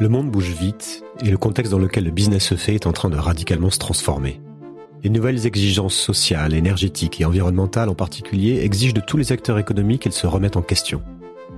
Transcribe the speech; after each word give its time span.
Le 0.00 0.08
monde 0.08 0.30
bouge 0.30 0.52
vite 0.52 1.04
et 1.22 1.30
le 1.30 1.36
contexte 1.36 1.70
dans 1.70 1.78
lequel 1.78 2.04
le 2.04 2.10
business 2.10 2.42
se 2.42 2.54
fait 2.54 2.74
est 2.74 2.86
en 2.86 2.92
train 2.92 3.10
de 3.10 3.18
radicalement 3.18 3.68
se 3.68 3.78
transformer. 3.78 4.40
Les 5.02 5.10
nouvelles 5.10 5.46
exigences 5.46 5.94
sociales, 5.94 6.54
énergétiques 6.54 7.20
et 7.20 7.26
environnementales 7.26 7.90
en 7.90 7.94
particulier 7.94 8.64
exigent 8.64 8.94
de 8.94 9.02
tous 9.02 9.18
les 9.18 9.30
acteurs 9.30 9.58
économiques 9.58 10.00
qu'ils 10.00 10.12
se 10.12 10.26
remettent 10.26 10.56
en 10.56 10.62
question. 10.62 11.02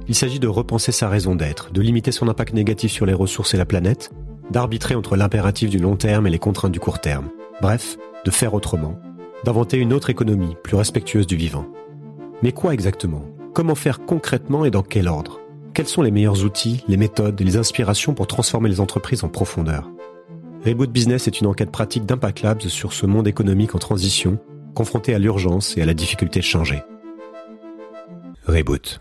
Il 0.08 0.16
s'agit 0.16 0.40
de 0.40 0.48
repenser 0.48 0.90
sa 0.90 1.08
raison 1.08 1.36
d'être, 1.36 1.72
de 1.72 1.80
limiter 1.80 2.10
son 2.10 2.26
impact 2.26 2.52
négatif 2.52 2.90
sur 2.90 3.06
les 3.06 3.12
ressources 3.12 3.54
et 3.54 3.58
la 3.58 3.64
planète, 3.64 4.10
d'arbitrer 4.50 4.96
entre 4.96 5.14
l'impératif 5.14 5.70
du 5.70 5.78
long 5.78 5.94
terme 5.94 6.26
et 6.26 6.30
les 6.30 6.40
contraintes 6.40 6.72
du 6.72 6.80
court 6.80 6.98
terme. 7.00 7.28
Bref, 7.60 7.96
de 8.24 8.30
faire 8.32 8.54
autrement, 8.54 8.98
d'inventer 9.44 9.76
une 9.76 9.92
autre 9.92 10.10
économie 10.10 10.56
plus 10.64 10.74
respectueuse 10.74 11.28
du 11.28 11.36
vivant. 11.36 11.66
Mais 12.42 12.50
quoi 12.50 12.74
exactement? 12.74 13.24
Comment 13.54 13.76
faire 13.76 14.04
concrètement 14.04 14.64
et 14.64 14.72
dans 14.72 14.82
quel 14.82 15.06
ordre? 15.06 15.41
Quels 15.74 15.88
sont 15.88 16.02
les 16.02 16.10
meilleurs 16.10 16.44
outils, 16.44 16.84
les 16.86 16.96
méthodes 16.96 17.40
et 17.40 17.44
les 17.44 17.56
inspirations 17.56 18.14
pour 18.14 18.26
transformer 18.26 18.68
les 18.68 18.80
entreprises 18.80 19.24
en 19.24 19.28
profondeur? 19.28 19.90
Reboot 20.64 20.90
Business 20.90 21.26
est 21.26 21.40
une 21.40 21.46
enquête 21.46 21.72
pratique 21.72 22.06
d'Impact 22.06 22.42
Labs 22.42 22.60
sur 22.62 22.92
ce 22.92 23.06
monde 23.06 23.26
économique 23.26 23.74
en 23.74 23.78
transition, 23.78 24.38
confronté 24.74 25.14
à 25.14 25.18
l'urgence 25.18 25.76
et 25.76 25.82
à 25.82 25.86
la 25.86 25.94
difficulté 25.94 26.40
de 26.40 26.44
changer. 26.44 26.82
Reboot. 28.46 29.00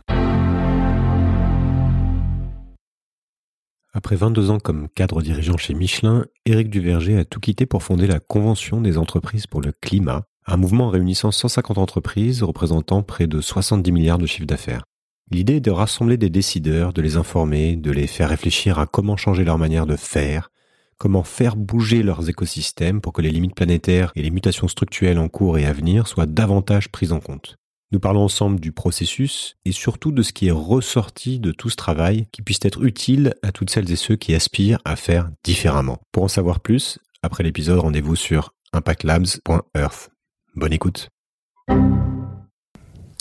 Après 3.93 4.15
22 4.15 4.51
ans 4.51 4.59
comme 4.59 4.87
cadre 4.95 5.21
dirigeant 5.21 5.57
chez 5.57 5.73
Michelin, 5.73 6.25
Éric 6.45 6.69
Duverger 6.69 7.17
a 7.17 7.25
tout 7.25 7.41
quitté 7.41 7.65
pour 7.65 7.83
fonder 7.83 8.07
la 8.07 8.19
Convention 8.19 8.79
des 8.79 8.97
entreprises 8.97 9.47
pour 9.47 9.61
le 9.61 9.73
climat, 9.73 10.23
un 10.47 10.57
mouvement 10.57 10.89
réunissant 10.89 11.31
150 11.31 11.77
entreprises 11.77 12.41
représentant 12.41 13.03
près 13.03 13.27
de 13.27 13.41
70 13.41 13.91
milliards 13.91 14.17
de 14.17 14.25
chiffre 14.25 14.47
d'affaires. 14.47 14.83
L'idée 15.31 15.55
est 15.55 15.61
de 15.61 15.71
rassembler 15.71 16.17
des 16.17 16.29
décideurs, 16.29 16.91
de 16.91 17.01
les 17.01 17.15
informer, 17.15 17.77
de 17.77 17.89
les 17.89 18.07
faire 18.07 18.29
réfléchir 18.29 18.79
à 18.79 18.85
comment 18.85 19.15
changer 19.15 19.45
leur 19.45 19.57
manière 19.57 19.85
de 19.85 19.95
faire, 19.95 20.51
comment 20.97 21.23
faire 21.23 21.55
bouger 21.55 22.03
leurs 22.03 22.27
écosystèmes 22.27 22.99
pour 22.99 23.13
que 23.13 23.21
les 23.21 23.31
limites 23.31 23.55
planétaires 23.55 24.11
et 24.15 24.23
les 24.23 24.29
mutations 24.29 24.67
structurelles 24.67 25.19
en 25.19 25.29
cours 25.29 25.57
et 25.57 25.65
à 25.65 25.71
venir 25.71 26.07
soient 26.07 26.25
davantage 26.25 26.89
prises 26.89 27.13
en 27.13 27.21
compte. 27.21 27.55
Nous 27.93 27.99
parlons 27.99 28.23
ensemble 28.23 28.59
du 28.59 28.73
processus 28.73 29.55
et 29.63 29.71
surtout 29.71 30.11
de 30.11 30.21
ce 30.21 30.33
qui 30.33 30.47
est 30.47 30.51
ressorti 30.51 31.39
de 31.39 31.51
tout 31.51 31.69
ce 31.69 31.75
travail 31.77 32.27
qui 32.33 32.41
puisse 32.41 32.59
être 32.63 32.83
utile 32.83 33.33
à 33.41 33.53
toutes 33.53 33.69
celles 33.69 33.91
et 33.91 33.97
ceux 33.97 34.17
qui 34.17 34.35
aspirent 34.35 34.79
à 34.83 34.97
faire 34.97 35.29
différemment. 35.45 35.99
Pour 36.11 36.23
en 36.23 36.29
savoir 36.29 36.59
plus, 36.59 36.99
après 37.23 37.43
l'épisode, 37.43 37.79
rendez-vous 37.79 38.15
sur 38.15 38.53
impactlabs.earth. 38.73 40.09
Bonne 40.55 40.73
écoute. 40.73 41.09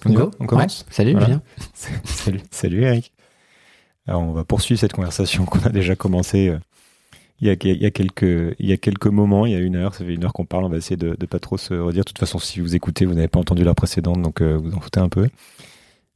On 0.07 0.13
go, 0.13 0.31
on 0.41 0.47
commence. 0.47 0.87
Salut, 0.91 1.13
Julien. 1.19 1.43
salut, 2.05 2.41
salut 2.51 2.83
Eric. 2.83 3.13
Alors 4.07 4.23
on 4.23 4.33
va 4.33 4.45
poursuivre 4.45 4.81
cette 4.81 4.93
conversation 4.93 5.45
qu'on 5.47 5.61
a 5.61 5.69
déjà 5.69 5.95
commencé 5.95 6.49
euh, 6.49 6.59
il, 7.41 7.49
y 7.49 7.51
a, 7.51 7.57
il, 7.63 7.83
y 7.83 7.87
a, 7.87 7.91
quelques, 7.91 8.57
il 8.59 8.67
y 8.67 8.73
a 8.73 8.77
quelques 8.77 9.07
moments, 9.07 9.47
il 9.47 9.53
y 9.53 9.55
a 9.55 9.59
une 9.59 9.77
heure, 9.77 9.95
ça 9.95 10.05
fait 10.05 10.15
une 10.15 10.25
heure 10.25 10.33
qu'on 10.33 10.45
parle, 10.45 10.65
on 10.65 10.69
va 10.69 10.77
essayer 10.77 10.97
de 10.97 11.17
ne 11.19 11.27
pas 11.27 11.39
trop 11.39 11.57
se 11.57 11.73
redire. 11.73 12.01
De 12.01 12.09
toute 12.09 12.19
façon, 12.19 12.39
si 12.39 12.61
vous 12.61 12.75
écoutez, 12.75 13.07
vous 13.07 13.15
n'avez 13.15 13.29
pas 13.29 13.39
entendu 13.39 13.65
la 13.65 13.75
précédente, 13.75 14.21
donc 14.21 14.43
euh, 14.43 14.59
vous 14.63 14.75
en 14.75 14.81
foutez 14.81 15.01
un 15.01 15.09
peu. 15.09 15.29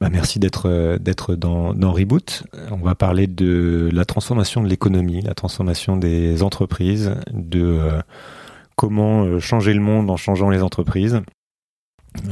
Bah, 0.01 0.09
merci 0.11 0.39
d'être 0.39 0.69
euh, 0.69 0.99
d'être 0.99 1.35
dans, 1.35 1.73
dans 1.73 1.93
Reboot. 1.93 2.43
On 2.69 2.77
va 2.77 2.95
parler 2.95 3.27
de 3.27 3.89
la 3.91 4.05
transformation 4.05 4.61
de 4.61 4.67
l'économie, 4.67 5.21
la 5.21 5.33
transformation 5.33 5.97
des 5.97 6.43
entreprises, 6.43 7.15
de 7.31 7.79
comment 8.75 9.39
changer 9.39 9.73
le 9.73 9.81
monde 9.81 10.11
en 10.11 10.17
changeant 10.17 10.49
les 10.49 10.61
entreprises. 10.61 11.21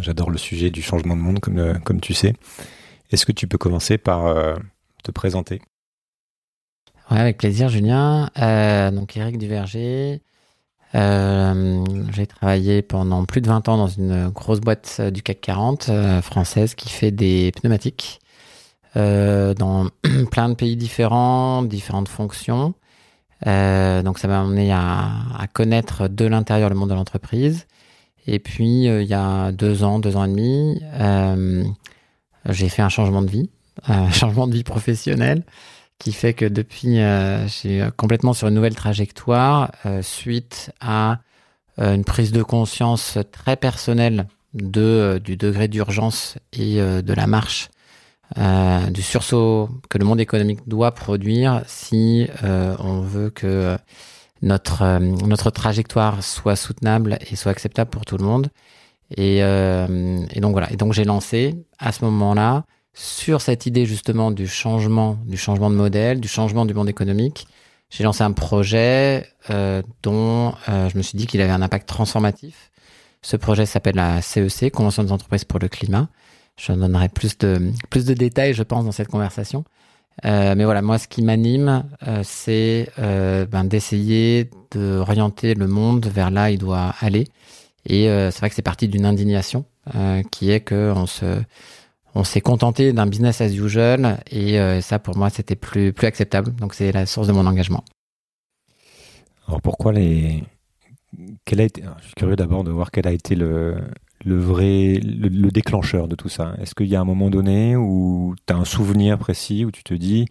J'adore 0.02 0.30
le 0.30 0.38
sujet 0.38 0.70
du 0.70 0.82
changement 0.82 1.16
de 1.16 1.22
monde, 1.22 1.40
comme, 1.40 1.58
euh, 1.58 1.74
comme 1.80 2.00
tu 2.00 2.14
sais. 2.14 2.34
Est-ce 3.12 3.26
que 3.26 3.32
tu 3.32 3.48
peux 3.48 3.58
commencer 3.58 3.98
par 3.98 4.26
euh, 4.26 4.56
te 5.04 5.12
présenter? 5.12 5.62
Ouais, 7.12 7.20
avec 7.20 7.38
plaisir, 7.38 7.70
Julien. 7.70 8.30
Euh, 8.40 8.92
donc, 8.92 9.16
Eric 9.18 9.38
Duverger. 9.38 10.22
j'ai 10.94 12.28
travaillé 12.28 12.82
pendant 12.82 13.26
plus 13.26 13.42
de 13.42 13.48
20 13.48 13.70
ans 13.70 13.78
dans 13.78 13.88
une 13.88 14.30
grosse 14.30 14.62
boîte 14.62 15.02
du 15.02 15.22
CAC 15.22 15.42
40 15.42 15.92
française 16.22 16.76
qui 16.76 16.90
fait 16.90 17.12
des 17.12 17.52
pneumatiques 17.52 18.20
dans 18.96 19.90
plein 20.32 20.50
de 20.50 20.54
pays 20.54 20.76
différents, 20.76 21.64
différentes 21.64 22.10
fonctions. 22.10 22.74
donc, 23.46 24.20
ça 24.20 24.28
m'a 24.28 24.42
amené 24.42 24.72
à 24.72 25.48
connaître 25.52 26.08
de 26.08 26.26
l'intérieur 26.26 26.70
le 26.70 26.76
monde 26.76 26.90
de 26.90 26.96
l'entreprise 26.96 27.66
et 28.28 28.40
puis, 28.40 28.88
euh, 28.88 29.02
il 29.02 29.08
y 29.08 29.14
a 29.14 29.52
deux 29.52 29.84
ans, 29.84 30.00
deux 30.00 30.16
ans 30.16 30.26
et 30.26 30.30
demi, 30.30 30.82
euh, 30.94 31.64
j'ai 32.50 32.70
fait 32.70 32.82
un 32.82 32.90
changement 32.90 33.22
de 33.22 33.30
vie, 33.30 33.50
un 33.88 34.12
changement 34.12 34.48
de 34.48 34.54
vie 34.54 34.64
professionnelle, 34.64 35.44
qui 36.00 36.14
fait 36.14 36.34
que 36.34 36.46
depuis, 36.46 37.00
euh, 37.00 37.48
j'ai 37.48 37.88
complètement 37.98 38.34
sur 38.34 38.48
une 38.48 38.56
nouvelle 38.56 38.76
trajectoire 38.76 39.72
suite 40.02 40.72
à 40.82 41.20
une 41.78 42.04
prise 42.04 42.32
de 42.32 42.44
conscience 42.44 43.18
très 43.32 43.56
personnelle 43.56 44.28
de 44.54 45.20
du 45.24 45.38
degré 45.38 45.68
d'urgence 45.68 46.38
et 46.52 46.76
de 46.76 47.14
la 47.14 47.26
marche 47.26 47.70
du 48.92 49.02
sursaut 49.02 49.70
que 49.90 49.98
le 49.98 50.06
monde 50.06 50.20
économique 50.20 50.60
doit 50.68 50.92
produire 50.92 51.64
si 51.66 52.28
on 52.44 53.02
veut 53.02 53.32
que 53.32 53.76
notre, 54.44 54.84
euh, 54.84 55.00
notre 55.00 55.50
trajectoire 55.50 56.24
soit 56.24 56.56
soutenable 56.56 57.18
et 57.32 57.36
soit 57.36 57.52
acceptable 57.52 57.90
pour 57.90 58.06
tout 58.06 58.18
le 58.18 58.26
monde. 58.26 58.50
Et, 59.18 59.44
euh, 59.44 60.24
et 60.32 60.40
donc 60.40 60.52
voilà. 60.52 60.72
Et 60.72 60.76
donc 60.76 60.94
j'ai 60.94 61.06
lancé 61.06 61.56
à 61.80 61.92
ce 61.92 62.04
moment-là 62.06 62.66
sur 62.94 63.42
cette 63.42 63.66
idée 63.66 63.86
justement 63.86 64.32
du 64.32 64.48
changement, 64.48 65.18
du 65.26 65.38
changement 65.38 65.70
de 65.70 65.76
modèle, 65.76 66.20
du 66.20 66.28
changement 66.28 66.66
du 66.66 66.74
monde 66.74 66.90
économique. 66.90 67.48
J'ai 67.90 68.04
lancé 68.04 68.24
un 68.24 68.32
projet 68.32 69.28
euh, 69.50 69.82
dont 70.02 70.54
euh, 70.68 70.90
je 70.90 70.98
me 70.98 71.04
suis 71.04 71.18
dit 71.18 71.28
qu'il 71.28 71.42
avait 71.42 71.52
un 71.52 71.62
impact 71.62 71.88
transformatif. 71.88 72.72
Ce 73.22 73.38
projet 73.38 73.66
s'appelle 73.66 73.96
la 73.96 74.22
CEC, 74.22 74.64
e 74.64 74.70
Convention 74.70 75.04
des 75.04 75.12
entreprises 75.12 75.46
pour 75.46 75.60
le 75.60 75.70
climat. 75.70 76.10
Je 76.58 76.74
donnerai 76.74 77.10
plus 77.10 77.38
de 77.38 77.72
plus 77.90 78.06
de 78.06 78.14
détails, 78.14 78.54
je 78.54 78.64
pense, 78.64 78.86
dans 78.86 78.92
cette 78.92 79.08
conversation. 79.08 79.64
Euh, 80.26 80.56
mais 80.56 80.64
voilà, 80.64 80.82
moi, 80.82 80.98
ce 80.98 81.08
qui 81.08 81.22
m'anime, 81.22 81.84
euh, 82.08 82.22
c'est 82.24 82.90
euh, 83.00 83.46
ben, 83.46 83.64
d'essayer 83.64 84.50
d'orienter 84.72 85.54
le 85.54 85.68
monde 85.68 86.06
vers 86.06 86.32
là 86.32 86.46
où 86.46 86.54
il 86.54 86.58
doit 86.58 86.94
aller. 87.00 87.28
Et 87.86 88.06
c'est 88.06 88.40
vrai 88.40 88.50
que 88.50 88.56
c'est 88.56 88.62
parti 88.62 88.88
d'une 88.88 89.06
indignation 89.06 89.66
qui 90.32 90.52
est 90.52 90.62
que 90.62 90.94
on 90.96 91.06
se, 91.06 91.42
on 92.16 92.24
s'est 92.24 92.40
contenté 92.40 92.94
d'un 92.94 93.08
business 93.08 93.42
as 93.42 93.54
usual 93.54 94.24
et 94.32 94.58
ça, 94.80 95.00
pour 95.00 95.18
moi, 95.18 95.30
c'était 95.30 95.58
plus 95.58 95.92
plus 95.92 96.08
acceptable. 96.08 96.56
Donc, 96.56 96.76
c'est 96.76 96.94
la 96.94 97.06
source 97.06 97.28
de 97.28 97.34
mon 97.34 97.46
engagement. 97.46 97.84
Alors, 99.50 99.62
pourquoi 99.62 99.92
les 99.92 100.46
quel 101.44 101.60
a 101.60 101.66
été 101.66 101.84
Je 102.00 102.06
suis 102.06 102.14
curieux 102.14 102.38
d'abord 102.38 102.64
de 102.64 102.72
voir 102.72 102.90
quel 102.90 103.06
a 103.06 103.12
été 103.12 103.36
le 103.36 103.76
le 104.26 104.40
vrai, 104.40 105.00
le, 105.04 105.50
déclencheur 105.52 106.08
de 106.08 106.16
tout 106.16 106.30
ça 106.30 106.56
Est-ce 106.62 106.76
qu'il 106.76 106.88
y 106.88 106.96
a 106.96 107.02
un 107.02 107.06
moment 107.06 107.30
donné 107.30 107.76
où 107.76 108.36
tu 108.48 108.54
as 108.54 108.58
un 108.58 108.66
souvenir 108.66 109.18
précis 109.18 109.66
où 109.66 109.72
tu 109.72 109.84
te 109.84 109.94
dis 109.94 110.26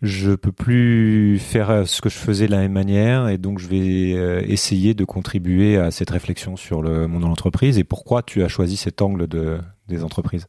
je 0.00 0.30
peux 0.30 0.52
plus 0.52 1.40
faire 1.40 1.86
ce 1.86 2.00
que 2.00 2.08
je 2.08 2.16
faisais 2.16 2.46
de 2.46 2.52
la 2.52 2.58
même 2.58 2.72
manière 2.72 3.28
et 3.28 3.36
donc 3.36 3.58
je 3.58 3.66
vais 3.66 4.12
euh, 4.14 4.42
essayer 4.46 4.94
de 4.94 5.04
contribuer 5.04 5.76
à 5.76 5.90
cette 5.90 6.10
réflexion 6.10 6.56
sur 6.56 6.82
le 6.82 7.08
monde 7.08 7.22
de 7.22 7.26
l'entreprise 7.26 7.78
et 7.78 7.84
pourquoi 7.84 8.22
tu 8.22 8.44
as 8.44 8.48
choisi 8.48 8.76
cet 8.76 9.02
angle 9.02 9.26
de, 9.26 9.58
des 9.88 10.04
entreprises? 10.04 10.46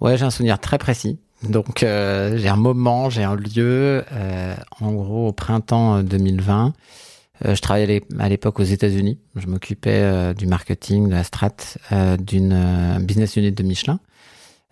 Ouais, 0.00 0.16
j'ai 0.16 0.24
un 0.24 0.30
souvenir 0.30 0.60
très 0.60 0.78
précis. 0.78 1.18
Donc 1.48 1.82
euh, 1.82 2.36
j'ai 2.36 2.48
un 2.48 2.56
moment, 2.56 3.10
j'ai 3.10 3.24
un 3.24 3.34
lieu, 3.34 4.04
euh, 4.12 4.54
en 4.80 4.92
gros 4.92 5.28
au 5.28 5.32
printemps 5.32 6.02
2020. 6.02 6.72
Euh, 7.44 7.54
je 7.54 7.60
travaillais 7.60 8.02
à 8.18 8.28
l'époque 8.28 8.60
aux 8.60 8.64
États-Unis. 8.64 9.18
Je 9.36 9.46
m'occupais 9.46 10.02
euh, 10.02 10.34
du 10.34 10.46
marketing, 10.46 11.08
de 11.08 11.14
la 11.14 11.24
strat 11.24 11.50
euh, 11.90 12.16
d'une 12.16 12.98
business 13.00 13.36
unit 13.36 13.52
de 13.52 13.62
Michelin 13.62 13.98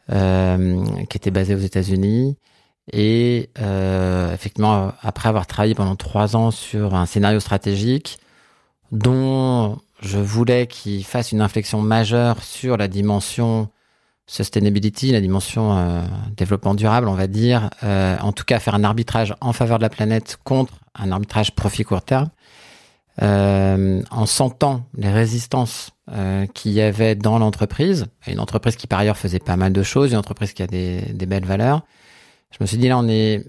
qui 0.08 1.16
était 1.16 1.30
basée 1.30 1.54
aux 1.54 1.60
États-Unis. 1.60 2.36
Et 2.92 3.48
effectivement, 4.34 4.92
après 5.03 5.28
avoir 5.28 5.47
travaillé 5.47 5.77
pendant 5.77 5.94
trois 5.94 6.34
ans 6.34 6.50
sur 6.50 6.97
un 6.97 7.06
scénario 7.06 7.39
stratégique 7.39 8.18
dont 8.91 9.78
je 10.00 10.18
voulais 10.18 10.66
qu'il 10.66 11.04
fasse 11.04 11.30
une 11.30 11.41
inflexion 11.41 11.80
majeure 11.80 12.42
sur 12.42 12.77
la 12.77 12.89
dimension 12.89 13.68
sustainability, 14.27 15.12
la 15.12 15.21
dimension 15.21 16.03
développement 16.36 16.74
durable, 16.74 17.06
on 17.06 17.15
va 17.15 17.28
dire, 17.28 17.71
en 17.83 18.33
tout 18.33 18.42
cas 18.44 18.59
faire 18.59 18.74
un 18.74 18.83
arbitrage 18.83 19.36
en 19.41 19.53
faveur 19.53 19.78
de 19.78 19.84
la 19.84 19.91
planète 19.91 20.39
contre 20.42 20.80
un 20.97 21.12
arbitrage 21.12 21.54
profit 21.54 21.84
court 21.84 22.03
terme, 22.03 22.30
euh, 23.22 24.02
en 24.10 24.24
sentant 24.24 24.86
les 24.96 25.10
résistances 25.10 25.90
euh, 26.10 26.46
qu'il 26.46 26.72
y 26.72 26.80
avait 26.80 27.14
dans 27.14 27.38
l'entreprise, 27.38 28.06
une 28.26 28.40
entreprise 28.40 28.76
qui 28.76 28.86
par 28.86 29.00
ailleurs 29.00 29.18
faisait 29.18 29.38
pas 29.38 29.56
mal 29.56 29.74
de 29.74 29.82
choses, 29.82 30.12
une 30.12 30.16
entreprise 30.16 30.54
qui 30.54 30.62
a 30.62 30.66
des, 30.66 31.02
belles 31.26 31.44
valeurs, 31.44 31.82
je 32.50 32.56
me 32.62 32.66
suis 32.66 32.78
dit 32.78 32.88
là 32.88 32.96
on 32.96 33.08
est 33.08 33.44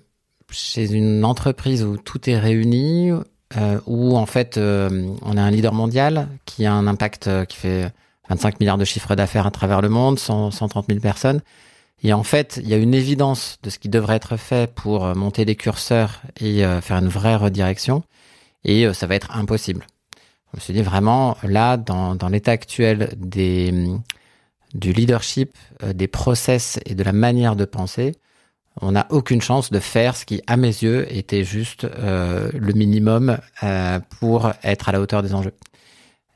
chez 0.50 0.92
une 0.92 1.24
entreprise 1.24 1.86
où 1.86 1.96
tout 1.96 2.30
est 2.30 2.38
réuni, 2.38 3.12
euh, 3.12 3.80
où 3.86 4.18
en 4.18 4.26
fait 4.26 4.58
on 4.58 5.38
a 5.38 5.42
un 5.42 5.52
leader 5.52 5.74
mondial 5.74 6.28
qui 6.46 6.66
a 6.66 6.74
un 6.74 6.86
impact 6.86 7.30
qui 7.46 7.56
fait 7.56 7.94
25 8.28 8.60
milliards 8.60 8.78
de 8.78 8.84
chiffres 8.84 9.16
d'affaires 9.16 9.48
à 9.48 9.52
travers 9.52 9.82
le 9.82 9.88
monde, 9.88 10.20
100, 10.20 10.52
130 10.52 10.88
000 10.90 11.00
personnes. 11.00 11.42
Et 12.04 12.12
en 12.12 12.24
fait, 12.24 12.60
il 12.62 12.68
y 12.68 12.74
a 12.74 12.78
une 12.78 12.94
évidence 12.94 13.58
de 13.64 13.70
ce 13.70 13.80
qui 13.80 13.88
devrait 13.88 14.16
être 14.16 14.36
fait 14.36 14.70
pour 14.74 15.16
monter 15.16 15.46
les 15.46 15.56
curseurs 15.56 16.22
et 16.42 16.64
faire 16.82 16.98
une 16.98 17.08
vraie 17.08 17.36
redirection. 17.36 18.04
Et 18.64 18.86
euh, 18.86 18.94
ça 18.94 19.08
va 19.08 19.16
être 19.16 19.36
impossible. 19.36 19.86
Je 20.52 20.58
me 20.58 20.62
suis 20.62 20.74
dit 20.74 20.82
vraiment, 20.82 21.38
là, 21.44 21.78
dans, 21.78 22.16
dans 22.16 22.30
l'état 22.30 22.52
actuel 22.52 23.16
mm, 23.18 24.00
du 24.74 24.94
leadership, 24.94 25.58
des 25.94 26.08
process 26.08 26.80
et 26.86 26.96
de 26.96 27.04
la 27.04 27.14
manière 27.14 27.56
de 27.56 27.66
penser, 27.66 28.16
on 28.82 28.94
n'a 28.94 29.06
aucune 29.10 29.42
chance 29.42 29.70
de 29.70 29.80
faire 29.80 30.16
ce 30.16 30.26
qui, 30.26 30.42
à 30.48 30.56
mes 30.56 30.68
yeux, 30.68 31.06
était 31.14 31.44
juste 31.44 31.86
le 31.94 32.72
minimum 32.74 33.38
pour 34.20 34.54
être 34.64 34.88
à 34.88 34.92
la 34.94 35.02
hauteur 35.02 35.24
des 35.24 35.34
enjeux. 35.34 35.54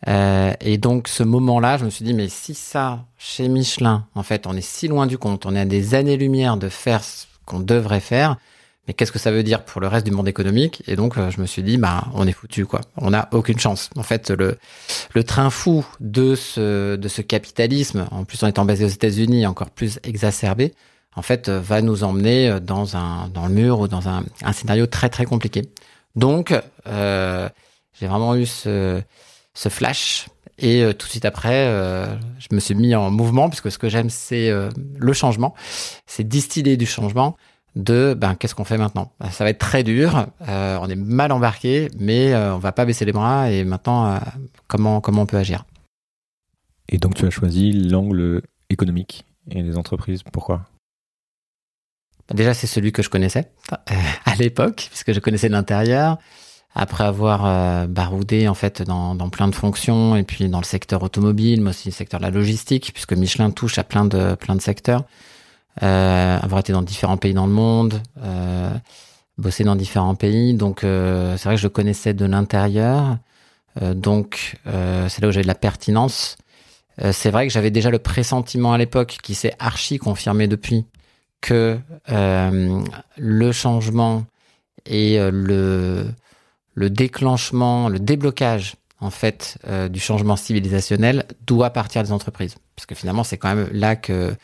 Euh, 0.07 0.53
et 0.61 0.77
donc 0.77 1.07
ce 1.07 1.23
moment-là, 1.23 1.77
je 1.77 1.85
me 1.85 1.89
suis 1.89 2.05
dit, 2.05 2.13
mais 2.13 2.29
si 2.29 2.53
ça, 2.53 3.05
chez 3.17 3.47
Michelin, 3.47 4.05
en 4.13 4.23
fait, 4.23 4.45
on 4.47 4.55
est 4.55 4.61
si 4.61 4.87
loin 4.87 5.07
du 5.07 5.17
compte, 5.17 5.45
on 5.45 5.55
est 5.55 5.61
à 5.61 5.65
des 5.65 5.95
années-lumière 5.95 6.57
de 6.57 6.69
faire 6.69 7.03
ce 7.03 7.25
qu'on 7.45 7.59
devrait 7.59 7.99
faire, 7.99 8.37
mais 8.87 8.93
qu'est-ce 8.93 9.11
que 9.11 9.19
ça 9.19 9.31
veut 9.31 9.43
dire 9.43 9.63
pour 9.65 9.81
le 9.81 9.87
reste 9.87 10.05
du 10.05 10.11
monde 10.11 10.27
économique? 10.27 10.83
Et 10.87 10.95
donc 10.95 11.17
euh, 11.17 11.29
je 11.31 11.41
me 11.41 11.45
suis 11.45 11.63
dit, 11.63 11.77
bah 11.77 12.05
on 12.13 12.27
est 12.27 12.31
foutu 12.31 12.65
quoi, 12.65 12.81
on 12.97 13.11
n'a 13.11 13.27
aucune 13.31 13.59
chance. 13.59 13.89
En 13.95 14.03
fait, 14.03 14.29
le 14.29 14.57
le 15.13 15.23
train 15.23 15.49
fou 15.49 15.85
de 15.99 16.35
ce 16.35 16.95
de 16.95 17.07
ce 17.07 17.21
capitalisme, 17.21 18.07
en 18.11 18.25
plus 18.25 18.43
en 18.43 18.47
étant 18.47 18.65
basé 18.65 18.85
aux 18.85 18.89
États-Unis, 18.89 19.45
encore 19.45 19.69
plus 19.69 19.99
exacerbé, 20.03 20.73
en 21.15 21.21
fait, 21.21 21.49
euh, 21.49 21.59
va 21.59 21.81
nous 21.81 22.03
emmener 22.03 22.59
dans 22.61 22.95
un 22.95 23.29
dans 23.29 23.47
le 23.47 23.53
mur 23.53 23.79
ou 23.79 23.87
dans 23.87 24.07
un, 24.07 24.23
un 24.43 24.53
scénario 24.53 24.85
très 24.85 25.09
très 25.09 25.25
compliqué. 25.25 25.69
Donc 26.15 26.53
euh, 26.87 27.49
j'ai 27.99 28.07
vraiment 28.07 28.35
eu 28.35 28.45
ce 28.45 29.01
ce 29.53 29.69
flash. 29.69 30.27
Et 30.57 30.83
euh, 30.83 30.93
tout 30.93 31.05
de 31.07 31.11
suite 31.11 31.25
après, 31.25 31.67
euh, 31.67 32.05
je 32.39 32.47
me 32.55 32.61
suis 32.61 32.75
mis 32.75 32.95
en 32.95 33.11
mouvement, 33.11 33.49
puisque 33.49 33.69
ce 33.69 33.77
que 33.77 33.89
j'aime, 33.89 34.09
c'est 34.09 34.49
euh, 34.49 34.69
le 34.97 35.11
changement. 35.11 35.53
C'est 36.05 36.23
distiller 36.25 36.77
du 36.77 36.85
changement 36.85 37.35
de 37.75 38.13
ben 38.13 38.35
qu'est-ce 38.35 38.55
qu'on 38.55 38.63
fait 38.63 38.77
maintenant? 38.77 39.11
Ben, 39.19 39.29
Ça 39.29 39.43
va 39.43 39.49
être 39.49 39.59
très 39.59 39.83
dur, 39.83 40.27
on 40.39 40.87
est 40.87 40.95
mal 40.95 41.31
embarqué, 41.31 41.89
mais 41.99 42.35
on 42.35 42.57
va 42.57 42.71
pas 42.71 42.85
baisser 42.85 43.05
les 43.05 43.11
bras. 43.11 43.51
Et 43.51 43.63
maintenant, 43.63 44.19
comment 44.67 45.01
comment 45.01 45.23
on 45.23 45.25
peut 45.25 45.37
agir? 45.37 45.65
Et 46.89 46.97
donc 46.97 47.15
tu 47.15 47.25
as 47.25 47.29
choisi 47.29 47.71
l'angle 47.73 48.41
économique 48.69 49.25
et 49.51 49.61
les 49.61 49.77
entreprises. 49.77 50.23
Pourquoi? 50.23 50.61
Ben, 52.29 52.35
Déjà, 52.35 52.53
c'est 52.53 52.67
celui 52.67 52.91
que 52.91 53.01
je 53.01 53.09
connaissais 53.09 53.51
à 54.25 54.35
l'époque, 54.35 54.87
puisque 54.89 55.13
je 55.13 55.19
connaissais 55.19 55.49
l'intérieur. 55.49 56.17
Après 56.77 57.05
avoir 57.05 57.45
euh, 57.45 57.87
baroudé 57.87 58.49
en 58.49 58.53
fait 58.53 58.81
dans, 58.81 59.15
dans, 59.15 59.29
plein 59.29 59.47
de 59.47 59.55
fonctions 59.55 60.17
et 60.17 60.23
puis 60.23 60.49
dans 60.49 60.59
le 60.59 60.65
secteur 60.65 61.03
automobile, 61.03 61.61
mais 61.61 61.69
aussi 61.69 61.87
le 61.87 61.93
secteur 61.93 62.19
de 62.19 62.25
la 62.25 62.31
logistique, 62.31 62.91
puisque 62.91 63.13
Michelin 63.13 63.49
touche 63.51 63.77
à 63.77 63.85
plein 63.85 64.03
de 64.03 64.35
plein 64.35 64.57
de 64.57 64.61
secteurs, 64.61 64.99
euh, 64.99 65.03
avoir 65.81 66.59
été 66.59 66.73
dans 66.73 66.81
différents 66.81 67.17
pays 67.17 67.33
dans 67.33 67.45
le 67.45 67.53
monde, 67.53 68.01
euh, 68.23 68.69
bossé 69.37 69.63
dans 69.63 69.75
différents 69.75 70.15
pays, 70.15 70.53
donc 70.53 70.83
euh, 70.83 71.37
c'est 71.37 71.49
vrai 71.49 71.55
que 71.55 71.61
je 71.61 71.67
connaissais 71.67 72.13
de 72.13 72.25
l'intérieur, 72.25 73.17
euh, 73.81 73.93
donc 73.93 74.57
c'est 74.65 75.21
là 75.21 75.27
où 75.27 75.31
j'avais 75.31 75.43
de 75.43 75.47
la 75.47 75.55
pertinence. 75.55 76.37
c'est 77.11 77.29
vrai 77.29 77.47
que 77.47 77.53
j'avais 77.53 77.71
déjà 77.71 77.89
le 77.89 77.99
pressentiment 77.99 78.73
à 78.73 78.77
l'époque, 78.77 79.17
qui 79.21 79.35
s'est 79.35 79.53
archi 79.59 79.97
confirmé 79.97 80.47
depuis, 80.47 80.85
que 81.41 81.77
le 82.07 83.51
changement 83.51 84.25
et 84.85 85.19
le 85.19 86.07
le 86.75 86.89
déclenchement, 86.89 87.89
le 87.89 87.99
déblocage 87.99 88.75
en 88.99 89.09
fait 89.09 89.57
euh, 89.67 89.89
du 89.89 89.99
changement 89.99 90.35
civilisationnel 90.35 91.25
doit 91.47 91.71
partir 91.71 92.03
des 92.03 92.11
entreprises, 92.11 92.55
parce 92.75 92.85
que 92.85 92.95
finalement 92.95 93.23
c'est 93.23 93.37
quand 93.37 93.55
même 93.55 93.69
là 93.71 93.95
que 93.95 94.35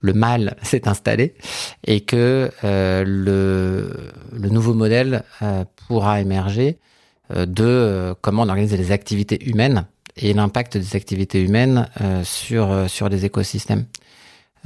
le 0.00 0.12
mal 0.12 0.56
s'est 0.62 0.88
installé 0.88 1.34
et 1.86 2.00
que 2.00 2.50
euh, 2.64 3.04
le, 3.06 4.48
nouveau 4.48 4.74
modèle 4.74 5.24
euh, 5.42 5.64
pourra 5.86 6.20
émerger 6.20 6.78
de 7.34 8.14
comment 8.22 8.44
on 8.44 8.48
organise 8.48 8.72
les 8.72 8.90
activités 8.90 9.46
humaines 9.46 9.84
et 10.16 10.32
l'impact 10.32 10.78
des 10.78 10.96
activités 10.96 11.42
humaines 11.42 11.86
sur 12.24 12.88
sur 12.88 13.10
les 13.10 13.26
écosystèmes. 13.26 13.84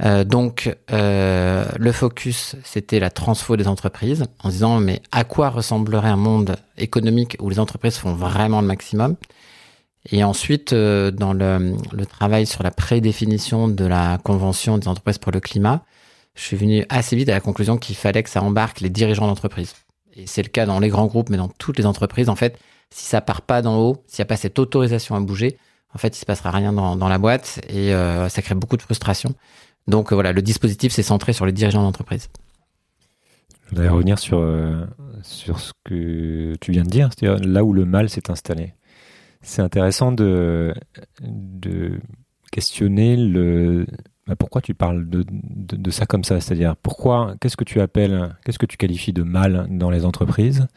Euh, 0.01 0.23
donc 0.23 0.75
euh, 0.91 1.65
le 1.77 1.91
focus, 1.91 2.55
c'était 2.63 2.99
la 2.99 3.09
transfo 3.09 3.55
des 3.55 3.67
entreprises, 3.67 4.25
en 4.43 4.49
disant 4.49 4.79
mais 4.79 5.01
à 5.11 5.23
quoi 5.23 5.49
ressemblerait 5.49 6.09
un 6.09 6.17
monde 6.17 6.55
économique 6.77 7.37
où 7.39 7.49
les 7.49 7.59
entreprises 7.59 7.97
font 7.97 8.13
vraiment 8.13 8.61
le 8.61 8.67
maximum? 8.67 9.15
Et 10.11 10.23
ensuite, 10.23 10.73
euh, 10.73 11.11
dans 11.11 11.33
le, 11.33 11.75
travail 12.05 12.45
sur 12.45 12.63
la 12.63 12.71
prédéfinition 12.71 13.67
de 13.67 13.85
la 13.85 14.17
convention 14.23 14.77
des 14.77 14.87
entreprises 14.87 15.17
pour 15.17 15.31
le 15.31 15.39
climat, 15.39 15.85
je 16.35 16.41
suis 16.41 16.57
venu 16.57 16.85
assez 16.89 17.15
vite 17.15 17.29
à 17.29 17.33
la 17.33 17.39
conclusion 17.39 17.77
qu'il 17.77 17.95
fallait 17.95 18.23
que 18.23 18.29
ça 18.29 18.41
embarque 18.41 18.81
les 18.81 18.89
dirigeants 18.89 19.27
d'entreprise. 19.27 19.73
Et 20.15 20.27
c'est 20.27 20.43
le 20.43 20.49
cas 20.49 20.65
dans 20.65 20.79
les 20.79 20.89
grands 20.89 21.05
groupes, 21.07 21.29
mais 21.29 21.37
dans 21.37 21.47
toutes 21.47 21.77
les 21.77 21.85
entreprises. 21.85 22.29
En 22.29 22.35
fait, 22.35 22.59
si 22.89 23.05
ça 23.05 23.21
part 23.21 23.41
pas 23.41 23.61
d'en 23.61 23.77
haut, 23.77 24.03
s'il 24.07 24.21
n'y 24.21 24.23
a 24.23 24.27
pas 24.27 24.37
cette 24.37 24.59
autorisation 24.59 25.15
à 25.15 25.19
bouger, 25.19 25.57
en 25.93 25.97
fait, 25.97 26.15
il 26.15 26.19
se 26.19 26.25
passera 26.25 26.51
rien 26.51 26.73
dans, 26.73 27.07
la 27.07 27.17
boîte 27.19 27.61
et 27.69 27.93
ça 28.29 28.41
crée 28.41 28.55
beaucoup 28.55 28.77
de 28.77 28.81
frustration. 28.81 29.35
Donc 29.87 30.11
euh, 30.11 30.15
voilà, 30.15 30.31
le 30.31 30.41
dispositif 30.41 30.91
s'est 30.91 31.03
centré 31.03 31.33
sur 31.33 31.45
les 31.45 31.51
dirigeants 31.51 31.83
d'entreprise. 31.83 32.29
Je 33.65 33.69
voudrais 33.69 33.89
revenir 33.89 34.19
sur, 34.19 34.39
euh, 34.39 34.85
sur 35.23 35.59
ce 35.59 35.71
que 35.83 36.55
tu 36.61 36.71
viens 36.71 36.83
de 36.83 36.89
dire, 36.89 37.09
c'est-à-dire 37.09 37.45
là 37.47 37.63
où 37.63 37.73
le 37.73 37.85
mal 37.85 38.09
s'est 38.09 38.29
installé. 38.29 38.73
C'est 39.43 39.61
intéressant 39.61 40.11
de, 40.11 40.73
de 41.21 41.99
questionner 42.51 43.15
le, 43.15 43.85
bah, 44.25 44.35
pourquoi 44.35 44.61
tu 44.61 44.73
parles 44.73 45.07
de, 45.09 45.23
de, 45.29 45.91
ça 45.91 46.05
comme 46.05 46.23
ça, 46.23 46.41
c'est-à-dire 46.41 46.75
pourquoi, 46.77 47.35
qu'est-ce 47.39 47.57
que 47.57 47.63
tu 47.63 47.81
appelles, 47.81 48.35
qu'est-ce 48.45 48.59
que 48.59 48.65
tu 48.65 48.77
qualifies 48.77 49.13
de 49.13 49.23
mal 49.23 49.67
dans 49.69 49.89
les 49.89 50.05
entreprises 50.05 50.67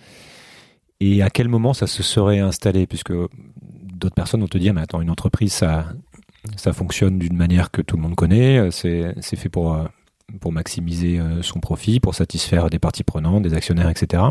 et 1.00 1.22
à 1.22 1.30
quel 1.30 1.48
moment 1.48 1.74
ça 1.74 1.86
se 1.86 2.02
serait 2.02 2.38
installé, 2.38 2.86
puisque 2.86 3.12
d'autres 3.12 4.14
personnes 4.14 4.40
vont 4.40 4.48
te 4.48 4.58
dire, 4.58 4.72
mais 4.72 4.80
attends, 4.80 5.00
une 5.00 5.10
entreprise, 5.10 5.52
ça, 5.52 5.86
ça 6.56 6.72
fonctionne 6.72 7.18
d'une 7.18 7.36
manière 7.36 7.70
que 7.70 7.82
tout 7.82 7.96
le 7.96 8.02
monde 8.02 8.14
connaît. 8.14 8.58
Euh, 8.58 8.70
c'est 8.70 9.36
fait 9.36 9.48
pour, 9.48 9.74
euh, 9.74 9.84
pour 10.40 10.52
maximiser 10.52 11.20
euh, 11.20 11.42
son 11.42 11.60
profit, 11.60 12.00
pour 12.00 12.14
satisfaire 12.14 12.70
des 12.70 12.78
parties 12.78 13.04
prenantes, 13.04 13.42
des 13.42 13.54
actionnaires, 13.54 13.90
etc. 13.90 14.22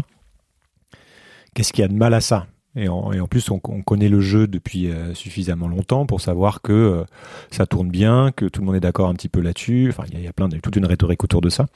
Qu'est-ce 1.53 1.71
qu'il 1.71 1.83
y 1.83 1.85
a 1.85 1.87
de 1.87 1.93
mal 1.95 2.13
à 2.13 2.21
ça? 2.21 2.47
Et 2.75 2.89
en, 2.89 3.27
plus, 3.27 3.49
on, 3.49 3.59
connaît 3.59 4.09
le 4.09 4.19
jeu 4.19 4.47
depuis 4.47 4.89
suffisamment 5.13 5.67
longtemps 5.67 6.05
pour 6.05 6.19
savoir 6.19 6.61
que 6.61 7.05
ça 7.49 7.65
tourne 7.65 7.89
bien, 7.89 8.31
que 8.35 8.45
tout 8.45 8.61
le 8.61 8.67
monde 8.67 8.75
est 8.75 8.81
d'accord 8.81 9.07
un 9.07 9.13
petit 9.13 9.29
peu 9.29 9.39
là-dessus. 9.39 9.87
Enfin, 9.89 10.03
il 10.11 10.19
y, 10.21 10.27
a, 10.27 10.33
plein 10.33 10.49
de, 10.49 10.57
toute 10.57 10.75
une 10.75 10.85
rhétorique 10.85 11.23
autour 11.23 11.39
de 11.39 11.49
ça. 11.49 11.67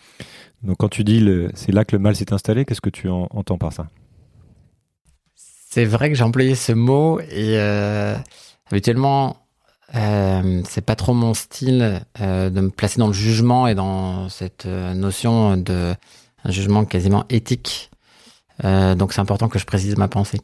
Donc, 0.63 0.77
quand 0.77 0.89
tu 0.89 1.05
dis 1.05 1.25
c'est 1.53 1.71
là 1.71 1.85
que 1.85 1.95
le 1.95 2.01
mal 2.01 2.15
s'est 2.15 2.33
installé, 2.33 2.65
qu'est-ce 2.65 2.81
que 2.81 2.89
tu 2.89 3.07
entends 3.09 3.57
par 3.57 3.71
ça? 3.71 3.87
C'est 5.35 5.85
vrai 5.85 6.09
que 6.09 6.15
j'ai 6.15 6.23
employé 6.23 6.55
ce 6.55 6.73
mot 6.73 7.21
et 7.31 7.57
habituellement, 8.69 9.37
euh, 9.95 10.61
c'est 10.67 10.81
pas 10.81 10.95
trop 10.95 11.13
mon 11.13 11.33
style 11.33 12.01
euh, 12.21 12.49
de 12.49 12.61
me 12.61 12.69
placer 12.69 12.99
dans 12.99 13.07
le 13.07 13.13
jugement 13.13 13.67
et 13.67 13.73
dans 13.73 14.29
cette 14.29 14.65
euh, 14.67 14.93
notion 14.93 15.57
de 15.57 15.95
jugement 16.45 16.85
quasiment 16.85 17.25
éthique. 17.29 17.89
Euh, 18.63 18.93
donc 18.95 19.13
c'est 19.13 19.21
important 19.21 19.49
que 19.49 19.57
je 19.57 19.65
précise 19.65 19.97
ma 19.97 20.07
pensée. 20.07 20.41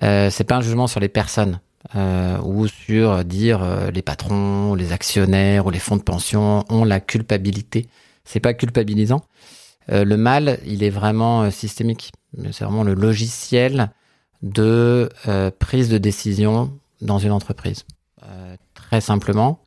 C'est 0.00 0.44
pas 0.44 0.56
un 0.56 0.60
jugement 0.60 0.86
sur 0.86 1.00
les 1.00 1.08
personnes 1.08 1.60
ou 1.94 2.66
sur 2.66 3.24
dire 3.24 3.90
les 3.92 4.02
patrons, 4.02 4.74
les 4.74 4.92
actionnaires 4.92 5.66
ou 5.66 5.70
les 5.70 5.78
fonds 5.78 5.96
de 5.96 6.02
pension 6.02 6.64
ont 6.68 6.84
la 6.84 7.00
culpabilité. 7.00 7.88
C'est 8.24 8.40
pas 8.40 8.54
culpabilisant. 8.54 9.22
le 9.88 10.16
mal, 10.16 10.58
il 10.66 10.82
est 10.82 10.90
vraiment 10.90 11.50
systémique. 11.50 12.12
C'est 12.52 12.64
vraiment 12.64 12.84
le 12.84 12.94
logiciel 12.94 13.90
de 14.42 15.08
prise 15.58 15.88
de 15.88 15.98
décision 15.98 16.72
dans 17.00 17.18
une 17.18 17.32
entreprise 17.32 17.84
très 18.88 19.00
simplement. 19.00 19.60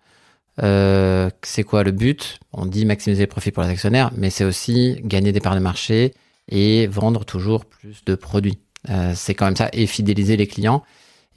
Euh, 0.64 1.30
c'est 1.44 1.64
quoi 1.64 1.84
le 1.84 1.92
but? 1.92 2.40
On 2.54 2.66
dit 2.66 2.86
maximiser 2.86 3.24
les 3.24 3.28
profits 3.28 3.52
pour 3.52 3.64
les 3.64 3.70
actionnaires, 3.70 4.12
mais 4.16 4.30
c'est 4.30 4.44
aussi 4.44 5.00
gagner 5.04 5.32
des 5.32 5.40
parts 5.40 5.56
de 5.56 5.60
marché 5.60 6.14
et 6.50 6.88
vendre 6.88 7.24
toujours 7.24 7.66
plus 7.66 8.04
de 8.06 8.16
produits. 8.16 8.60
Euh, 8.90 9.14
c'est 9.16 9.36
quand 9.36 9.46
même 9.46 9.56
ça, 9.56 9.70
et 9.74 9.86
fidéliser 9.88 10.38
les 10.38 10.48
clients. 10.48 10.84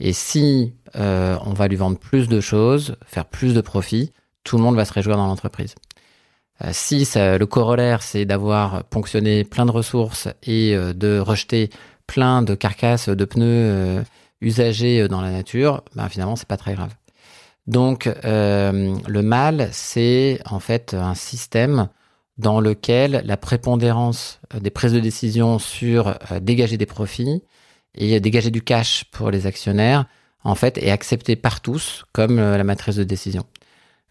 Et 0.00 0.12
si 0.12 0.74
euh, 0.96 1.36
on 1.44 1.52
va 1.52 1.68
lui 1.68 1.76
vendre 1.76 1.98
plus 1.98 2.28
de 2.28 2.40
choses, 2.40 2.96
faire 3.04 3.26
plus 3.26 3.54
de 3.54 3.60
profits, 3.60 4.12
tout 4.42 4.56
le 4.56 4.62
monde 4.62 4.76
va 4.76 4.84
se 4.84 4.92
réjouir 4.92 5.16
dans 5.16 5.26
l'entreprise. 5.26 5.74
Euh, 6.62 6.70
si 6.72 7.04
ça, 7.04 7.38
le 7.38 7.46
corollaire, 7.46 8.02
c'est 8.02 8.24
d'avoir 8.24 8.84
ponctionné 8.84 9.44
plein 9.44 9.66
de 9.66 9.70
ressources 9.70 10.28
et 10.42 10.76
de 10.76 11.18
rejeter 11.18 11.70
plein 12.06 12.42
de 12.42 12.54
carcasses 12.54 13.08
de 13.08 13.24
pneus 13.24 14.04
usagés 14.40 15.08
dans 15.08 15.20
la 15.20 15.30
nature, 15.30 15.82
ben 15.94 16.08
finalement, 16.08 16.36
c'est 16.36 16.48
pas 16.48 16.56
très 16.56 16.74
grave. 16.74 16.94
Donc 17.66 18.10
le 18.24 19.22
mal, 19.22 19.68
c'est 19.72 20.38
en 20.44 20.60
fait 20.60 20.94
un 20.94 21.14
système 21.14 21.88
dans 22.38 22.60
lequel 22.60 23.22
la 23.24 23.36
prépondérance 23.36 24.40
des 24.60 24.70
prises 24.70 24.92
de 24.92 25.00
décision 25.00 25.58
sur 25.58 26.08
euh, 26.08 26.40
dégager 26.40 26.76
des 26.76 26.86
profits 26.86 27.42
et 27.94 28.18
dégager 28.20 28.50
du 28.50 28.62
cash 28.62 29.04
pour 29.12 29.30
les 29.30 29.46
actionnaires, 29.46 30.06
en 30.42 30.54
fait, 30.54 30.78
est 30.78 30.90
acceptée 30.90 31.36
par 31.36 31.60
tous 31.60 32.04
comme 32.12 32.38
euh, 32.38 32.58
la 32.58 32.64
matrice 32.64 32.96
de 32.96 33.04
décision. 33.04 33.44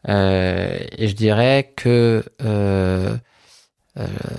et 0.07 1.07
je 1.07 1.13
dirais 1.13 1.73
que 1.75 2.23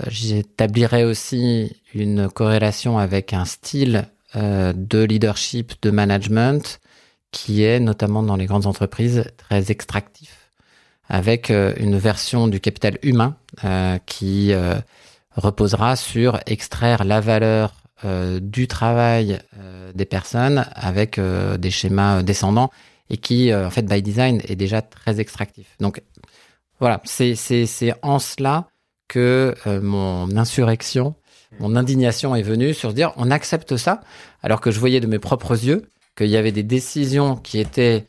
j'établirais 0.07 1.03
aussi 1.03 1.81
une 1.93 2.29
corrélation 2.29 2.97
avec 2.97 3.33
un 3.33 3.45
style 3.45 4.09
de 4.35 5.03
leadership, 5.03 5.73
de 5.81 5.91
management 5.91 6.79
qui 7.35 7.63
est 7.63 7.81
notamment 7.81 8.23
dans 8.23 8.37
les 8.37 8.45
grandes 8.45 8.65
entreprises 8.65 9.25
très 9.35 9.69
extractif, 9.69 10.44
avec 11.09 11.51
euh, 11.51 11.73
une 11.77 11.97
version 11.97 12.47
du 12.47 12.59
capital 12.59 12.97
humain 13.03 13.35
euh, 13.63 13.97
qui 14.05 14.53
euh, 14.53 14.75
reposera 15.35 15.95
sur 15.95 16.39
extraire 16.45 17.03
la 17.03 17.21
valeur 17.21 17.73
du 18.39 18.67
travail 18.67 19.39
des 19.95 20.05
personnes 20.05 20.65
avec 20.75 21.19
des 21.19 21.71
schémas 21.71 22.21
descendants 22.21 22.69
et 23.09 23.17
qui, 23.17 23.51
en 23.51 23.71
fait, 23.71 23.83
by 23.83 24.03
design, 24.03 24.41
est 24.47 24.57
déjà 24.57 24.83
très 24.83 25.19
extractif. 25.19 25.75
Donc, 25.79 26.03
voilà, 26.79 27.01
c'est 27.05 27.95
en 28.03 28.19
cela 28.19 28.67
que 29.07 29.55
mon 29.81 30.37
insurrection, 30.37 31.15
mon 31.59 31.75
indignation 31.75 32.35
est 32.35 32.43
venue 32.43 32.75
sur 32.75 32.93
dire 32.93 33.11
on 33.15 33.31
accepte 33.31 33.75
ça, 33.75 34.01
alors 34.43 34.61
que 34.61 34.69
je 34.69 34.79
voyais 34.79 34.99
de 34.99 35.07
mes 35.07 35.19
propres 35.19 35.65
yeux 35.65 35.89
qu'il 36.15 36.27
y 36.27 36.37
avait 36.37 36.51
des 36.51 36.63
décisions 36.63 37.37
qui 37.37 37.59
étaient 37.59 38.05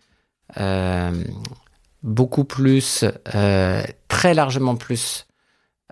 beaucoup 2.07 2.45
plus, 2.45 3.05
euh, 3.35 3.83
très 4.09 4.33
largement 4.33 4.77
plus 4.77 5.27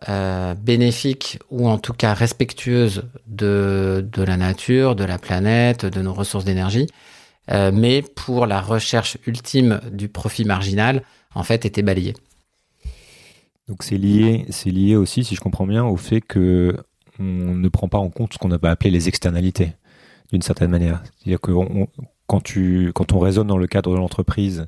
euh, 0.09 0.55
bénéfiques 0.55 1.39
ou 1.51 1.69
en 1.69 1.77
tout 1.77 1.93
cas 1.93 2.15
respectueuses 2.15 3.05
de, 3.27 4.09
de 4.11 4.23
la 4.23 4.39
nature, 4.39 4.97
de 4.97 5.05
la 5.05 5.19
planète, 5.19 5.85
de 5.85 6.01
nos 6.01 6.15
ressources 6.15 6.47
d'énergie, 6.47 6.87
mais 7.51 8.01
pour 8.01 8.47
la 8.47 8.63
recherche 8.63 9.19
ultime 9.27 9.81
du 9.93 10.09
profit 10.09 10.47
marginal, 10.47 11.03
en 11.35 11.43
fait, 11.43 11.67
étaient 11.67 11.83
balayées. 11.83 12.15
Donc 13.69 13.83
c'est 13.83 13.99
lié, 13.99 14.47
c'est 14.51 14.71
lié 14.71 14.97
aussi, 14.97 15.25
si 15.25 15.35
je 15.35 15.41
comprends 15.41 15.67
bien, 15.67 15.85
au 15.85 15.97
fait 15.97 16.21
que 16.21 16.77
on 17.19 17.23
ne 17.23 17.69
prend 17.69 17.89
pas 17.89 17.99
en 17.99 18.11
compte 18.11 18.35
ce 18.35 18.39
qu'on 18.39 18.49
va 18.49 18.71
appeler 18.71 18.91
les 18.91 19.09
externalités 19.09 19.73
d'une 20.33 20.43
certaine 20.43 20.71
manière. 20.71 21.03
C'est-à-dire 21.17 21.41
que 21.41 21.53
quand, 22.27 22.41
tu, 22.43 22.91
quand 22.95 23.13
on 23.13 23.19
raisonne 23.19 23.47
dans 23.47 23.59
le 23.59 23.67
cadre 23.67 23.93
de 23.93 23.97
l'entreprise, 23.97 24.67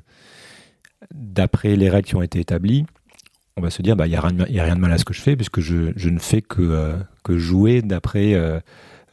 d'après 1.13 1.75
les 1.75 1.89
règles 1.89 2.07
qui 2.07 2.15
ont 2.15 2.21
été 2.21 2.39
établies, 2.39 2.85
on 3.57 3.61
va 3.61 3.69
se 3.71 3.81
dire, 3.81 3.95
bah, 3.95 4.05
il 4.05 4.11
n'y 4.11 4.15
a, 4.15 4.21
a, 4.21 4.65
rien 4.65 4.75
de 4.75 4.79
mal 4.79 4.91
à 4.91 4.97
ce 4.97 5.05
que 5.05 5.13
je 5.13 5.21
fais, 5.21 5.35
puisque 5.35 5.59
je, 5.59 5.91
je 5.95 6.09
ne 6.09 6.19
fais 6.19 6.41
que, 6.41 6.61
euh, 6.61 6.97
que 7.23 7.37
jouer 7.37 7.81
d'après, 7.81 8.35
euh, 8.35 8.59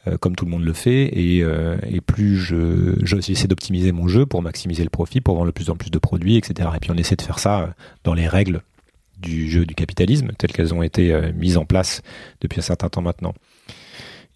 euh, 0.07 0.17
comme 0.17 0.35
tout 0.35 0.45
le 0.45 0.51
monde 0.51 0.63
le 0.63 0.73
fait, 0.73 1.05
et, 1.05 1.39
et 1.39 2.01
plus 2.01 2.37
je, 2.37 2.95
j'essaie 3.03 3.47
d'optimiser 3.47 3.91
mon 3.91 4.07
jeu 4.07 4.25
pour 4.25 4.43
maximiser 4.43 4.83
le 4.83 4.89
profit, 4.89 5.19
pour 5.19 5.35
vendre 5.35 5.47
de 5.47 5.51
plus 5.51 5.71
en 5.71 5.75
plus 5.75 5.89
de 5.89 5.97
produits, 5.97 6.37
etc. 6.37 6.69
Et 6.75 6.79
puis 6.79 6.91
on 6.91 6.95
essaie 6.95 7.15
de 7.15 7.23
faire 7.23 7.39
ça 7.39 7.73
dans 8.03 8.13
les 8.13 8.27
règles 8.27 8.61
du 9.17 9.49
jeu 9.49 9.65
du 9.65 9.73
capitalisme, 9.73 10.29
telles 10.37 10.51
qu'elles 10.51 10.73
ont 10.73 10.83
été 10.83 11.31
mises 11.33 11.57
en 11.57 11.65
place 11.65 12.01
depuis 12.41 12.59
un 12.59 12.63
certain 12.63 12.89
temps 12.89 13.01
maintenant. 13.01 13.33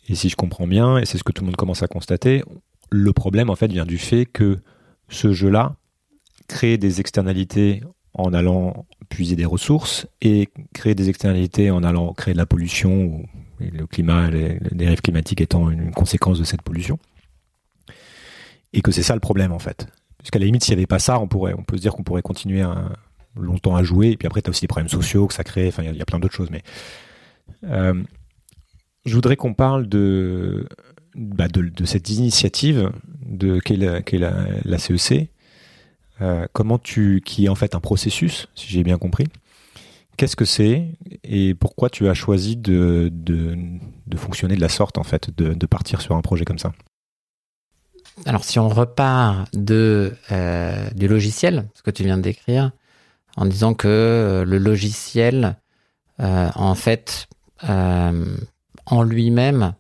Et 0.08 0.16
si 0.16 0.30
je 0.30 0.36
comprends 0.36 0.66
bien, 0.66 0.98
et 0.98 1.06
c'est 1.06 1.20
ce 1.20 1.24
que 1.24 1.32
tout 1.32 1.44
le 1.44 1.48
monde 1.48 1.56
commence 1.56 1.84
à 1.84 1.88
constater, 1.88 2.44
le 2.90 3.14
problème 3.14 3.52
en 3.52 3.56
fait 3.56 3.72
vient 3.72 3.86
du 3.86 4.00
fait 4.00 4.26
que 4.26 4.58
ce 5.10 5.34
jeu-là 5.34 5.76
crée 6.50 6.78
des 6.78 7.00
externalités 7.00 7.82
en 8.14 8.34
allant 8.34 8.86
puiser 9.08 9.38
des 9.38 9.46
ressources 9.46 10.08
et 10.22 10.50
crée 10.74 10.96
des 10.96 11.08
externalités 11.08 11.72
en 11.72 11.84
allant 11.84 12.12
créer 12.14 12.34
de 12.34 12.40
la 12.40 12.46
pollution, 12.46 13.24
et 13.62 13.70
le 13.70 13.88
climat, 13.88 14.30
les, 14.30 14.60
dérives 14.72 15.02
climatiques 15.02 15.42
étant 15.42 15.70
une 15.70 15.92
conséquence 15.92 16.40
de 16.40 16.44
cette 16.44 16.62
pollution. 16.62 17.00
Et 18.74 18.82
que 18.82 18.92
c'est 18.92 19.04
ça 19.04 19.14
le 19.14 19.20
problème 19.20 19.52
en 19.52 19.60
fait. 19.60 19.88
Parce 20.18 20.32
qu'à 20.32 20.40
la 20.40 20.46
limite, 20.46 20.64
s'il 20.64 20.76
n'y 20.76 20.80
avait 20.80 20.88
pas 20.88 21.00
ça, 21.00 21.20
on, 21.20 21.28
pourrait, 21.28 21.54
on 21.58 21.64
peut 21.64 21.78
se 21.78 21.82
dire 21.82 21.94
qu'on 21.94 22.04
pourrait 22.04 22.22
continuer 22.22 22.64
longtemps 23.36 23.76
à 23.76 23.84
jouer. 23.84 24.10
Et 24.10 24.18
puis 24.18 24.28
après, 24.28 24.42
tu 24.42 24.50
as 24.50 24.52
aussi 24.52 24.62
des 24.62 24.68
problèmes 24.68 24.90
sociaux 24.90 25.28
que 25.28 25.34
ça 25.34 25.46
crée. 25.46 25.70
Enfin, 25.70 25.84
il 25.84 25.96
y, 25.96 26.02
a 26.02 26.06
plein 26.06 26.20
d'autres 26.20 26.36
choses. 26.36 26.52
Mais 26.52 26.62
euh, 27.64 28.04
je 29.06 29.16
voudrais 29.16 29.38
qu'on 29.38 29.54
parle 29.54 29.88
de, 29.88 30.68
bah 31.16 31.48
de, 31.48 31.86
cette 31.86 32.10
initiative 32.10 32.92
de 33.26 33.60
qu'est 33.60 33.78
la, 33.78 34.78
CEC, 34.78 35.30
euh, 36.22 36.48
comment 36.52 36.78
tu, 36.78 37.22
qui 37.26 37.46
est 37.46 37.50
en 37.50 37.56
fait 37.56 37.76
un 37.76 37.80
processus, 37.80 38.48
si 38.56 38.68
j'ai 38.68 38.84
bien 38.84 38.98
compris. 38.98 39.28
Qu'est-ce 40.18 40.36
que 40.36 40.46
c'est 40.46 40.98
et 41.24 41.54
pourquoi 41.54 41.90
tu 41.90 42.10
as 42.10 42.14
choisi 42.14 42.58
de, 42.58 43.10
de, 43.14 43.56
fonctionner 44.18 44.56
de 44.56 44.62
la 44.62 44.68
sorte 44.68 44.98
en 44.98 45.04
fait, 45.04 45.30
de, 45.38 45.54
de, 45.54 45.66
partir 45.66 46.02
sur 46.02 46.16
un 46.16 46.22
projet 46.22 46.44
comme 46.44 46.60
ça? 46.60 46.74
Alors 48.26 48.44
si 48.44 48.60
on 48.60 48.68
repart 48.68 49.48
de 49.56 50.14
euh, 50.32 50.90
du 50.92 51.08
logiciel, 51.08 51.70
ce 51.74 51.84
que 51.84 51.92
tu 51.92 52.04
viens 52.04 52.18
de 52.18 52.22
décrire, 52.22 52.72
en 53.38 53.46
disant 53.46 53.74
que 53.74 53.88
euh, 53.88 54.44
le 54.44 54.58
logiciel 54.58 55.56
en 56.22 56.76
fait 56.76 57.30
en 57.66 59.04
lui-même 59.04 59.74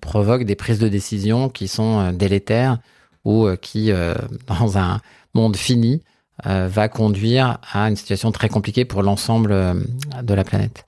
provoque 0.00 0.42
des 0.42 0.56
prises 0.56 0.80
de 0.80 0.88
décision 0.88 1.48
qui 1.48 1.68
sont 1.68 2.10
délétères 2.12 2.80
ou 3.24 3.46
qui, 3.62 3.92
dans 4.48 4.76
un 4.76 5.00
monde 5.38 5.56
fini, 5.56 6.02
va 6.44 6.88
conduire 6.88 7.58
à 7.72 7.88
une 7.88 7.96
situation 7.96 8.30
très 8.30 8.48
compliquée 8.48 8.84
pour 8.84 9.02
l'ensemble 9.02 9.50
de 10.22 10.34
la 10.34 10.44
planète. 10.44 10.84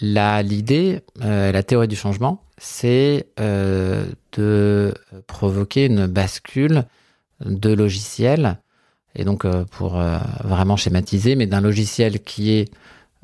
L'idée, 0.00 1.00
la 1.20 1.62
théorie 1.62 1.86
du 1.86 1.94
changement, 1.94 2.42
c'est 2.58 3.26
de 3.36 4.94
provoquer 5.28 5.86
une 5.86 6.06
bascule 6.06 6.84
de 7.44 7.72
logiciels, 7.72 8.58
et 9.14 9.24
donc 9.24 9.46
pour 9.66 10.02
vraiment 10.42 10.76
schématiser, 10.76 11.36
mais 11.36 11.46
d'un 11.46 11.60
logiciel 11.60 12.18
qui 12.24 12.50
est 12.50 12.72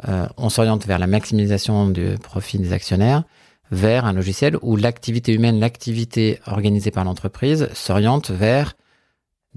euh, 0.08 0.26
on 0.36 0.48
s'oriente 0.48 0.86
vers 0.86 0.98
la 0.98 1.06
maximisation 1.06 1.88
du 1.88 2.16
profit 2.22 2.58
des 2.58 2.72
actionnaires, 2.72 3.24
vers 3.70 4.04
un 4.04 4.12
logiciel 4.12 4.56
où 4.62 4.76
l'activité 4.76 5.32
humaine, 5.32 5.58
l'activité 5.58 6.38
organisée 6.46 6.90
par 6.90 7.04
l'entreprise 7.04 7.68
s'oriente 7.74 8.30
vers 8.30 8.74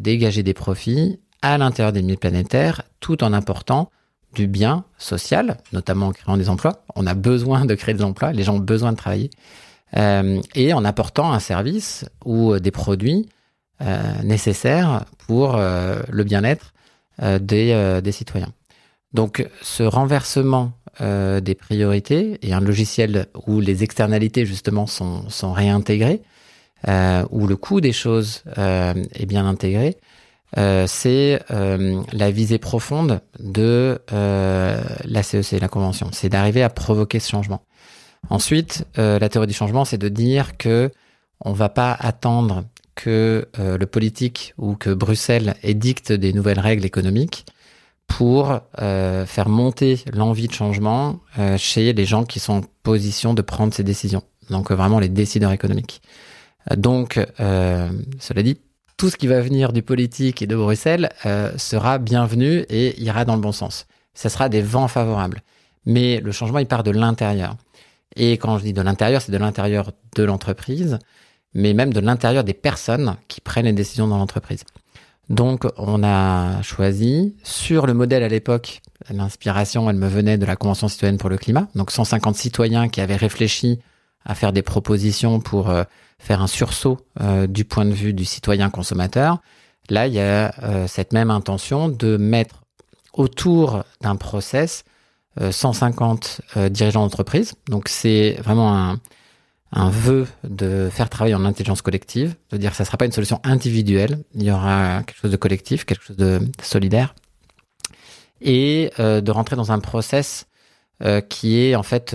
dégager 0.01 0.43
des 0.43 0.53
profits 0.53 1.19
à 1.41 1.57
l'intérieur 1.57 1.93
des 1.93 2.01
milieux 2.01 2.17
planétaires, 2.17 2.83
tout 2.99 3.23
en 3.23 3.33
apportant 3.33 3.89
du 4.33 4.47
bien 4.47 4.85
social, 4.97 5.57
notamment 5.73 6.07
en 6.07 6.11
créant 6.11 6.37
des 6.37 6.49
emplois. 6.49 6.83
On 6.95 7.05
a 7.07 7.13
besoin 7.13 7.65
de 7.65 7.75
créer 7.75 7.95
des 7.95 8.03
emplois, 8.03 8.31
les 8.31 8.43
gens 8.43 8.55
ont 8.55 8.59
besoin 8.59 8.91
de 8.91 8.97
travailler, 8.97 9.29
euh, 9.97 10.41
et 10.55 10.73
en 10.73 10.85
apportant 10.85 11.33
un 11.33 11.39
service 11.39 12.05
ou 12.23 12.57
des 12.59 12.71
produits 12.71 13.27
euh, 13.81 13.99
nécessaires 14.23 15.05
pour 15.27 15.57
le 15.57 16.23
bien-être 16.23 16.73
des 17.19 18.11
citoyens. 18.11 18.53
Donc 19.13 19.45
ce 19.61 19.83
renversement 19.83 20.71
euh, 20.99 21.39
des 21.39 21.55
priorités 21.55 22.37
et 22.41 22.53
un 22.53 22.59
logiciel 22.59 23.27
où 23.47 23.59
les 23.59 23.83
externalités 23.83 24.45
justement 24.45 24.87
sont 24.87 25.53
réintégrées, 25.53 26.21
euh, 26.87 27.25
où 27.31 27.47
le 27.47 27.55
coût 27.55 27.81
des 27.81 27.93
choses 27.93 28.43
euh, 28.57 28.93
est 29.13 29.25
bien 29.25 29.45
intégré, 29.45 29.97
euh, 30.57 30.85
c'est 30.87 31.41
euh, 31.51 32.01
la 32.11 32.31
visée 32.31 32.57
profonde 32.57 33.21
de 33.39 33.99
euh, 34.11 34.81
la 35.05 35.23
CEC, 35.23 35.59
la 35.61 35.69
Convention. 35.69 36.09
C'est 36.11 36.29
d'arriver 36.29 36.63
à 36.63 36.69
provoquer 36.69 37.19
ce 37.19 37.29
changement. 37.29 37.61
Ensuite, 38.29 38.85
la 38.97 39.29
théorie 39.29 39.47
du 39.47 39.53
changement, 39.53 39.83
c'est 39.83 39.97
de 39.97 40.07
dire 40.07 40.55
que 40.57 40.91
on 41.43 41.53
va 41.53 41.69
pas 41.69 41.91
attendre 41.99 42.65
que 42.93 43.47
le 43.57 43.85
politique 43.85 44.53
ou 44.59 44.75
que 44.75 44.91
Bruxelles 44.91 45.55
édicte 45.63 46.11
des 46.11 46.31
nouvelles 46.31 46.59
règles 46.59 46.85
économiques 46.85 47.45
pour 48.17 48.59
euh, 48.81 49.25
faire 49.25 49.47
monter 49.47 49.99
l'envie 50.11 50.47
de 50.47 50.53
changement 50.53 51.19
euh, 51.39 51.57
chez 51.57 51.93
les 51.93 52.05
gens 52.05 52.25
qui 52.25 52.39
sont 52.39 52.53
en 52.53 52.61
position 52.83 53.33
de 53.33 53.41
prendre 53.41 53.73
ces 53.73 53.83
décisions. 53.83 54.23
Donc 54.49 54.69
euh, 54.69 54.75
vraiment 54.75 54.99
les 54.99 55.07
décideurs 55.07 55.51
économiques. 55.51 56.01
Donc, 56.75 57.19
cela 57.37 58.43
dit, 58.43 58.57
tout 58.97 59.09
ce 59.09 59.17
qui 59.17 59.27
va 59.27 59.41
venir 59.41 59.73
du 59.73 59.81
politique 59.81 60.41
et 60.41 60.47
de 60.47 60.55
Bruxelles 60.55 61.09
sera 61.57 61.97
bienvenu 61.97 62.65
et 62.69 63.01
ira 63.01 63.25
dans 63.25 63.35
le 63.35 63.41
bon 63.41 63.51
sens. 63.51 63.87
Ce 64.13 64.29
sera 64.29 64.49
des 64.49 64.61
vents 64.61 64.87
favorables. 64.87 65.41
Mais 65.85 66.19
le 66.19 66.31
changement, 66.31 66.59
il 66.59 66.67
part 66.67 66.83
de 66.83 66.91
l'intérieur. 66.91 67.55
Et 68.15 68.33
quand 68.33 68.57
je 68.59 68.63
dis 68.63 68.73
de 68.73 68.81
l'intérieur, 68.81 69.21
c'est 69.21 69.31
de 69.31 69.37
l'intérieur 69.37 69.91
de 70.15 70.23
l'entreprise, 70.23 70.99
mais 71.53 71.73
même 71.73 71.93
de 71.93 71.99
l'intérieur 71.99 72.43
des 72.43 72.53
personnes 72.53 73.15
qui 73.27 73.41
prennent 73.41 73.65
les 73.65 73.73
décisions 73.73 74.07
dans 74.07 74.17
l'entreprise. 74.17 74.63
Donc, 75.29 75.65
on 75.77 76.03
a 76.03 76.61
choisi 76.61 77.35
sur 77.41 77.87
le 77.87 77.93
modèle 77.93 78.21
à 78.21 78.27
l'époque, 78.27 78.81
l'inspiration, 79.09 79.89
elle 79.89 79.95
me 79.95 80.07
venait 80.07 80.37
de 80.37 80.45
la 80.45 80.57
Convention 80.57 80.89
citoyenne 80.89 81.17
pour 81.17 81.29
le 81.29 81.37
climat. 81.37 81.67
Donc, 81.73 81.89
150 81.89 82.35
citoyens 82.35 82.89
qui 82.89 83.01
avaient 83.01 83.15
réfléchi 83.15 83.79
à 84.25 84.35
faire 84.35 84.53
des 84.53 84.61
propositions 84.61 85.39
pour 85.39 85.69
euh, 85.69 85.83
faire 86.19 86.41
un 86.41 86.47
sursaut 86.47 86.99
euh, 87.19 87.47
du 87.47 87.65
point 87.65 87.85
de 87.85 87.91
vue 87.91 88.13
du 88.13 88.25
citoyen 88.25 88.69
consommateur. 88.69 89.39
Là, 89.89 90.07
il 90.07 90.13
y 90.13 90.19
a 90.19 90.53
euh, 90.63 90.87
cette 90.87 91.13
même 91.13 91.31
intention 91.31 91.89
de 91.89 92.17
mettre 92.17 92.63
autour 93.13 93.83
d'un 94.01 94.15
process 94.15 94.83
150 95.39 96.41
dirigeants 96.69 97.03
d'entreprise. 97.03 97.53
Donc, 97.69 97.87
c'est 97.87 98.33
vraiment 98.43 98.97
un, 99.71 99.89
vœu 99.89 100.27
de 100.43 100.89
faire 100.91 101.09
travailler 101.09 101.35
en 101.35 101.45
intelligence 101.45 101.81
collective, 101.81 102.35
de 102.51 102.57
dire 102.57 102.71
que 102.71 102.75
ça 102.75 102.83
ne 102.83 102.87
sera 102.87 102.97
pas 102.97 103.05
une 103.05 103.13
solution 103.13 103.39
individuelle, 103.45 104.23
il 104.35 104.43
y 104.43 104.51
aura 104.51 105.03
quelque 105.03 105.17
chose 105.17 105.31
de 105.31 105.37
collectif, 105.37 105.85
quelque 105.85 106.03
chose 106.03 106.17
de 106.17 106.41
solidaire, 106.61 107.15
et 108.41 108.91
de 108.97 109.31
rentrer 109.31 109.55
dans 109.55 109.71
un 109.71 109.79
process 109.79 110.47
qui 111.29 111.61
est 111.61 111.75
en 111.75 111.83
fait 111.83 112.13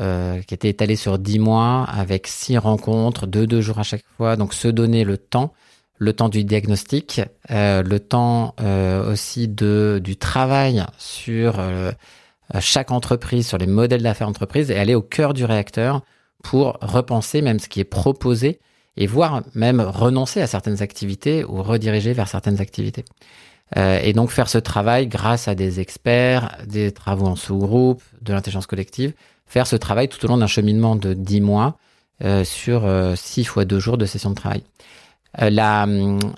euh, 0.00 0.42
qui 0.42 0.54
était 0.54 0.68
étalé 0.68 0.96
sur 0.96 1.18
dix 1.18 1.38
mois 1.38 1.84
avec 1.84 2.26
six 2.26 2.58
rencontres, 2.58 3.26
deux 3.26 3.46
deux 3.46 3.60
jours 3.60 3.78
à 3.78 3.82
chaque 3.82 4.04
fois, 4.16 4.36
donc 4.36 4.52
se 4.52 4.68
donner 4.68 5.04
le 5.04 5.16
temps, 5.16 5.54
le 5.98 6.12
temps 6.12 6.28
du 6.28 6.44
diagnostic, 6.44 7.22
euh, 7.50 7.82
le 7.82 8.00
temps 8.00 8.54
euh, 8.60 9.12
aussi 9.12 9.48
de 9.48 10.00
du 10.02 10.16
travail 10.16 10.84
sur 10.98 11.60
chaque 12.60 12.90
entreprise, 12.90 13.46
sur 13.46 13.58
les 13.58 13.66
modèles 13.66 14.02
d'affaires 14.02 14.28
entreprise 14.28 14.70
et 14.70 14.76
aller 14.76 14.94
au 14.94 15.02
cœur 15.02 15.34
du 15.34 15.44
réacteur 15.44 16.02
pour 16.42 16.78
repenser 16.80 17.42
même 17.42 17.58
ce 17.58 17.68
qui 17.68 17.80
est 17.80 17.84
proposé 17.84 18.60
et 18.96 19.06
voire 19.06 19.42
même 19.54 19.80
renoncer 19.80 20.40
à 20.40 20.46
certaines 20.46 20.82
activités 20.82 21.44
ou 21.44 21.62
rediriger 21.62 22.12
vers 22.12 22.28
certaines 22.28 22.60
activités. 22.60 23.04
Euh, 23.76 23.98
et 24.02 24.12
donc 24.12 24.30
faire 24.30 24.48
ce 24.48 24.58
travail 24.58 25.08
grâce 25.08 25.48
à 25.48 25.54
des 25.54 25.80
experts, 25.80 26.56
des 26.66 26.92
travaux 26.92 27.26
en 27.26 27.36
sous-groupe, 27.36 28.02
de 28.22 28.32
l'intelligence 28.32 28.66
collective, 28.66 29.12
faire 29.46 29.66
ce 29.66 29.76
travail 29.76 30.08
tout 30.08 30.24
au 30.24 30.28
long 30.28 30.36
d'un 30.36 30.46
cheminement 30.46 30.94
de 30.94 31.14
10 31.14 31.40
mois 31.40 31.76
euh, 32.22 32.44
sur 32.44 32.84
euh, 32.84 33.14
6 33.16 33.44
fois 33.44 33.64
2 33.64 33.78
jours 33.78 33.98
de 33.98 34.06
session 34.06 34.30
de 34.30 34.36
travail. 34.36 34.62
Euh, 35.42 35.50
la, 35.50 35.86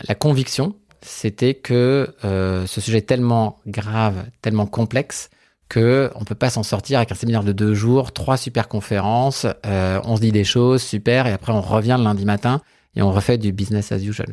la 0.09 0.15
conviction, 0.15 0.75
c'était 1.03 1.55
que 1.55 2.15
euh, 2.25 2.67
ce 2.67 2.81
sujet 2.81 2.99
est 2.99 3.03
tellement 3.03 3.59
grave, 3.67 4.25
tellement 4.43 4.67
complexe, 4.67 5.31
que 5.69 6.11
on 6.15 6.25
peut 6.25 6.35
pas 6.35 6.51
s'en 6.51 6.63
sortir 6.63 6.99
avec 6.99 7.13
un 7.13 7.15
séminaire 7.15 7.45
de 7.45 7.53
deux 7.53 7.75
jours, 7.75 8.13
trois 8.13 8.37
super 8.37 8.69
conférences, 8.69 9.47
euh, 9.67 10.01
on 10.05 10.17
se 10.17 10.23
dit 10.23 10.33
des 10.33 10.45
choses 10.45 10.83
super 10.83 11.27
et 11.27 11.33
après 11.33 11.53
on 11.53 11.61
revient 11.61 11.97
le 11.99 12.05
lundi 12.05 12.25
matin 12.25 12.63
et 12.97 13.03
on 13.03 13.13
refait 13.13 13.39
du 13.39 13.53
business 13.53 13.93
as 13.93 13.99
usual. 13.99 14.33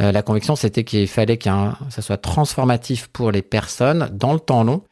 Euh, 0.00 0.12
la 0.12 0.22
conviction 0.22 0.56
c'était 0.56 0.84
qu'il 0.84 1.08
fallait 1.08 1.36
que 1.36 1.48
ça 1.90 2.02
soit 2.02 2.16
transformatif 2.16 3.08
pour 3.08 3.30
les 3.30 3.42
personnes 3.42 4.10
dans 4.12 4.32
le 4.32 4.40
temps 4.40 4.64
long. 4.64 4.82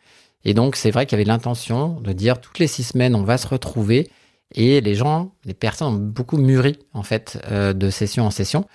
Et 0.45 0.55
donc 0.55 0.77
c'est 0.77 0.91
vrai 0.91 1.07
qu'il 1.07 1.19
y 1.19 1.21
avait 1.21 1.29
l'intention 1.29 2.01
de 2.01 2.13
dire 2.13 2.41
toutes 2.41 2.59
les 2.59 2.67
six 2.67 2.85
semaines 2.85 3.15
on 3.15 3.25
va 3.25 3.39
se 3.39 3.49
retrouver. 3.49 4.11
Et 4.55 4.83
les 4.83 4.95
gens, 4.95 5.33
les 5.47 5.55
personnes 5.55 5.89
ont 5.89 5.99
beaucoup 5.99 6.37
mûri 6.37 6.79
en 6.93 7.03
fait 7.03 7.43
euh, 7.51 7.73
de 7.73 7.91
session 7.91 8.27
en 8.27 8.31
session. 8.31 8.67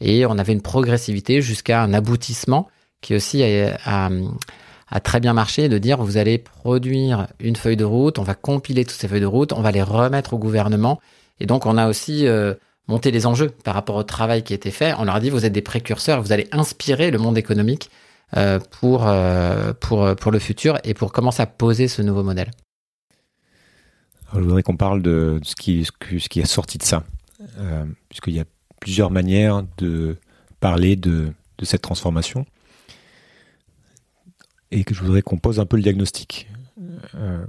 Et 0.00 0.26
on 0.26 0.38
avait 0.38 0.52
une 0.52 0.62
progressivité 0.62 1.40
jusqu'à 1.40 1.82
un 1.82 1.92
aboutissement 1.94 2.68
qui 3.00 3.14
aussi 3.14 3.42
a, 3.42 4.10
très 5.02 5.20
bien 5.20 5.32
marché 5.32 5.68
de 5.68 5.78
dire 5.78 6.02
vous 6.02 6.16
allez 6.16 6.38
produire 6.38 7.28
une 7.40 7.56
feuille 7.56 7.76
de 7.76 7.84
route, 7.84 8.18
on 8.18 8.22
va 8.22 8.34
compiler 8.34 8.84
toutes 8.84 8.98
ces 8.98 9.08
feuilles 9.08 9.20
de 9.20 9.26
route, 9.26 9.52
on 9.52 9.62
va 9.62 9.70
les 9.70 9.82
remettre 9.82 10.34
au 10.34 10.38
gouvernement. 10.38 11.00
Et 11.40 11.46
donc 11.46 11.66
on 11.66 11.78
a 11.78 11.88
aussi 11.88 12.26
euh, 12.26 12.54
monté 12.88 13.10
les 13.10 13.26
enjeux 13.26 13.50
par 13.64 13.74
rapport 13.74 13.96
au 13.96 14.02
travail 14.02 14.42
qui 14.42 14.52
a 14.52 14.56
été 14.56 14.70
fait. 14.70 14.94
On 14.98 15.04
leur 15.04 15.16
a 15.16 15.20
dit 15.20 15.30
vous 15.30 15.44
êtes 15.44 15.52
des 15.52 15.62
précurseurs, 15.62 16.22
vous 16.22 16.32
allez 16.32 16.48
inspirer 16.52 17.10
le 17.10 17.18
monde 17.18 17.38
économique 17.38 17.90
euh, 18.36 18.58
pour, 18.80 19.06
euh, 19.06 19.72
pour, 19.80 20.14
pour 20.16 20.32
le 20.32 20.38
futur 20.38 20.78
et 20.84 20.94
pour 20.94 21.12
commencer 21.12 21.42
à 21.42 21.46
poser 21.46 21.88
ce 21.88 22.02
nouveau 22.02 22.22
modèle. 22.22 22.50
Je 24.34 24.40
voudrais 24.40 24.62
qu'on 24.62 24.76
parle 24.76 25.02
de 25.02 25.40
ce 25.42 25.54
qui, 25.54 25.84
ce 25.84 26.28
qui 26.28 26.40
est 26.40 26.46
sorti 26.46 26.78
de 26.78 26.82
ça, 26.82 27.04
euh, 27.58 27.84
puisqu'il 28.08 28.34
y 28.34 28.40
a 28.40 28.44
plusieurs 28.80 29.10
manières 29.10 29.62
de 29.78 30.16
parler 30.60 30.96
de, 30.96 31.32
de 31.58 31.64
cette 31.64 31.82
transformation 31.82 32.44
et 34.70 34.84
que 34.84 34.94
je 34.94 35.02
voudrais 35.02 35.22
qu'on 35.22 35.38
pose 35.38 35.60
un 35.60 35.66
peu 35.66 35.76
le 35.76 35.82
diagnostic. 35.82 36.48
Euh, 37.14 37.46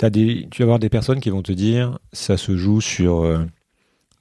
as 0.00 0.10
des, 0.10 0.48
tu 0.50 0.62
vas 0.62 0.64
avoir 0.64 0.78
des 0.78 0.88
personnes 0.88 1.20
qui 1.20 1.28
vont 1.28 1.42
te 1.42 1.52
dire 1.52 1.98
ça 2.12 2.36
se 2.36 2.56
joue 2.56 2.80
sur 2.80 3.22
euh, 3.22 3.44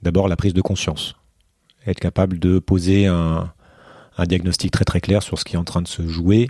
d'abord 0.02 0.28
la 0.28 0.36
prise 0.36 0.54
de 0.54 0.62
conscience, 0.62 1.16
être 1.86 2.00
capable 2.00 2.40
de 2.40 2.60
poser 2.60 3.08
un, 3.08 3.52
diagnostic 4.28 4.72
très 4.72 4.84
très 4.84 5.00
clair 5.00 5.24
sur 5.24 5.40
ce 5.40 5.46
qui 5.46 5.56
est 5.56 5.58
en 5.58 5.64
train 5.64 5.82
de 5.82 5.88
se 5.88 6.06
jouer 6.06 6.50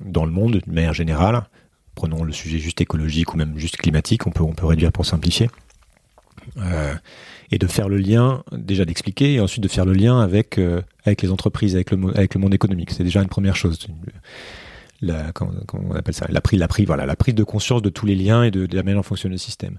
dans 0.00 0.26
le 0.26 0.30
monde 0.30 0.62
de 0.66 0.72
manière 0.72 0.92
générale. 0.92 1.46
Prenons 1.94 2.24
le 2.24 2.32
sujet 2.32 2.58
juste 2.58 2.82
écologique 2.82 3.32
ou 3.32 3.38
même 3.38 3.56
juste 3.56 3.78
climatique, 3.78 4.26
on 4.26 4.30
peut, 4.30 4.42
on 4.42 4.52
peut 4.52 4.66
réduire 4.66 4.92
pour 4.92 5.06
simplifier. 5.06 5.48
Euh, 6.58 6.94
et 7.50 7.58
de 7.58 7.66
faire 7.66 7.88
le 7.88 7.96
lien, 7.96 8.44
déjà 8.52 8.84
d'expliquer, 8.84 9.34
et 9.34 9.40
ensuite 9.40 9.62
de 9.62 9.68
faire 9.68 9.86
le 9.86 9.94
lien 9.94 10.20
avec, 10.20 10.58
euh, 10.58 10.82
avec 11.04 11.22
les 11.22 11.30
entreprises, 11.30 11.74
avec 11.74 11.90
le, 11.90 11.96
monde 11.96 12.54
économique. 12.54 12.90
C'est 12.90 13.02
déjà 13.02 13.22
une 13.22 13.28
première 13.28 13.56
chose 13.56 13.78
la, 15.00 15.32
appelle 15.94 16.14
ça? 16.14 16.26
La 16.28 16.40
prise, 16.40 16.58
la 16.58 16.68
voilà, 16.86 17.06
la 17.06 17.16
prise 17.16 17.34
de 17.34 17.44
conscience 17.44 17.82
de 17.82 17.90
tous 17.90 18.06
les 18.06 18.14
liens 18.14 18.42
et 18.42 18.50
de, 18.50 18.66
de 18.66 18.76
la 18.76 18.82
manière 18.82 18.98
dont 18.98 19.02
fonctionne 19.02 19.32
le 19.32 19.38
système. 19.38 19.78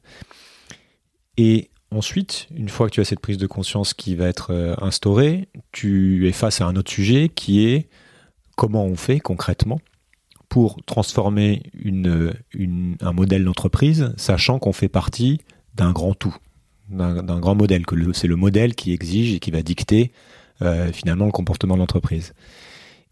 Et 1.37 1.69
ensuite, 1.91 2.47
une 2.55 2.69
fois 2.69 2.87
que 2.87 2.95
tu 2.95 3.01
as 3.01 3.05
cette 3.05 3.19
prise 3.19 3.37
de 3.37 3.47
conscience 3.47 3.93
qui 3.93 4.15
va 4.15 4.27
être 4.27 4.51
euh, 4.51 4.75
instaurée, 4.81 5.47
tu 5.71 6.27
es 6.27 6.31
face 6.31 6.61
à 6.61 6.65
un 6.65 6.75
autre 6.75 6.91
sujet 6.91 7.29
qui 7.29 7.65
est 7.65 7.89
comment 8.55 8.85
on 8.85 8.95
fait 8.95 9.19
concrètement 9.19 9.79
pour 10.49 10.81
transformer 10.85 11.63
un 13.01 13.11
modèle 13.11 13.43
d'entreprise, 13.43 14.13
sachant 14.17 14.59
qu'on 14.59 14.71
fait 14.71 14.87
partie 14.87 15.41
d'un 15.75 15.91
grand 15.91 16.13
tout, 16.13 16.35
d'un 16.89 17.39
grand 17.39 17.55
modèle, 17.55 17.85
que 17.85 18.13
c'est 18.13 18.27
le 18.27 18.37
modèle 18.37 18.73
qui 18.73 18.93
exige 18.93 19.33
et 19.33 19.39
qui 19.39 19.51
va 19.51 19.61
dicter 19.61 20.11
euh, 20.61 20.91
finalement 20.91 21.25
le 21.25 21.31
comportement 21.31 21.75
de 21.75 21.79
l'entreprise. 21.79 22.33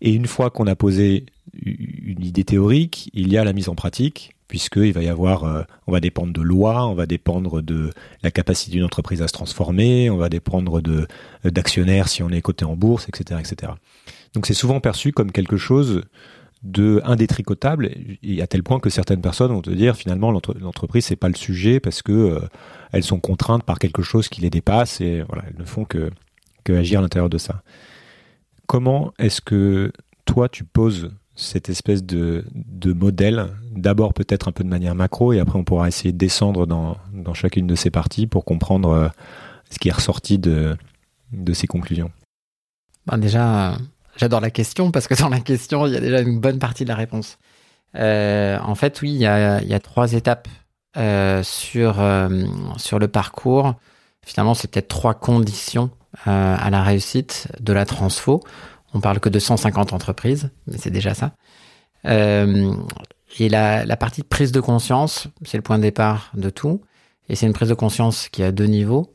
Et 0.02 0.14
une 0.14 0.28
fois 0.28 0.50
qu'on 0.50 0.68
a 0.68 0.76
posé 0.76 1.26
une 1.62 2.24
idée 2.24 2.44
théorique, 2.44 3.10
il 3.14 3.32
y 3.32 3.38
a 3.38 3.44
la 3.44 3.54
mise 3.54 3.70
en 3.70 3.76
pratique, 3.76 4.35
puisqu'il 4.48 4.94
va 4.94 5.02
y 5.02 5.08
avoir, 5.08 5.44
euh, 5.44 5.64
on 5.88 5.92
va 5.92 6.00
dépendre 6.00 6.34
de 6.34 6.42
lois, 6.42 6.86
on 6.88 6.94
va 6.94 7.06
dépendre 7.06 7.62
de 7.62 7.90
la 8.24 8.32
capacité 8.32 8.72
d'une 8.72 8.84
entreprise 8.84 9.22
à 9.22 9.28
se 9.28 9.34
transformer, 9.34 10.10
on 10.10 10.18
va 10.18 10.30
dépendre 10.30 10.82
de 10.82 11.08
d'actionnaires 11.44 12.08
si 12.08 12.24
on 12.24 12.30
est 12.30 12.42
coté 12.42 12.66
en 12.66 12.76
bourse, 12.76 13.08
etc., 13.10 13.40
etc. 13.40 13.74
Donc 14.34 14.46
c'est 14.46 14.54
souvent 14.54 14.80
perçu 14.80 15.12
comme 15.12 15.32
quelque 15.32 15.58
chose 15.58 16.04
de 16.64 17.00
indétricotable, 17.06 17.92
et 18.24 18.42
à 18.42 18.48
tel 18.48 18.64
point 18.64 18.80
que 18.80 18.90
certaines 18.90 19.22
personnes 19.22 19.52
vont 19.52 19.62
te 19.62 19.70
dire 19.70 19.96
finalement 19.96 20.32
l'entreprise 20.32 21.06
c'est 21.06 21.16
pas 21.16 21.28
le 21.28 21.36
sujet 21.36 21.80
parce 21.80 22.02
que 22.02 22.12
euh, 22.12 22.40
elles 22.92 23.04
sont 23.04 23.20
contraintes 23.20 23.64
par 23.64 23.78
quelque 23.78 24.02
chose 24.02 24.30
qui 24.30 24.42
les 24.42 24.50
dépasse 24.50 25.00
et 25.00 25.24
voilà 25.30 25.44
elles 25.48 25.60
ne 25.60 25.66
font 25.66 25.86
que 25.86 26.10
que 26.64 26.74
agir 26.74 27.00
à 27.00 27.02
l'intérieur 27.04 27.30
de 27.30 27.38
ça. 27.38 27.62
Comment 28.66 29.14
est-ce 29.20 29.42
que 29.42 29.92
toi 30.26 30.50
tu 30.50 30.64
poses 30.64 31.12
cette 31.36 31.70
espèce 31.70 32.04
de, 32.04 32.46
de 32.54 32.94
modèle, 32.94 33.48
d'abord 33.76 34.14
peut-être 34.14 34.48
un 34.48 34.52
peu 34.52 34.64
de 34.64 34.70
manière 34.70 34.96
macro, 34.96 35.34
et 35.34 35.40
après 35.40 35.60
on 35.60 35.64
pourra 35.64 35.88
essayer 35.88 36.12
de 36.12 36.18
descendre 36.18 36.66
dans, 36.66 36.98
dans 37.14 37.34
chacune 37.34 37.68
de 37.68 37.76
ces 37.76 37.92
parties 37.92 38.26
pour 38.26 38.46
comprendre 38.46 38.90
euh, 38.90 39.08
ce 39.70 39.78
qui 39.80 39.90
est 39.90 39.92
ressorti 39.92 40.40
de, 40.40 40.78
de 41.34 41.54
ces 41.54 41.68
conclusions. 41.68 42.12
Ben 43.06 43.18
déjà, 43.18 43.78
j'adore 44.18 44.42
la 44.42 44.50
question 44.50 44.92
parce 44.92 45.08
que 45.08 45.20
dans 45.20 45.30
la 45.30 45.42
question, 45.42 45.86
il 45.86 45.94
y 45.94 45.98
a 45.98 46.00
déjà 46.00 46.22
une 46.22 46.40
bonne 46.40 46.60
partie 46.60 46.86
de 46.86 46.90
la 46.90 46.96
réponse. 46.96 47.38
Euh, 47.96 48.58
en 48.60 48.76
fait, 48.76 49.02
oui, 49.02 49.12
il 49.12 49.18
y 49.18 49.26
a, 49.26 49.62
il 49.62 49.68
y 49.68 49.74
a 49.74 49.80
trois 49.80 50.14
étapes 50.14 50.48
euh, 50.98 51.44
sur, 51.44 52.04
sur 52.78 53.00
le 53.00 53.08
parcours. 53.08 53.76
Finalement, 54.26 54.54
c'est 54.54 54.72
peut-être 54.72 54.88
trois 54.88 55.14
conditions 55.14 55.92
à 56.26 56.70
la 56.70 56.82
réussite 56.82 57.50
de 57.60 57.74
la 57.74 57.86
transfo. 57.86 58.42
On 58.96 59.02
parle 59.02 59.20
que 59.20 59.30
de 59.30 59.40
150 59.40 59.94
entreprises, 59.94 60.50
mais 60.66 60.78
c'est 60.78 60.90
déjà 60.90 61.14
ça. 61.14 61.34
Euh, 62.06 62.74
et 63.40 63.50
la, 63.50 63.98
partie 63.98 64.22
de 64.22 64.28
prise 64.28 64.52
de 64.52 64.62
conscience, 64.62 65.28
c'est 65.44 65.58
le 65.58 65.62
point 65.62 65.78
de 65.78 65.84
départ 65.84 66.32
de 66.34 66.50
tout. 66.50 66.82
Et 67.28 67.36
c'est 67.36 67.46
une 67.46 67.54
prise 67.54 67.70
de 67.70 67.74
conscience 67.74 68.30
qui 68.30 68.42
a 68.42 68.52
deux 68.52 68.66
niveaux. 68.66 69.14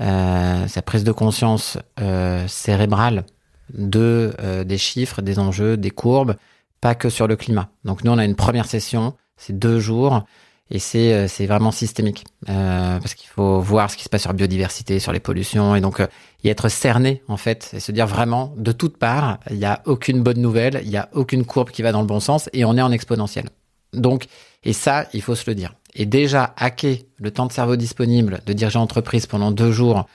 Euh, 0.00 0.66
cette 0.68 0.84
prise 0.84 1.04
de 1.04 1.12
conscience 1.12 1.76
euh, 2.00 2.46
cérébrale 2.48 3.26
de 3.74 4.32
euh, 4.40 4.64
des 4.64 4.78
chiffres, 4.78 5.20
des 5.20 5.38
enjeux, 5.38 5.76
des 5.76 5.90
courbes, 5.90 6.36
pas 6.80 6.94
que 6.94 7.10
sur 7.10 7.26
le 7.26 7.36
climat. 7.36 7.68
Donc 7.84 8.04
nous, 8.04 8.12
on 8.12 8.18
a 8.18 8.24
une 8.24 8.36
première 8.36 8.66
session, 8.66 9.14
c'est 9.36 9.58
deux 9.58 9.80
jours, 9.80 10.24
et 10.70 10.78
c'est 10.78 11.46
vraiment 11.46 11.70
systémique 11.70 12.24
parce 12.46 13.14
qu'il 13.14 13.28
faut 13.28 13.58
voir 13.60 13.90
ce 13.90 13.96
qui 13.96 14.04
se 14.04 14.08
passe 14.10 14.22
sur 14.22 14.34
biodiversité, 14.34 14.98
sur 15.00 15.12
les 15.12 15.20
pollutions 15.20 15.74
et 15.74 15.80
donc 15.80 16.06
y 16.44 16.48
être 16.48 16.68
cerné 16.68 17.22
en 17.28 17.36
fait 17.36 17.70
et 17.74 17.80
se 17.80 17.92
dire 17.92 18.06
vraiment 18.06 18.54
de 18.56 18.72
toutes 18.72 18.96
parts 18.96 19.38
il 19.50 19.56
y 19.56 19.64
a 19.64 19.82
aucune 19.86 20.22
bonne 20.22 20.40
nouvelle, 20.40 20.80
il 20.84 20.90
y 20.90 20.96
a 20.96 21.08
aucune 21.12 21.44
courbe 21.44 21.70
qui 21.70 21.82
va 21.82 21.92
dans 21.92 22.00
le 22.00 22.06
bon 22.06 22.20
sens 22.20 22.48
et 22.52 22.64
on 22.64 22.76
est 22.76 22.82
en 22.82 22.92
exponentiel. 22.92 23.48
Donc 23.92 24.26
et 24.64 24.72
ça 24.72 25.06
il 25.12 25.22
faut 25.22 25.34
se 25.34 25.48
le 25.50 25.54
dire. 25.54 25.74
Et 25.94 26.06
déjà 26.06 26.54
hacker 26.56 26.98
le 27.18 27.30
temps 27.30 27.46
de 27.46 27.52
cerveau 27.52 27.76
disponible 27.76 28.40
de 28.46 28.52
diriger 28.52 28.78
entreprise 28.78 29.26
pendant 29.26 29.50
deux 29.50 29.72
jours 29.72 30.06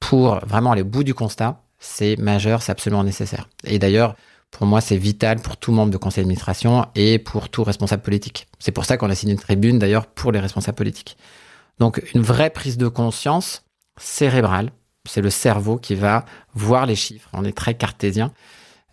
pour 0.00 0.40
vraiment 0.46 0.72
aller 0.72 0.82
au 0.82 0.86
bout 0.86 1.04
du 1.04 1.14
constat, 1.14 1.62
c'est 1.78 2.16
majeur, 2.16 2.62
c'est 2.62 2.72
absolument 2.72 3.04
nécessaire. 3.04 3.48
Et 3.64 3.78
d'ailleurs 3.78 4.14
pour 4.50 4.66
moi, 4.66 4.80
c'est 4.80 4.96
vital 4.96 5.40
pour 5.40 5.56
tout 5.56 5.72
membre 5.72 5.92
de 5.92 5.96
conseil 5.96 6.24
d'administration 6.24 6.86
et 6.94 7.18
pour 7.18 7.48
tout 7.48 7.64
responsable 7.64 8.02
politique. 8.02 8.48
C'est 8.58 8.72
pour 8.72 8.84
ça 8.84 8.96
qu'on 8.96 9.10
a 9.10 9.14
signé 9.14 9.32
une 9.34 9.38
tribune, 9.38 9.78
d'ailleurs, 9.78 10.06
pour 10.06 10.32
les 10.32 10.40
responsables 10.40 10.76
politiques. 10.76 11.16
Donc, 11.78 12.02
une 12.14 12.22
vraie 12.22 12.50
prise 12.50 12.78
de 12.78 12.88
conscience 12.88 13.64
cérébrale. 13.98 14.72
C'est 15.08 15.20
le 15.20 15.30
cerveau 15.30 15.76
qui 15.76 15.94
va 15.94 16.24
voir 16.54 16.86
les 16.86 16.96
chiffres. 16.96 17.28
On 17.32 17.44
est 17.44 17.56
très 17.56 17.74
cartésien. 17.74 18.32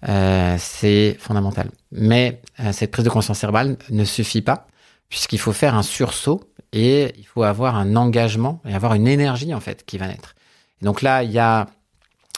Euh, 0.08 0.56
c'est 0.60 1.16
fondamental. 1.20 1.72
Mais 1.92 2.42
euh, 2.60 2.72
cette 2.72 2.92
prise 2.92 3.06
de 3.06 3.10
conscience 3.10 3.40
cérébrale 3.40 3.78
ne 3.90 4.04
suffit 4.04 4.42
pas 4.42 4.68
puisqu'il 5.10 5.40
faut 5.40 5.54
faire 5.54 5.76
un 5.76 5.84
sursaut 5.84 6.42
et 6.74 7.14
il 7.18 7.26
faut 7.26 7.44
avoir 7.44 7.76
un 7.76 7.96
engagement 7.96 8.62
et 8.68 8.74
avoir 8.74 8.94
une 8.94 9.08
énergie 9.08 9.54
en 9.54 9.60
fait 9.60 9.86
qui 9.86 9.98
va 9.98 10.08
naître. 10.08 10.36
Et 10.82 10.86
donc 10.86 11.02
là, 11.02 11.24
il 11.24 11.32
y 11.32 11.40
a 11.40 11.68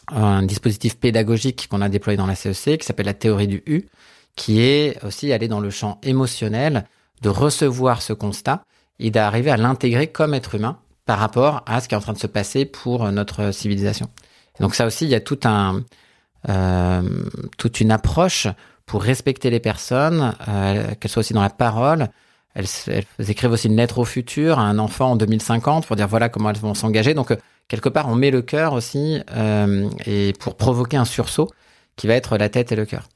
un 0.09 0.43
dispositif 0.43 0.97
pédagogique 0.97 1.67
qu'on 1.69 1.81
a 1.81 1.89
déployé 1.89 2.17
dans 2.17 2.27
la 2.27 2.35
CEC 2.35 2.79
qui 2.79 2.85
s'appelle 2.85 3.07
la 3.07 3.13
théorie 3.13 3.47
du 3.47 3.63
U, 3.65 3.87
qui 4.35 4.61
est 4.61 5.03
aussi 5.03 5.33
aller 5.33 5.47
dans 5.47 5.59
le 5.59 5.69
champ 5.69 5.99
émotionnel, 6.03 6.85
de 7.21 7.29
recevoir 7.29 8.01
ce 8.01 8.13
constat 8.13 8.63
et 8.99 9.11
d'arriver 9.11 9.51
à 9.51 9.57
l'intégrer 9.57 10.07
comme 10.07 10.33
être 10.33 10.55
humain 10.55 10.79
par 11.07 11.17
rapport 11.17 11.63
à 11.65 11.81
ce 11.81 11.87
qui 11.87 11.95
est 11.95 11.97
en 11.97 12.01
train 12.01 12.13
de 12.13 12.19
se 12.19 12.27
passer 12.27 12.65
pour 12.65 13.11
notre 13.11 13.51
civilisation. 13.51 14.07
donc 14.59 14.75
ça 14.75 14.85
aussi, 14.85 15.05
il 15.05 15.09
y 15.09 15.15
a 15.15 15.21
tout 15.21 15.39
un, 15.45 15.83
euh, 16.49 17.01
toute 17.57 17.81
une 17.81 17.91
approche 17.91 18.47
pour 18.85 19.01
respecter 19.01 19.49
les 19.49 19.59
personnes, 19.59 20.35
euh, 20.47 20.93
qu'elles 20.99 21.11
soient 21.11 21.21
aussi 21.21 21.33
dans 21.33 21.41
la 21.41 21.49
parole. 21.49 22.09
Elles, 22.53 23.29
écrivent 23.29 23.51
aussi 23.51 23.67
une 23.67 23.75
lettre 23.75 23.99
au 23.99 24.05
futur 24.05 24.59
à 24.59 24.63
un 24.63 24.79
enfant 24.79 25.11
en 25.11 25.15
2050 25.15 25.85
pour 25.85 25.95
dire 25.95 26.07
voilà 26.07 26.29
comment 26.29 26.49
elles 26.49 26.57
vont 26.57 26.73
s'engager. 26.73 27.13
Donc 27.13 27.31
euh, 27.31 27.35
quelque 27.67 27.89
part, 27.89 28.07
on 28.09 28.15
met 28.15 28.31
le 28.31 28.41
cœur 28.41 28.73
aussi 28.73 29.19
euh, 29.35 29.89
et 30.05 30.33
pour 30.39 30.55
provoquer 30.55 30.97
un 30.97 31.05
sursaut 31.05 31.51
qui 31.95 32.07
va 32.07 32.15
être 32.15 32.37
la 32.37 32.49
tête 32.49 32.71
et 32.71 32.75
le 32.75 32.85
cœur. 32.85 33.09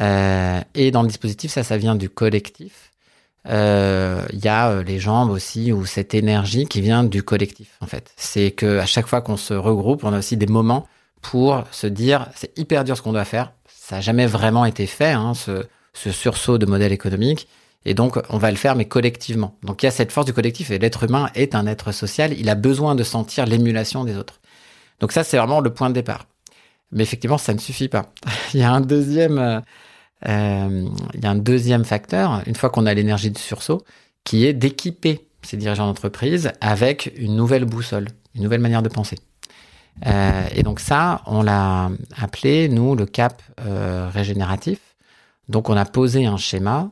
Euh, 0.00 0.60
et 0.74 0.90
dans 0.90 1.02
le 1.02 1.08
dispositif, 1.08 1.50
ça, 1.50 1.62
ça 1.62 1.78
vient 1.78 1.94
du 1.94 2.10
collectif. 2.10 2.92
Euh, 3.46 4.26
il 4.32 4.44
y 4.44 4.48
a 4.48 4.82
les 4.82 4.98
jambes 4.98 5.30
aussi 5.30 5.72
ou 5.72 5.86
cette 5.86 6.14
énergie 6.14 6.66
qui 6.66 6.80
vient 6.80 7.04
du 7.04 7.22
collectif 7.22 7.76
en 7.80 7.86
fait. 7.86 8.12
C'est 8.16 8.50
que 8.50 8.78
à 8.78 8.86
chaque 8.86 9.06
fois 9.06 9.20
qu'on 9.20 9.36
se 9.36 9.54
regroupe, 9.54 10.04
on 10.04 10.12
a 10.12 10.18
aussi 10.18 10.36
des 10.36 10.46
moments 10.46 10.86
pour 11.22 11.64
se 11.70 11.86
dire 11.86 12.28
c'est 12.34 12.56
hyper 12.58 12.84
dur 12.84 12.96
ce 12.96 13.02
qu'on 13.02 13.12
doit 13.12 13.24
faire. 13.24 13.52
Ça 13.68 13.96
n'a 13.96 14.00
jamais 14.02 14.26
vraiment 14.26 14.64
été 14.64 14.86
fait, 14.86 15.12
hein, 15.12 15.32
ce, 15.34 15.64
ce 15.94 16.10
sursaut 16.10 16.58
de 16.58 16.66
modèle 16.66 16.92
économique. 16.92 17.48
Et 17.84 17.94
donc, 17.94 18.18
on 18.28 18.38
va 18.38 18.50
le 18.50 18.56
faire, 18.56 18.76
mais 18.76 18.84
collectivement. 18.84 19.56
Donc, 19.62 19.82
il 19.82 19.86
y 19.86 19.88
a 19.88 19.92
cette 19.92 20.12
force 20.12 20.26
du 20.26 20.34
collectif 20.34 20.70
et 20.70 20.78
l'être 20.78 21.04
humain 21.04 21.30
est 21.34 21.54
un 21.54 21.66
être 21.66 21.92
social. 21.92 22.34
Il 22.38 22.50
a 22.50 22.54
besoin 22.54 22.94
de 22.94 23.02
sentir 23.02 23.46
l'émulation 23.46 24.04
des 24.04 24.16
autres. 24.16 24.40
Donc 25.00 25.12
ça, 25.12 25.24
c'est 25.24 25.38
vraiment 25.38 25.60
le 25.60 25.72
point 25.72 25.88
de 25.88 25.94
départ. 25.94 26.26
Mais 26.92 27.02
effectivement, 27.02 27.38
ça 27.38 27.54
ne 27.54 27.58
suffit 27.58 27.88
pas. 27.88 28.06
il 28.54 28.60
y 28.60 28.62
a 28.62 28.72
un 28.72 28.80
deuxième, 28.80 29.62
euh, 30.26 30.88
il 31.14 31.22
y 31.22 31.26
a 31.26 31.30
un 31.30 31.36
deuxième 31.36 31.84
facteur, 31.84 32.42
une 32.46 32.54
fois 32.54 32.70
qu'on 32.70 32.86
a 32.86 32.94
l'énergie 32.94 33.30
de 33.30 33.38
sursaut, 33.38 33.84
qui 34.24 34.46
est 34.46 34.52
d'équiper 34.52 35.26
ces 35.42 35.56
dirigeants 35.56 35.86
d'entreprise 35.86 36.50
avec 36.60 37.12
une 37.16 37.36
nouvelle 37.36 37.64
boussole, 37.64 38.08
une 38.34 38.42
nouvelle 38.42 38.60
manière 38.60 38.82
de 38.82 38.88
penser. 38.88 39.18
Euh, 40.06 40.42
et 40.54 40.62
donc 40.62 40.80
ça, 40.80 41.22
on 41.26 41.42
l'a 41.42 41.90
appelé, 42.16 42.68
nous, 42.68 42.94
le 42.94 43.06
cap 43.06 43.42
euh, 43.60 44.08
régénératif. 44.12 44.78
Donc 45.48 45.70
on 45.70 45.76
a 45.76 45.84
posé 45.84 46.26
un 46.26 46.36
schéma 46.36 46.90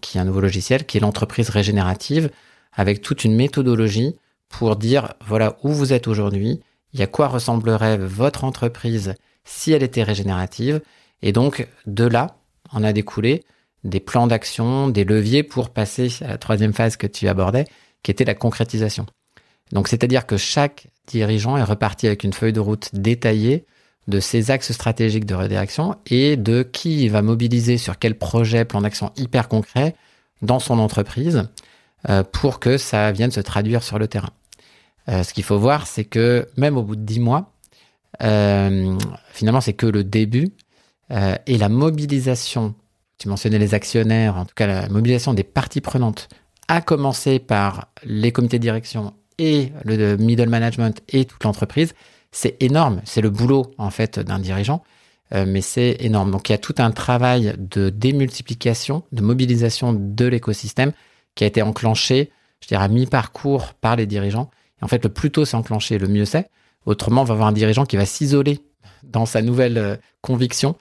qui 0.00 0.18
est 0.18 0.20
un 0.20 0.24
nouveau 0.24 0.40
logiciel, 0.40 0.86
qui 0.86 0.96
est 0.96 1.00
l'entreprise 1.00 1.50
régénérative, 1.50 2.30
avec 2.72 3.00
toute 3.00 3.24
une 3.24 3.36
méthodologie 3.36 4.16
pour 4.48 4.74
dire, 4.74 5.14
voilà 5.24 5.56
où 5.62 5.70
vous 5.70 5.92
êtes 5.92 6.08
aujourd'hui, 6.08 6.60
il 6.92 7.00
y 7.00 7.02
a 7.02 7.06
quoi 7.06 7.28
ressemblerait 7.28 7.96
votre 7.98 8.42
entreprise 8.42 9.14
si 9.44 9.72
elle 9.72 9.82
était 9.82 10.02
régénérative. 10.02 10.80
Et 11.22 11.32
donc 11.32 11.66
de 11.86 12.04
là, 12.04 12.36
on 12.72 12.84
a 12.84 12.92
découlé 12.92 13.44
des 13.84 14.00
plans 14.00 14.26
d'action, 14.26 14.88
des 14.88 15.04
leviers 15.04 15.42
pour 15.42 15.70
passer 15.70 16.10
à 16.22 16.28
la 16.28 16.38
troisième 16.38 16.72
phase 16.72 16.96
que 16.96 17.06
tu 17.06 17.28
abordais, 17.28 17.66
qui 18.02 18.10
était 18.10 18.24
la 18.24 18.34
concrétisation. 18.34 19.06
Donc 19.72 19.88
c'est-à-dire 19.88 20.26
que 20.26 20.36
chaque 20.36 20.88
dirigeant 21.06 21.56
est 21.56 21.62
reparti 21.62 22.06
avec 22.06 22.24
une 22.24 22.32
feuille 22.32 22.52
de 22.52 22.60
route 22.60 22.90
détaillée 22.92 23.64
de 24.08 24.20
ses 24.20 24.50
axes 24.50 24.72
stratégiques 24.72 25.26
de 25.26 25.34
redirection 25.34 25.96
et 26.06 26.36
de 26.36 26.62
qui 26.62 27.04
il 27.04 27.10
va 27.10 27.22
mobiliser 27.22 27.78
sur 27.78 27.98
quel 27.98 28.16
projet, 28.16 28.64
plan 28.64 28.80
d'action 28.80 29.12
hyper 29.16 29.48
concret 29.48 29.94
dans 30.42 30.58
son 30.58 30.78
entreprise 30.78 31.48
euh, 32.08 32.22
pour 32.24 32.60
que 32.60 32.76
ça 32.78 33.12
vienne 33.12 33.30
se 33.30 33.40
traduire 33.40 33.82
sur 33.82 33.98
le 33.98 34.08
terrain. 34.08 34.30
Euh, 35.08 35.22
ce 35.22 35.32
qu'il 35.32 35.44
faut 35.44 35.58
voir, 35.58 35.86
c'est 35.86 36.04
que 36.04 36.48
même 36.56 36.76
au 36.76 36.82
bout 36.82 36.96
de 36.96 37.02
dix 37.02 37.20
mois, 37.20 37.52
euh, 38.22 38.98
finalement, 39.32 39.60
c'est 39.60 39.72
que 39.72 39.86
le 39.86 40.04
début 40.04 40.50
et 41.10 41.58
la 41.58 41.68
mobilisation. 41.68 42.74
Tu 43.18 43.28
mentionnais 43.28 43.58
les 43.58 43.74
actionnaires, 43.74 44.36
en 44.36 44.44
tout 44.44 44.54
cas 44.54 44.66
la 44.66 44.88
mobilisation 44.88 45.34
des 45.34 45.44
parties 45.44 45.80
prenantes, 45.80 46.28
a 46.68 46.80
commencé 46.80 47.38
par 47.38 47.88
les 48.04 48.32
comités 48.32 48.58
de 48.58 48.62
direction 48.62 49.12
et 49.40 49.72
le 49.84 50.16
middle 50.16 50.48
management 50.48 51.00
et 51.08 51.24
toute 51.24 51.42
l'entreprise, 51.44 51.94
c'est 52.30 52.62
énorme. 52.62 53.00
C'est 53.04 53.22
le 53.22 53.30
boulot 53.30 53.72
en 53.78 53.90
fait 53.90 54.20
d'un 54.20 54.38
dirigeant, 54.38 54.82
euh, 55.34 55.46
mais 55.48 55.62
c'est 55.62 55.96
énorme. 56.00 56.30
Donc 56.30 56.48
il 56.48 56.52
y 56.52 56.54
a 56.54 56.58
tout 56.58 56.74
un 56.78 56.90
travail 56.90 57.54
de 57.58 57.88
démultiplication, 57.88 59.02
de 59.12 59.22
mobilisation 59.22 59.94
de 59.94 60.26
l'écosystème 60.26 60.92
qui 61.34 61.44
a 61.44 61.46
été 61.46 61.62
enclenché, 61.62 62.30
je 62.60 62.68
dirais 62.68 62.84
à 62.84 62.88
mi-parcours 62.88 63.72
par 63.74 63.96
les 63.96 64.06
dirigeants. 64.06 64.50
Et 64.80 64.84
en 64.84 64.88
fait, 64.88 65.02
le 65.02 65.10
plus 65.10 65.30
tôt 65.30 65.46
c'est 65.46 65.56
enclenché, 65.56 65.98
le 65.98 66.06
mieux 66.06 66.26
c'est. 66.26 66.50
Autrement, 66.86 67.22
on 67.22 67.24
va 67.24 67.32
avoir 67.32 67.48
un 67.48 67.52
dirigeant 67.52 67.86
qui 67.86 67.96
va 67.96 68.06
s'isoler 68.06 68.60
dans 69.04 69.26
sa 69.26 69.42
nouvelle 69.42 69.78
euh, 69.78 69.96
conviction 70.20 70.76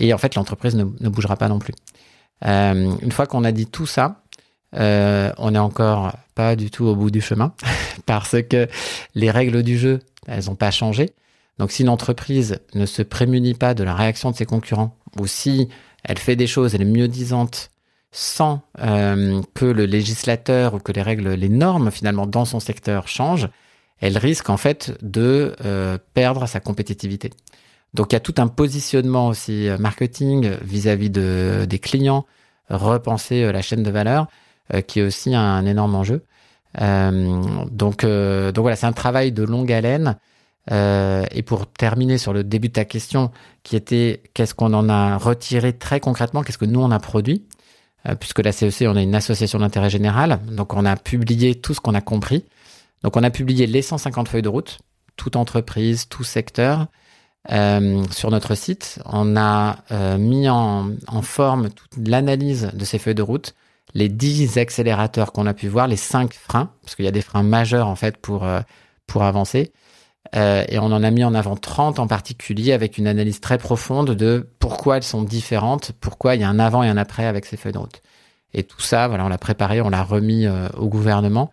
et 0.00 0.12
en 0.12 0.18
fait 0.18 0.34
l'entreprise 0.34 0.74
ne, 0.74 0.84
bougera 1.08 1.36
pas 1.36 1.48
non 1.48 1.58
plus. 1.58 1.74
Euh, 2.44 2.94
une 3.00 3.12
fois 3.12 3.26
qu'on 3.26 3.44
a 3.44 3.52
dit 3.52 3.66
tout 3.66 3.86
ça, 3.86 4.22
euh, 4.74 5.32
on 5.38 5.52
n'est 5.52 5.58
encore 5.58 6.12
pas 6.34 6.56
du 6.56 6.70
tout 6.70 6.84
au 6.84 6.96
bout 6.96 7.10
du 7.10 7.20
chemin 7.20 7.54
parce 8.06 8.42
que 8.42 8.68
les 9.14 9.30
règles 9.30 9.62
du 9.62 9.78
jeu, 9.78 10.00
elles 10.26 10.46
n'ont 10.46 10.56
pas 10.56 10.70
changé. 10.70 11.10
Donc 11.58 11.70
si 11.70 11.82
une 11.82 11.88
entreprise 11.88 12.58
ne 12.74 12.86
se 12.86 13.02
prémunit 13.02 13.54
pas 13.54 13.74
de 13.74 13.84
la 13.84 13.94
réaction 13.94 14.32
de 14.32 14.36
ses 14.36 14.46
concurrents 14.46 14.96
ou 15.20 15.28
si 15.28 15.68
elle 16.02 16.18
fait 16.18 16.34
des 16.34 16.48
choses, 16.48 16.74
elle 16.74 16.82
est 16.82 16.86
mieux 16.86 17.08
disante 17.08 17.70
sans 18.10 18.60
que 18.76 19.64
le 19.64 19.86
législateur 19.86 20.74
ou 20.74 20.78
que 20.78 20.92
les 20.92 21.02
règles, 21.02 21.30
les 21.30 21.48
normes 21.48 21.90
finalement 21.90 22.26
dans 22.28 22.44
son 22.44 22.60
secteur 22.60 23.08
changent, 23.08 23.48
elle 24.00 24.18
risque 24.18 24.50
en 24.50 24.56
fait 24.56 24.96
de 25.02 25.56
perdre 26.14 26.46
sa 26.46 26.60
compétitivité. 26.60 27.30
Donc 27.94 28.12
il 28.12 28.14
y 28.14 28.16
a 28.16 28.20
tout 28.20 28.34
un 28.38 28.48
positionnement 28.48 29.28
aussi 29.28 29.68
marketing 29.78 30.56
vis-à-vis 30.62 31.10
de, 31.10 31.64
des 31.68 31.78
clients, 31.78 32.26
repenser 32.68 33.50
la 33.52 33.62
chaîne 33.62 33.82
de 33.82 33.90
valeur 33.90 34.26
euh, 34.72 34.80
qui 34.80 35.00
est 35.00 35.02
aussi 35.02 35.34
un, 35.34 35.66
énorme 35.66 35.94
enjeu. 35.94 36.24
Euh, 36.80 37.66
donc, 37.70 38.02
euh, 38.02 38.50
donc 38.50 38.62
voilà, 38.62 38.76
c'est 38.76 38.86
un 38.86 38.94
travail 38.94 39.30
de 39.30 39.42
longue 39.42 39.70
haleine. 39.70 40.16
et 40.70 41.42
pour 41.44 41.66
terminer 41.66 42.16
sur 42.16 42.32
le 42.32 42.42
début 42.44 42.68
de 42.68 42.72
ta 42.72 42.86
question, 42.86 43.30
qui 43.62 43.76
était 43.76 44.22
qu'est-ce 44.32 44.54
qu'on 44.54 44.72
en 44.72 44.88
a 44.88 45.18
retiré 45.18 45.74
très 45.74 46.00
concrètement, 46.00 46.42
qu'est-ce 46.42 46.56
que 46.56 46.64
nous 46.64 46.80
on 46.80 46.90
a 46.90 46.98
produit, 46.98 47.44
puisque 48.20 48.38
la 48.38 48.52
CEC, 48.52 48.88
on 48.88 48.96
est 48.96 49.02
une 49.02 49.14
association 49.14 49.58
d'intérêt 49.58 49.90
général, 49.90 50.40
donc 50.50 50.72
on 50.72 50.86
a 50.86 50.96
publié 50.96 51.54
tout 51.54 51.74
ce 51.74 51.80
qu'on 51.80 51.94
a 51.94 52.00
compris. 52.00 52.46
Donc 53.02 53.18
on 53.18 53.22
a 53.22 53.30
publié 53.30 53.66
les 53.66 53.82
150 53.82 54.28
feuilles 54.28 54.40
de 54.40 54.48
route, 54.48 54.78
toute 55.16 55.36
entreprise, 55.36 56.08
tout 56.08 56.24
secteur, 56.24 56.86
euh, 57.52 58.02
sur 58.10 58.30
notre 58.30 58.54
site. 58.54 59.00
On 59.04 59.36
a 59.36 59.76
euh, 59.90 60.18
mis 60.18 60.48
en, 60.48 60.90
en, 61.06 61.22
forme 61.22 61.70
toute 61.70 62.08
l'analyse 62.08 62.70
de 62.72 62.84
ces 62.84 62.98
feuilles 62.98 63.14
de 63.14 63.22
route 63.22 63.54
les 63.94 64.08
10 64.08 64.58
accélérateurs 64.58 65.32
qu'on 65.32 65.46
a 65.46 65.54
pu 65.54 65.68
voir, 65.68 65.86
les 65.86 65.96
5 65.96 66.34
freins, 66.34 66.70
parce 66.82 66.96
qu'il 66.96 67.04
y 67.04 67.08
a 67.08 67.12
des 67.12 67.22
freins 67.22 67.42
majeurs 67.42 67.86
en 67.86 67.96
fait 67.96 68.16
pour, 68.16 68.44
euh, 68.44 68.60
pour 69.06 69.22
avancer. 69.22 69.72
Euh, 70.34 70.64
et 70.68 70.78
on 70.78 70.86
en 70.86 71.02
a 71.02 71.10
mis 71.10 71.22
en 71.22 71.34
avant 71.34 71.54
30 71.54 71.98
en 71.98 72.06
particulier 72.06 72.72
avec 72.72 72.98
une 72.98 73.06
analyse 73.06 73.40
très 73.40 73.58
profonde 73.58 74.10
de 74.10 74.48
pourquoi 74.58 74.96
elles 74.96 75.04
sont 75.04 75.22
différentes, 75.22 75.92
pourquoi 76.00 76.34
il 76.34 76.40
y 76.40 76.44
a 76.44 76.48
un 76.48 76.58
avant 76.58 76.82
et 76.82 76.88
un 76.88 76.96
après 76.96 77.26
avec 77.26 77.44
ces 77.44 77.56
feuilles 77.56 77.72
de 77.72 77.78
route. 77.78 78.02
Et 78.52 78.64
tout 78.64 78.80
ça, 78.80 79.06
voilà, 79.06 79.24
on 79.24 79.28
l'a 79.28 79.38
préparé, 79.38 79.80
on 79.80 79.90
l'a 79.90 80.02
remis 80.02 80.46
au 80.48 80.88
gouvernement 80.88 81.50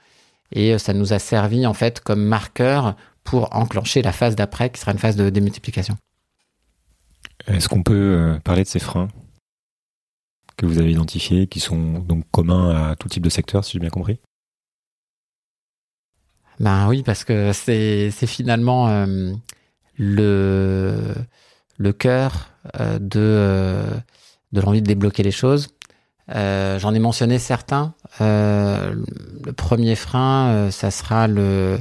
et 0.51 0.77
ça 0.77 0.93
nous 0.93 1.13
a 1.13 1.19
servi 1.19 1.65
en 1.65 1.73
fait 1.73 1.99
comme 1.99 2.23
marqueur 2.23 2.95
pour 3.23 3.55
enclencher 3.55 4.01
la 4.01 4.11
phase 4.11 4.35
d'après 4.35 4.69
qui 4.69 4.79
sera 4.79 4.91
une 4.91 4.97
phase 4.97 5.15
de 5.15 5.29
démultiplication. 5.29 5.97
Est-ce 7.47 7.69
qu'on 7.69 7.83
peut 7.83 8.39
parler 8.43 8.63
de 8.63 8.67
ces 8.67 8.79
freins 8.79 9.07
que 10.57 10.65
vous 10.65 10.77
avez 10.77 10.91
identifiés, 10.91 11.47
qui 11.47 11.59
sont 11.59 11.99
donc 11.99 12.23
communs 12.31 12.91
à 12.91 12.95
tout 12.95 13.09
type 13.09 13.23
de 13.23 13.29
secteur, 13.29 13.65
si 13.65 13.73
j'ai 13.73 13.79
bien 13.79 13.89
compris? 13.89 14.19
Ben 16.61 16.87
oui, 16.87 17.01
parce 17.01 17.23
que 17.23 17.51
c'est 17.53 18.11
finalement 18.27 18.87
euh, 18.87 19.33
le, 19.97 21.15
le 21.79 21.93
cœur 21.93 22.49
euh, 22.79 22.99
de, 22.99 23.19
euh, 23.19 23.83
de 24.51 24.61
l'envie 24.61 24.83
de 24.83 24.87
débloquer 24.87 25.23
les 25.23 25.31
choses. 25.31 25.69
J'en 26.29 26.93
ai 26.93 26.99
mentionné 26.99 27.39
certains. 27.39 27.93
le 28.19 29.51
premier 29.51 29.95
frein, 29.95 30.69
ça 30.71 30.89
sera 30.89 31.27
le, 31.27 31.79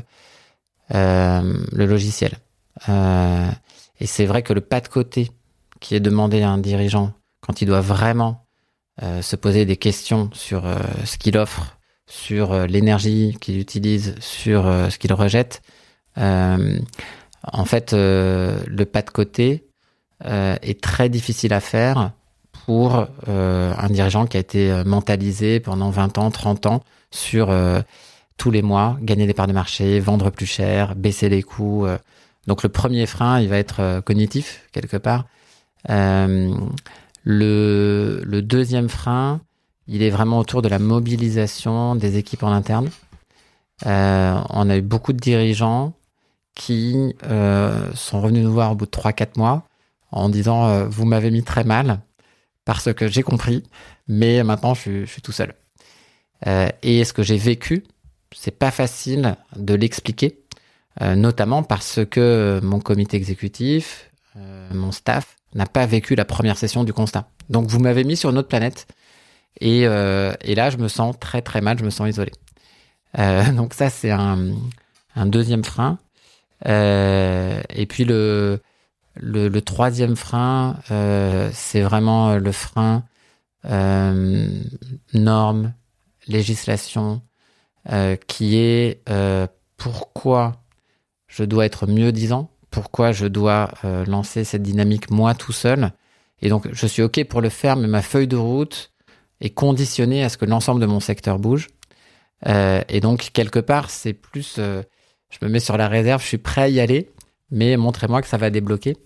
le 0.91 1.87
logiciel. 1.87 2.33
et 2.89 4.07
c'est 4.07 4.27
vrai 4.27 4.43
que 4.43 4.53
le 4.53 4.61
pas 4.61 4.81
de 4.81 4.89
côté 4.89 5.31
qui 5.81 5.95
est 5.95 6.01
demandé 6.01 6.43
à 6.43 6.51
un 6.51 6.59
dirigeant 6.59 7.13
quand 7.41 7.63
il 7.63 7.67
doit 7.67 7.81
vraiment 7.81 8.47
euh, 9.03 9.23
se 9.23 9.35
poser 9.35 9.65
des 9.65 9.77
questions 9.77 10.29
sur 10.35 10.67
euh, 10.67 10.77
ce 11.05 11.17
qu'il 11.17 11.39
offre, 11.39 11.79
sur 12.07 12.53
euh, 12.53 12.67
l'énergie 12.67 13.37
qu'il 13.41 13.59
utilise, 13.59 14.15
sur 14.21 14.65
ce 14.65 14.99
qu'il 14.99 15.13
rejette. 15.13 15.63
en 16.17 17.65
fait, 17.65 17.93
le 17.93 18.85
pas 18.85 19.01
de 19.03 19.11
côté 19.11 19.65
est 20.23 20.81
très 20.83 21.09
difficile 21.09 21.55
à 21.55 21.61
faire 21.61 22.13
pour 22.67 23.07
un 23.27 23.89
dirigeant 23.89 24.27
qui 24.27 24.37
a 24.37 24.41
été 24.41 24.83
mentalisé 24.85 25.61
pendant 25.61 25.89
20 25.89 26.19
ans, 26.19 26.31
30 26.31 26.67
ans 26.67 26.85
sur 27.11 27.49
tous 28.41 28.51
les 28.51 28.63
mois, 28.63 28.97
gagner 29.03 29.27
des 29.27 29.35
parts 29.35 29.47
de 29.47 29.53
marché, 29.53 30.01
vendre 30.01 30.31
plus 30.31 30.47
cher, 30.47 30.97
baisser 30.97 31.29
les 31.29 31.43
coûts. 31.43 31.87
Donc 32.47 32.63
le 32.63 32.71
premier 32.71 33.05
frein, 33.05 33.39
il 33.39 33.49
va 33.49 33.59
être 33.59 34.01
cognitif 34.01 34.67
quelque 34.73 34.97
part. 34.97 35.27
le, 35.89 36.51
le 37.25 38.43
deuxième 38.43 38.89
frein, 38.89 39.43
il 39.87 40.03
est 40.03 40.11
vraiment 40.11 40.39
autour 40.39 40.63
de 40.63 40.69
la 40.69 40.79
mobilisation 40.79 41.97
des 41.97 42.17
équipes 42.17 42.45
en 42.45 42.53
interne. 42.53 42.89
Euh, 43.87 44.41
on 44.51 44.71
a 44.71 44.77
eu 44.77 44.83
beaucoup 44.83 45.13
de 45.13 45.19
dirigeants 45.19 45.95
qui 46.55 47.15
euh, 47.25 47.93
sont 47.95 48.21
revenus 48.21 48.45
nous 48.45 48.53
voir 48.53 48.73
au 48.73 48.75
bout 48.75 48.87
de 48.87 48.91
3-4 48.91 49.37
mois 49.37 49.65
en 50.13 50.29
disant 50.29 50.69
euh, 50.69 50.87
Vous 50.87 51.05
m'avez 51.05 51.31
mis 51.31 51.43
très 51.43 51.65
mal 51.65 52.01
parce 52.65 52.93
que 52.93 53.09
j'ai 53.09 53.23
compris, 53.23 53.65
mais 54.07 54.45
maintenant 54.45 54.75
je 54.75 55.05
suis, 55.07 55.23
tout 55.23 55.33
seul. 55.33 55.55
et 56.83 57.05
ce 57.05 57.13
que 57.13 57.23
j'ai 57.23 57.39
vécu, 57.39 57.83
c'est 58.35 58.59
pas 58.59 58.71
facile 58.71 59.37
de 59.57 59.75
l'expliquer, 59.75 60.41
notamment 61.01 61.63
parce 61.63 62.01
que 62.11 62.61
mon 62.63 62.81
comité 62.81 63.17
exécutif, 63.17 64.11
mon 64.73 64.93
staff, 64.93 65.37
n'a 65.55 65.67
pas 65.67 65.87
vécu 65.87 66.15
la 66.15 66.25
première 66.25 66.57
session 66.57 66.85
du 66.85 66.93
constat. 66.93 67.29
Donc 67.49 67.67
vous 67.69 67.81
m'avez 67.81 68.05
mis 68.05 68.17
sur 68.17 68.31
une 68.31 68.39
autre 68.39 68.49
planète 68.49 68.87
et, 69.61 69.87
euh, 69.87 70.33
et, 70.43 70.55
là, 70.55 70.71
je 70.71 70.77
me 70.77 70.89
sens 70.89 71.19
très 71.19 71.43
très 71.43 71.61
mal, 71.61 71.79
je 71.79 71.85
me 71.85 71.91
sens 71.91 72.09
isolé. 72.09 72.33
Euh, 73.19 73.51
donc 73.53 73.75
ça, 73.75 73.91
c'est 73.91 74.11
un, 74.11 74.39
deuxième 75.27 75.65
frein. 75.65 75.99
Euh, 76.67 77.61
et 77.71 77.87
puis 77.87 78.05
le, 78.05 78.61
le, 79.15 79.49
le 79.49 79.63
troisième 79.63 80.17
frein, 80.17 80.79
euh, 80.91 81.51
c'est 81.53 81.81
vraiment 81.83 82.37
le 82.37 82.53
frein 82.53 83.05
euh, 83.67 84.63
normes, 85.15 85.73
législation, 86.29 87.23
qui 88.27 88.57
est 88.57 89.03
pourquoi 89.77 90.57
je 91.27 91.45
dois 91.45 91.67
être 91.67 91.87
mieux 91.87 92.13
disant, 92.13 92.51
pourquoi 92.71 93.13
je 93.13 93.27
dois 93.27 93.71
lancer 94.07 94.45
cette 94.45 94.63
dynamique 94.63 95.11
moi 95.11 95.35
tout 95.35 95.53
seul. 95.53 95.93
Et 96.43 96.49
donc, 96.49 96.69
je 96.73 96.87
suis 96.87 97.03
OK 97.03 97.23
pour 97.25 97.41
le 97.41 97.49
faire, 97.49 97.77
mais 97.77 97.89
ma 97.89 98.03
feuille 98.03 98.29
de 98.29 98.37
route, 98.37 98.91
est 99.41 99.51
conditionné 99.51 100.23
à 100.23 100.29
ce 100.29 100.37
que 100.37 100.45
l'ensemble 100.45 100.81
de 100.81 100.87
mon 100.87 101.01
secteur 101.01 101.39
bouge. 101.39 101.69
Euh, 102.47 102.83
et 102.89 103.01
donc, 103.01 103.31
quelque 103.33 103.59
part, 103.59 103.91
c'est 103.91 104.13
plus, 104.13 104.57
euh, 104.59 104.83
je 105.31 105.39
me 105.43 105.51
mets 105.51 105.61
sur 105.61 105.77
la 105.77 105.89
réserve, 105.89 106.23
je 106.23 106.27
suis 106.27 106.39
prêt 106.39 106.63
à 106.63 106.69
y 106.69 106.81
aller, 106.81 107.11
mais 107.51 107.77
montrez-moi 107.77 108.23
que 108.23 108.29
ça 108.29 108.37
va 108.37 108.51
débloquer. 108.51 108.97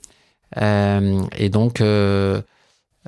Euh, 0.61 1.23
et 1.37 1.49
donc, 1.49 1.81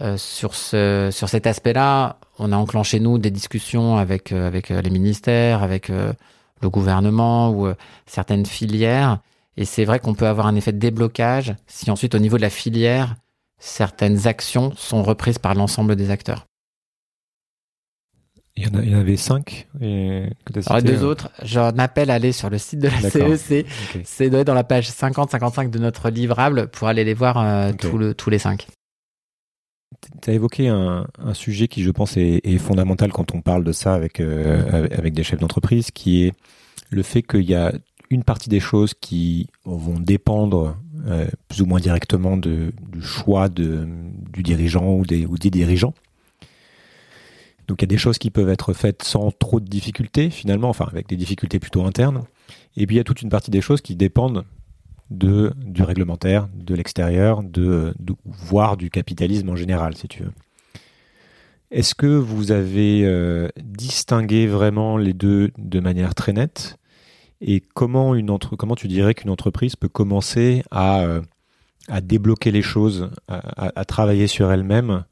euh, 0.00 0.04
euh, 0.04 0.16
sur, 0.16 0.54
ce, 0.54 1.10
sur 1.12 1.28
cet 1.28 1.46
aspect-là, 1.46 2.18
on 2.38 2.52
a 2.52 2.56
enclenché, 2.56 3.00
nous, 3.00 3.18
des 3.18 3.30
discussions 3.30 3.96
avec, 3.96 4.32
avec 4.32 4.68
les 4.68 4.90
ministères, 4.90 5.62
avec 5.62 5.88
le 5.88 6.70
gouvernement 6.70 7.50
ou 7.50 7.72
certaines 8.06 8.46
filières. 8.46 9.18
Et 9.56 9.64
c'est 9.64 9.84
vrai 9.84 10.00
qu'on 10.00 10.14
peut 10.14 10.26
avoir 10.26 10.46
un 10.46 10.54
effet 10.54 10.72
de 10.72 10.78
déblocage 10.78 11.54
si 11.66 11.90
ensuite, 11.90 12.14
au 12.14 12.18
niveau 12.18 12.36
de 12.36 12.42
la 12.42 12.50
filière, 12.50 13.14
certaines 13.58 14.26
actions 14.26 14.72
sont 14.76 15.02
reprises 15.02 15.38
par 15.38 15.54
l'ensemble 15.54 15.96
des 15.96 16.10
acteurs. 16.10 16.46
Il 18.58 18.64
y, 18.64 18.68
en 18.68 18.80
il 18.80 18.90
y 18.90 18.96
en 18.96 19.00
avait 19.00 19.18
cinq. 19.18 19.68
Et 19.82 20.24
Alors, 20.66 20.82
deux 20.82 21.04
euh, 21.04 21.06
autres, 21.06 21.30
j'en 21.42 21.76
appelle 21.76 22.10
à 22.10 22.14
aller 22.14 22.32
sur 22.32 22.48
le 22.48 22.56
site 22.56 22.78
de 22.78 22.88
la 22.88 23.10
CEC. 23.10 23.66
C'est 24.04 24.30
dans 24.30 24.54
la 24.54 24.64
page 24.64 24.88
50-55 24.88 25.68
de 25.68 25.78
notre 25.78 26.08
livrable 26.08 26.68
pour 26.68 26.88
aller 26.88 27.04
les 27.04 27.12
voir 27.12 27.36
euh, 27.36 27.72
tous, 27.78 27.98
le, 27.98 28.14
tous 28.14 28.30
les 28.30 28.38
cinq. 28.38 28.66
Tu 30.22 30.30
as 30.30 30.32
évoqué 30.32 30.68
un, 30.68 31.06
sujet 31.34 31.68
qui, 31.68 31.82
je 31.82 31.90
pense, 31.90 32.16
est, 32.16 32.58
fondamental 32.58 33.12
quand 33.12 33.34
on 33.34 33.40
parle 33.40 33.64
de 33.64 33.72
ça 33.72 33.94
avec, 33.94 34.20
euh, 34.20 34.88
avec 34.96 35.14
des 35.14 35.22
chefs 35.22 35.40
d'entreprise, 35.40 35.90
qui 35.90 36.24
est 36.24 36.32
le 36.90 37.02
fait 37.02 37.22
qu'il 37.22 37.48
y 37.48 37.54
a 37.54 37.72
une 38.10 38.22
partie 38.22 38.48
des 38.48 38.60
choses 38.60 38.94
qui 38.94 39.48
vont 39.64 39.98
dépendre 39.98 40.76
euh, 41.06 41.26
plus 41.48 41.62
ou 41.62 41.66
moins 41.66 41.80
directement 41.80 42.36
du 42.36 42.72
choix 43.00 43.48
de, 43.48 43.88
du 44.32 44.42
dirigeant 44.42 44.94
ou 44.94 45.04
des, 45.04 45.26
ou 45.26 45.36
des 45.38 45.50
dirigeants. 45.50 45.94
Donc 47.66 47.82
il 47.82 47.84
y 47.84 47.88
a 47.88 47.94
des 47.94 47.98
choses 47.98 48.18
qui 48.18 48.30
peuvent 48.30 48.48
être 48.48 48.72
faites 48.72 49.02
sans 49.02 49.32
trop 49.32 49.58
de 49.58 49.66
difficultés 49.66 50.30
finalement, 50.30 50.68
enfin 50.68 50.86
avec 50.90 51.08
des 51.08 51.16
difficultés 51.16 51.58
plutôt 51.58 51.84
internes. 51.84 52.22
Et 52.76 52.86
puis 52.86 52.96
il 52.96 52.98
y 52.98 53.00
a 53.00 53.04
toute 53.04 53.22
une 53.22 53.28
partie 53.28 53.50
des 53.50 53.60
choses 53.60 53.80
qui 53.80 53.96
dépendent 53.96 54.44
de 55.10 55.52
du 55.56 55.82
réglementaire, 55.82 56.48
de 56.54 56.74
l'extérieur, 56.74 57.42
de, 57.42 57.94
voire 58.24 58.76
du 58.76 58.90
capitalisme 58.90 59.48
en 59.50 59.56
général, 59.56 59.96
si 59.96 60.08
tu 60.08 60.24
veux. 60.24 60.32
Est-ce 61.70 61.94
que 61.94 62.06
vous 62.06 62.52
avez 62.52 63.04
euh, 63.04 63.48
distingué 63.62 64.46
vraiment 64.46 64.96
les 64.96 65.12
deux 65.12 65.50
de 65.58 65.80
manière 65.80 66.14
très 66.14 66.32
nette? 66.32 66.78
Et 67.40 67.60
comment 67.74 68.14
une 68.14 68.30
entre 68.30 68.56
comment 68.56 68.76
tu 68.76 68.88
dirais 68.88 69.14
qu'une 69.14 69.30
entreprise 69.30 69.76
peut 69.76 69.88
commencer 69.88 70.62
à 70.70 71.00
euh, 71.00 71.20
à 71.88 72.00
débloquer 72.00 72.50
les 72.50 72.62
choses, 72.62 73.10
à, 73.28 73.84
travailler 73.84 74.26
sur 74.26 74.50
elle-même? 74.50 75.04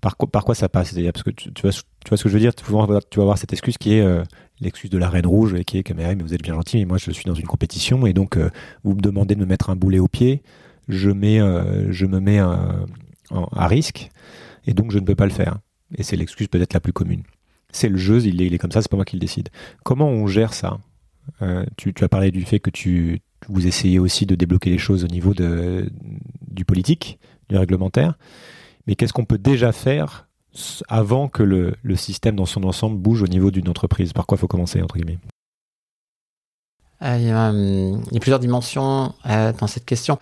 Par, 0.00 0.16
par 0.16 0.44
quoi 0.44 0.54
ça 0.54 0.68
passe? 0.68 0.94
Parce 0.94 1.22
que 1.22 1.30
tu, 1.30 1.52
tu, 1.52 1.62
vois, 1.62 1.72
tu 1.72 2.08
vois 2.08 2.18
ce 2.18 2.22
que 2.22 2.28
je 2.28 2.34
veux 2.34 2.40
dire? 2.40 2.54
Tu 2.54 2.70
vas 2.70 2.82
avoir 3.22 3.38
cette 3.38 3.52
excuse 3.52 3.78
qui 3.78 3.94
est 3.94 4.02
euh, 4.02 4.22
l'excuse 4.64 4.90
de 4.90 4.98
la 4.98 5.08
reine 5.08 5.26
rouge, 5.26 5.62
qui 5.64 5.78
est 5.78 5.82
que 5.82 5.92
mais, 5.92 6.14
vous 6.14 6.34
êtes 6.34 6.42
bien 6.42 6.54
gentil, 6.54 6.78
mais 6.78 6.84
moi 6.84 6.98
je 6.98 7.10
suis 7.10 7.24
dans 7.24 7.34
une 7.34 7.46
compétition, 7.46 8.06
et 8.06 8.12
donc 8.12 8.36
euh, 8.36 8.50
vous 8.82 8.94
me 8.94 9.00
demandez 9.00 9.34
de 9.34 9.40
me 9.40 9.46
mettre 9.46 9.70
un 9.70 9.76
boulet 9.76 9.98
au 9.98 10.08
pied, 10.08 10.42
je, 10.88 11.10
euh, 11.10 12.08
me 12.08 12.20
mets 12.20 12.38
à 12.38 13.66
risque, 13.68 14.10
et 14.66 14.74
donc 14.74 14.90
je 14.90 14.98
ne 14.98 15.04
peux 15.04 15.14
pas 15.14 15.26
le 15.26 15.32
faire. 15.32 15.58
Et 15.96 16.02
c'est 16.02 16.16
l'excuse 16.16 16.48
peut-être 16.48 16.74
la 16.74 16.80
plus 16.80 16.92
commune. 16.92 17.22
C'est 17.70 17.88
le 17.88 17.96
jeu, 17.96 18.24
il 18.24 18.40
est, 18.42 18.46
il 18.46 18.58
comme 18.58 18.72
ça, 18.72 18.82
c'est 18.82 18.90
pas 18.90 18.96
moi 18.96 19.04
qui 19.04 19.16
le 19.16 19.20
décide. 19.20 19.48
Comment 19.84 20.08
on 20.08 20.26
gère 20.26 20.54
ça? 20.54 20.78
Tu, 21.76 21.94
tu, 21.94 22.04
as 22.04 22.08
parlé 22.08 22.30
du 22.30 22.44
fait 22.44 22.60
que 22.60 22.70
tu, 22.70 23.20
vous 23.48 23.66
essayez 23.66 23.98
aussi 23.98 24.26
de 24.26 24.34
débloquer 24.34 24.70
les 24.70 24.78
choses 24.78 25.04
au 25.04 25.08
niveau 25.08 25.34
du 25.34 26.64
politique, 26.64 27.18
du 27.48 27.56
réglementaire. 27.56 28.18
Mais 28.86 28.94
qu'est-ce 28.94 29.12
qu'on 29.12 29.24
peut 29.24 29.38
déjà 29.38 29.72
faire 29.72 30.23
avant 30.88 31.28
que 31.28 31.42
le, 31.42 31.76
système 31.96 32.36
dans 32.36 32.46
son 32.46 32.64
ensemble 32.64 32.96
bouge 32.96 33.22
au 33.22 33.26
niveau 33.26 33.50
d'une 33.50 33.68
entreprise 33.68 34.12
Par 34.12 34.26
quoi 34.26 34.38
faut 34.38 34.46
commencer, 34.46 34.82
entre 34.82 34.96
guillemets? 34.96 35.18
Euh, 37.02 37.16
il, 37.18 37.26
y 37.26 37.30
a, 37.30 37.50
il, 37.50 38.12
y 38.12 38.16
a, 38.16 38.20
plusieurs 38.20 38.38
dimensions 38.38 39.14
euh, 39.26 39.52
dans 39.52 39.66
cette 39.66 39.84
question. 39.84 40.18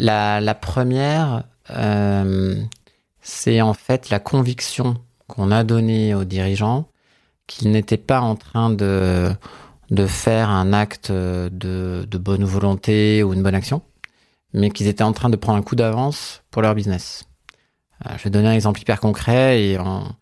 La, 0.00 0.54
première, 0.54 1.44
euh, 1.70 2.60
c'est 3.20 3.60
en 3.60 3.74
fait 3.74 4.10
la 4.10 4.20
conviction 4.20 4.96
qu'on 5.26 5.50
a 5.50 5.64
donnée 5.64 6.14
aux 6.14 6.24
dirigeants 6.24 6.88
qu'ils 7.46 7.70
n'étaient 7.70 7.96
pas 7.96 8.20
en 8.20 8.36
train 8.36 8.70
de, 8.70 9.34
faire 10.06 10.50
un 10.50 10.72
acte 10.72 11.10
de 11.10 12.18
bonne 12.18 12.44
volonté 12.44 13.22
ou 13.22 13.32
une 13.32 13.42
bonne 13.42 13.54
action, 13.54 13.82
mais 14.52 14.70
qu'ils 14.70 14.86
étaient 14.86 15.04
en 15.04 15.12
train 15.12 15.30
de 15.30 15.36
prendre 15.36 15.58
un 15.58 15.62
coup 15.62 15.76
d'avance 15.76 16.42
pour 16.50 16.62
leur 16.62 16.74
business. 16.74 17.27
Euh, 18.06 18.10
je 18.16 18.24
vais 18.24 18.30
donner 18.30 18.48
un 18.48 18.52
exemple 18.52 18.80
hyper 18.80 19.00
concret 19.00 19.62
et 19.62 19.78
on, 19.78 20.14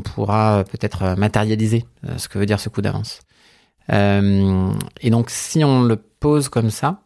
pourra 0.00 0.64
peut-être 0.64 1.16
matérialiser 1.18 1.84
euh, 2.08 2.16
ce 2.16 2.26
que 2.26 2.38
veut 2.38 2.46
dire 2.46 2.58
ce 2.58 2.70
coup 2.70 2.80
d'avance. 2.80 3.20
Euh, 3.92 4.72
et 5.02 5.10
donc, 5.10 5.28
si 5.28 5.64
on 5.64 5.82
le 5.82 5.96
pose 5.96 6.48
comme 6.48 6.70
ça, 6.70 7.02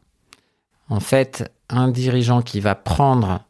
en 0.89 1.01
fait, 1.01 1.53
un 1.69 1.89
dirigeant 1.89 2.43
qui 2.43 2.61
va 2.61 2.77
prendre 2.77 3.41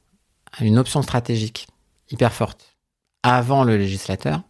une 0.61 0.79
option 0.79 1.03
stratégique 1.03 1.67
hyper 2.11 2.33
forte 2.33 2.77
avant 3.23 3.63
le 3.63 3.77
législateur, 3.77 4.41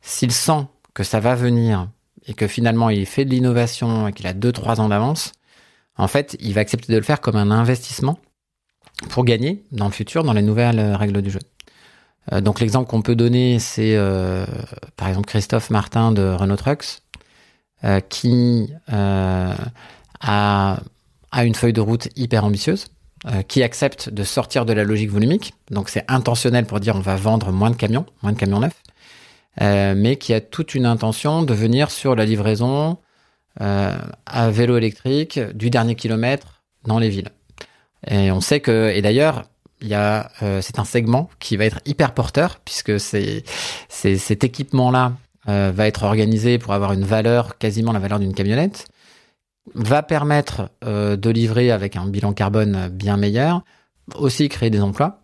s'il 0.00 0.32
sent 0.32 0.66
que 0.94 1.02
ça 1.02 1.20
va 1.20 1.34
venir 1.34 1.88
et 2.26 2.34
que 2.34 2.46
finalement 2.46 2.88
il 2.88 3.04
fait 3.04 3.24
de 3.24 3.30
l'innovation 3.30 4.08
et 4.08 4.12
qu'il 4.12 4.26
a 4.26 4.32
2-3 4.32 4.80
ans 4.80 4.88
d'avance, 4.88 5.32
en 5.98 6.08
fait, 6.08 6.36
il 6.40 6.54
va 6.54 6.62
accepter 6.62 6.92
de 6.92 6.98
le 6.98 7.04
faire 7.04 7.20
comme 7.20 7.36
un 7.36 7.50
investissement 7.50 8.18
pour 9.08 9.24
gagner 9.24 9.62
dans 9.72 9.86
le 9.86 9.92
futur 9.92 10.24
dans 10.24 10.32
les 10.32 10.42
nouvelles 10.42 10.78
euh, 10.78 10.96
règles 10.96 11.22
du 11.22 11.30
jeu. 11.30 11.40
Euh, 12.32 12.40
donc 12.40 12.60
l'exemple 12.60 12.90
qu'on 12.90 13.02
peut 13.02 13.14
donner, 13.14 13.58
c'est 13.58 13.94
euh, 13.96 14.44
par 14.96 15.08
exemple 15.08 15.28
Christophe 15.28 15.70
Martin 15.70 16.12
de 16.12 16.22
Renault 16.22 16.56
Trucks, 16.56 17.00
qui 18.08 18.72
a, 18.88 19.54
a, 20.20 21.44
une 21.44 21.54
feuille 21.54 21.72
de 21.72 21.80
route 21.80 22.08
hyper 22.16 22.44
ambitieuse, 22.44 22.88
qui 23.46 23.62
accepte 23.62 24.08
de 24.08 24.24
sortir 24.24 24.66
de 24.66 24.72
la 24.72 24.82
logique 24.82 25.10
volumique. 25.10 25.54
Donc 25.70 25.88
c'est 25.88 26.04
intentionnel 26.08 26.66
pour 26.66 26.80
dire 26.80 26.96
on 26.96 27.00
va 27.00 27.14
vendre 27.14 27.52
moins 27.52 27.70
de 27.70 27.76
camions, 27.76 28.04
moins 28.24 28.32
de 28.32 28.36
camions 28.36 28.58
neufs, 28.58 28.82
mais 29.60 30.16
qui 30.16 30.34
a 30.34 30.40
toute 30.40 30.74
une 30.74 30.86
intention 30.86 31.44
de 31.44 31.54
venir 31.54 31.92
sur 31.92 32.16
la 32.16 32.24
livraison 32.24 32.98
à 33.60 34.50
vélo 34.50 34.76
électrique 34.76 35.38
du 35.54 35.70
dernier 35.70 35.94
kilomètre 35.94 36.64
dans 36.84 36.98
les 36.98 37.10
villes. 37.10 37.30
Et 38.06 38.30
on 38.30 38.40
sait 38.40 38.60
que, 38.60 38.92
et 38.94 39.02
d'ailleurs, 39.02 39.44
il 39.80 39.88
y 39.88 39.94
a, 39.94 40.30
euh, 40.42 40.60
c'est 40.60 40.78
un 40.78 40.84
segment 40.84 41.30
qui 41.38 41.56
va 41.56 41.64
être 41.64 41.80
hyper 41.86 42.12
porteur 42.12 42.58
puisque 42.64 42.98
c'est, 42.98 43.44
cet 43.88 44.44
équipement-là 44.44 45.12
euh, 45.48 45.72
va 45.74 45.86
être 45.86 46.02
organisé 46.04 46.58
pour 46.58 46.72
avoir 46.72 46.92
une 46.92 47.04
valeur 47.04 47.58
quasiment 47.58 47.92
la 47.92 47.98
valeur 47.98 48.18
d'une 48.18 48.34
camionnette, 48.34 48.86
va 49.74 50.02
permettre 50.02 50.70
euh, 50.84 51.16
de 51.16 51.30
livrer 51.30 51.70
avec 51.70 51.96
un 51.96 52.06
bilan 52.06 52.32
carbone 52.32 52.88
bien 52.88 53.16
meilleur, 53.16 53.62
aussi 54.14 54.48
créer 54.48 54.70
des 54.70 54.80
emplois. 54.80 55.20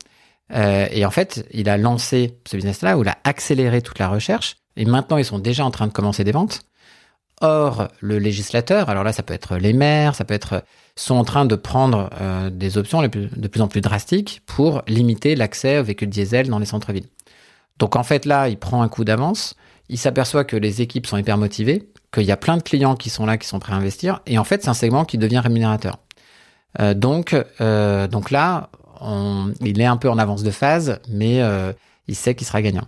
et 0.53 1.05
en 1.05 1.11
fait, 1.11 1.47
il 1.53 1.69
a 1.69 1.79
lancé 1.79 2.39
ce 2.47 2.57
business-là 2.57 2.99
où 2.99 3.03
il 3.03 3.09
a 3.09 3.19
accéléré 3.25 3.81
toute 3.83 3.99
la 3.99 4.09
recherche. 4.09 4.57
Et 4.77 4.85
maintenant, 4.85 5.17
ils 5.17 5.25
sont 5.25 5.39
déjà 5.39 5.65
en 5.65 5.71
train 5.71 5.87
de 5.87 5.93
commencer 5.93 6.23
des 6.23 6.33
ventes. 6.33 6.61
Or, 7.41 7.89
le 8.01 8.19
législateur, 8.19 8.89
alors 8.89 9.05
là, 9.05 9.13
ça 9.13 9.23
peut 9.23 9.35
être 9.35 9.57
les 9.57 9.73
maires, 9.73 10.15
ça 10.15 10.25
peut 10.25 10.35
être, 10.35 10.63
sont 10.97 11.17
en 11.17 11.25
train 11.25 11.45
de 11.45 11.57
prendre 11.57 12.09
des 12.51 12.79
options 12.79 13.03
de 13.03 13.49
plus 13.49 13.61
en 13.61 13.69
plus 13.69 13.81
drastiques 13.81 14.41
pour 14.47 14.83
limiter 14.87 15.35
l'accès 15.35 15.79
aux 15.79 15.85
véhicules 15.85 16.09
diesel 16.09 16.49
dans 16.49 16.59
les 16.59 16.67
centres-villes. 16.67 17.09
Donc 17.79 17.97
en 17.97 18.05
fait, 18.05 18.25
là, 18.25 18.49
il 18.49 18.57
prend 18.57 18.83
un 18.83 18.89
coup 18.89 19.05
d'avance 19.05 19.57
il 19.89 19.99
s'aperçoit 19.99 20.45
que 20.45 20.57
les 20.57 20.83
équipes 20.83 21.07
sont 21.07 21.17
hyper 21.17 21.39
motivées, 21.39 21.89
qu'il 22.13 22.25
y 22.25 22.33
a 22.33 22.37
plein 22.37 22.57
de 22.57 22.63
clients 22.63 22.97
qui 22.97 23.11
sont 23.11 23.27
là, 23.27 23.37
qui 23.37 23.47
sont 23.47 23.59
prêts 23.59 23.73
à 23.73 23.77
investir, 23.77 24.21
et 24.27 24.39
en 24.39 24.45
fait, 24.45 24.63
c'est 24.63 24.71
un 24.71 24.75
segment 24.75 25.05
qui 25.05 25.19
devient 25.19 25.41
rémunérateur. 25.41 25.99
Euh, 26.81 26.95
donc, 26.95 27.37
euh, 27.61 28.09
donc 28.09 28.31
là, 28.31 28.71
il 29.61 29.81
est 29.81 29.87
un 29.87 29.97
peu 29.97 30.09
en 30.09 30.19
avance 30.19 30.43
de 30.43 30.51
phase, 30.51 31.01
mais 31.09 31.43
euh, 31.43 31.73
il 32.09 32.17
sait 32.17 32.35
qu'il 32.35 32.47
sera 32.47 32.63
gagnant. 32.63 32.87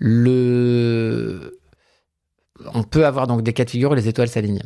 le... 0.00 1.57
On 2.74 2.82
peut 2.82 3.06
avoir 3.06 3.26
donc 3.26 3.42
des 3.42 3.52
cas 3.52 3.64
de 3.64 3.70
figure 3.70 3.92
où 3.92 3.94
les 3.94 4.08
étoiles 4.08 4.28
s'alignent. 4.28 4.62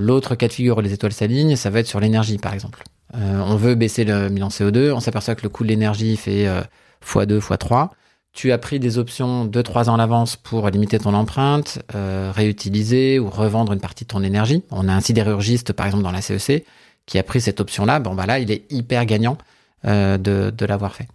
L'autre 0.00 0.34
cas 0.34 0.48
de 0.48 0.52
figure 0.52 0.78
où 0.78 0.80
les 0.80 0.92
étoiles 0.92 1.12
s'alignent, 1.12 1.54
ça 1.54 1.70
va 1.70 1.80
être 1.80 1.86
sur 1.86 2.00
l'énergie, 2.00 2.38
par 2.38 2.54
exemple. 2.54 2.82
on 3.14 3.56
veut 3.56 3.74
baisser 3.74 4.04
le 4.04 4.28
bilan 4.28 4.48
CO2, 4.48 4.92
on 4.92 5.00
s'aperçoit 5.00 5.34
que 5.34 5.42
le 5.42 5.48
coût 5.48 5.62
de 5.62 5.68
l'énergie 5.68 6.16
fait 6.16 6.46
x2, 7.04 7.38
x3 7.38 7.90
tu 8.32 8.52
as 8.52 8.58
pris 8.58 8.78
des 8.78 8.98
options 8.98 9.44
2-3 9.46 9.88
ans 9.88 9.94
à 9.94 9.96
l'avance 9.96 10.36
pour 10.36 10.68
limiter 10.68 10.98
ton 10.98 11.14
empreinte, 11.14 11.80
euh, 11.94 12.30
réutiliser 12.34 13.18
ou 13.18 13.28
revendre 13.28 13.72
une 13.72 13.80
partie 13.80 14.04
de 14.04 14.08
ton 14.08 14.22
énergie. 14.22 14.62
On 14.70 14.88
a 14.88 14.92
un 14.92 15.00
sidérurgiste, 15.00 15.72
par 15.72 15.86
exemple, 15.86 16.04
dans 16.04 16.12
la 16.12 16.22
CEC, 16.22 16.50
e 16.50 16.64
qui 17.06 17.18
a 17.18 17.22
pris 17.22 17.40
cette 17.40 17.60
option-là. 17.60 17.98
Bon, 17.98 18.14
bah 18.14 18.26
là, 18.26 18.38
il 18.38 18.50
est 18.52 18.70
hyper 18.70 19.04
gagnant 19.04 19.36
euh, 19.84 20.16
de, 20.16 20.52
de 20.56 20.64
l'avoir 20.64 20.94
fait. 20.94 21.08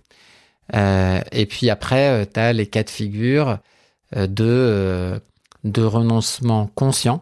Euh, 0.75 1.21
et 1.31 1.45
puis 1.45 1.69
après, 1.69 2.27
tu 2.33 2.39
as 2.39 2.51
les 2.51 2.67
cas 2.67 2.83
de 2.83 2.89
figure 2.89 3.59
de, 4.15 5.21
de 5.65 5.83
renoncement 5.83 6.69
conscient. 6.75 7.19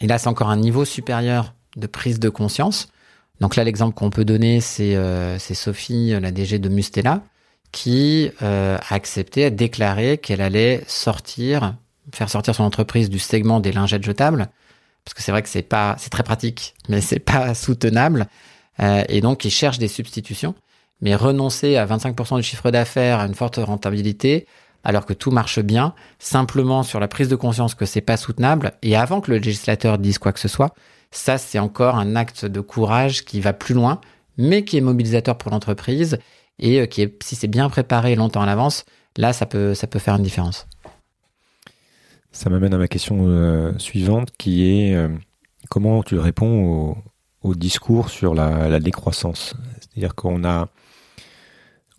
Et 0.00 0.08
là, 0.08 0.18
c'est 0.18 0.28
encore 0.28 0.50
un 0.50 0.56
niveau 0.56 0.84
supérieur 0.84 1.54
de 1.76 1.86
prise 1.86 2.18
de 2.18 2.28
conscience. 2.28 2.88
Donc 3.40 3.54
là, 3.54 3.62
l'exemple 3.62 3.94
qu'on 3.94 4.10
peut 4.10 4.24
donner, 4.24 4.60
c'est 4.60 4.96
Sophie, 5.38 6.18
la 6.20 6.32
DG 6.32 6.58
de 6.58 6.68
Mustela, 6.68 7.22
qui 7.72 8.30
euh, 8.42 8.78
a 8.78 8.94
accepté, 8.94 9.44
a 9.44 9.50
déclaré 9.50 10.18
qu'elle 10.18 10.40
allait 10.40 10.82
sortir, 10.86 11.74
faire 12.12 12.28
sortir 12.28 12.54
son 12.54 12.64
entreprise 12.64 13.10
du 13.10 13.18
segment 13.18 13.60
des 13.60 13.72
lingettes 13.72 14.02
jetables, 14.02 14.48
parce 15.04 15.14
que 15.14 15.22
c'est 15.22 15.32
vrai 15.32 15.42
que 15.42 15.48
c'est 15.48 15.62
pas, 15.62 15.96
c'est 15.98 16.10
très 16.10 16.22
pratique, 16.22 16.74
mais 16.88 17.00
c'est 17.00 17.20
pas 17.20 17.54
soutenable, 17.54 18.26
euh, 18.80 19.04
et 19.08 19.20
donc 19.20 19.44
il 19.44 19.50
cherche 19.50 19.78
des 19.78 19.88
substitutions, 19.88 20.54
mais 21.00 21.14
renoncer 21.14 21.76
à 21.76 21.86
25% 21.86 22.36
du 22.36 22.42
chiffre 22.42 22.70
d'affaires, 22.70 23.20
à 23.20 23.26
une 23.26 23.34
forte 23.34 23.56
rentabilité, 23.56 24.46
alors 24.84 25.06
que 25.06 25.12
tout 25.12 25.30
marche 25.30 25.60
bien, 25.60 25.94
simplement 26.18 26.82
sur 26.82 27.00
la 27.00 27.08
prise 27.08 27.28
de 27.28 27.36
conscience 27.36 27.74
que 27.74 27.86
c'est 27.86 28.00
pas 28.00 28.16
soutenable, 28.16 28.72
et 28.82 28.96
avant 28.96 29.20
que 29.20 29.30
le 29.30 29.38
législateur 29.38 29.98
dise 29.98 30.18
quoi 30.18 30.32
que 30.32 30.40
ce 30.40 30.48
soit, 30.48 30.74
ça 31.10 31.38
c'est 31.38 31.58
encore 31.58 31.96
un 31.96 32.16
acte 32.16 32.44
de 32.44 32.60
courage 32.60 33.24
qui 33.24 33.40
va 33.40 33.52
plus 33.52 33.74
loin, 33.74 34.00
mais 34.36 34.64
qui 34.64 34.78
est 34.78 34.80
mobilisateur 34.80 35.36
pour 35.36 35.50
l'entreprise 35.50 36.18
et 36.58 36.80
euh, 36.80 36.86
qui 36.86 37.02
est, 37.02 37.22
si 37.22 37.36
c'est 37.36 37.48
bien 37.48 37.68
préparé 37.68 38.14
longtemps 38.14 38.42
à 38.42 38.46
l'avance, 38.46 38.84
là, 39.16 39.32
ça 39.32 39.46
peut, 39.46 39.74
ça 39.74 39.86
peut 39.86 39.98
faire 39.98 40.16
une 40.16 40.22
différence. 40.22 40.66
Ça 42.32 42.48
m'amène 42.48 42.72
à 42.74 42.78
ma 42.78 42.86
question 42.86 43.26
euh, 43.26 43.76
suivante 43.78 44.30
qui 44.38 44.64
est 44.64 44.94
euh, 44.94 45.08
comment 45.68 46.02
tu 46.02 46.16
réponds 46.18 46.96
au, 47.42 47.54
discours 47.54 48.10
sur 48.10 48.34
la, 48.34 48.78
décroissance? 48.78 49.54
C'est-à-dire 49.80 50.14
qu'on 50.14 50.44
a, 50.44 50.68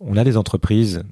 on 0.00 0.16
a 0.16 0.24
des 0.24 0.36
entreprises 0.36 1.02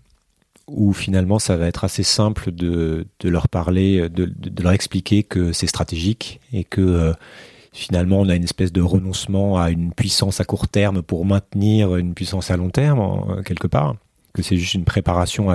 où 0.70 0.92
finalement 0.92 1.38
ça 1.38 1.56
va 1.56 1.66
être 1.66 1.85
assez 1.85 2.02
simple 2.02 2.52
de, 2.52 3.06
leur 3.24 3.48
parler, 3.48 4.09
de, 4.09 4.33
leur 4.62 4.72
expliquer 4.72 5.22
que 5.22 5.52
c'est 5.52 5.66
stratégique 5.66 6.40
et 6.52 6.64
que 6.64 7.12
finalement 7.72 8.20
on 8.20 8.28
a 8.28 8.37
une 8.37 8.44
espèce 8.44 8.72
de 8.72 8.80
renoncement 8.80 9.59
à 9.59 9.70
une 9.70 9.92
puissance 9.92 10.40
à 10.40 10.44
court 10.44 10.68
terme 10.68 11.02
pour 11.02 11.24
maintenir 11.24 11.96
une 11.96 12.14
puissance 12.14 12.50
à 12.50 12.56
long 12.56 12.70
terme 12.70 13.42
quelque 13.44 13.66
part 13.66 13.96
que 14.33 14.42
c'est 14.42 14.56
juste 14.56 14.74
une 14.74 14.85
préparation 14.85 15.48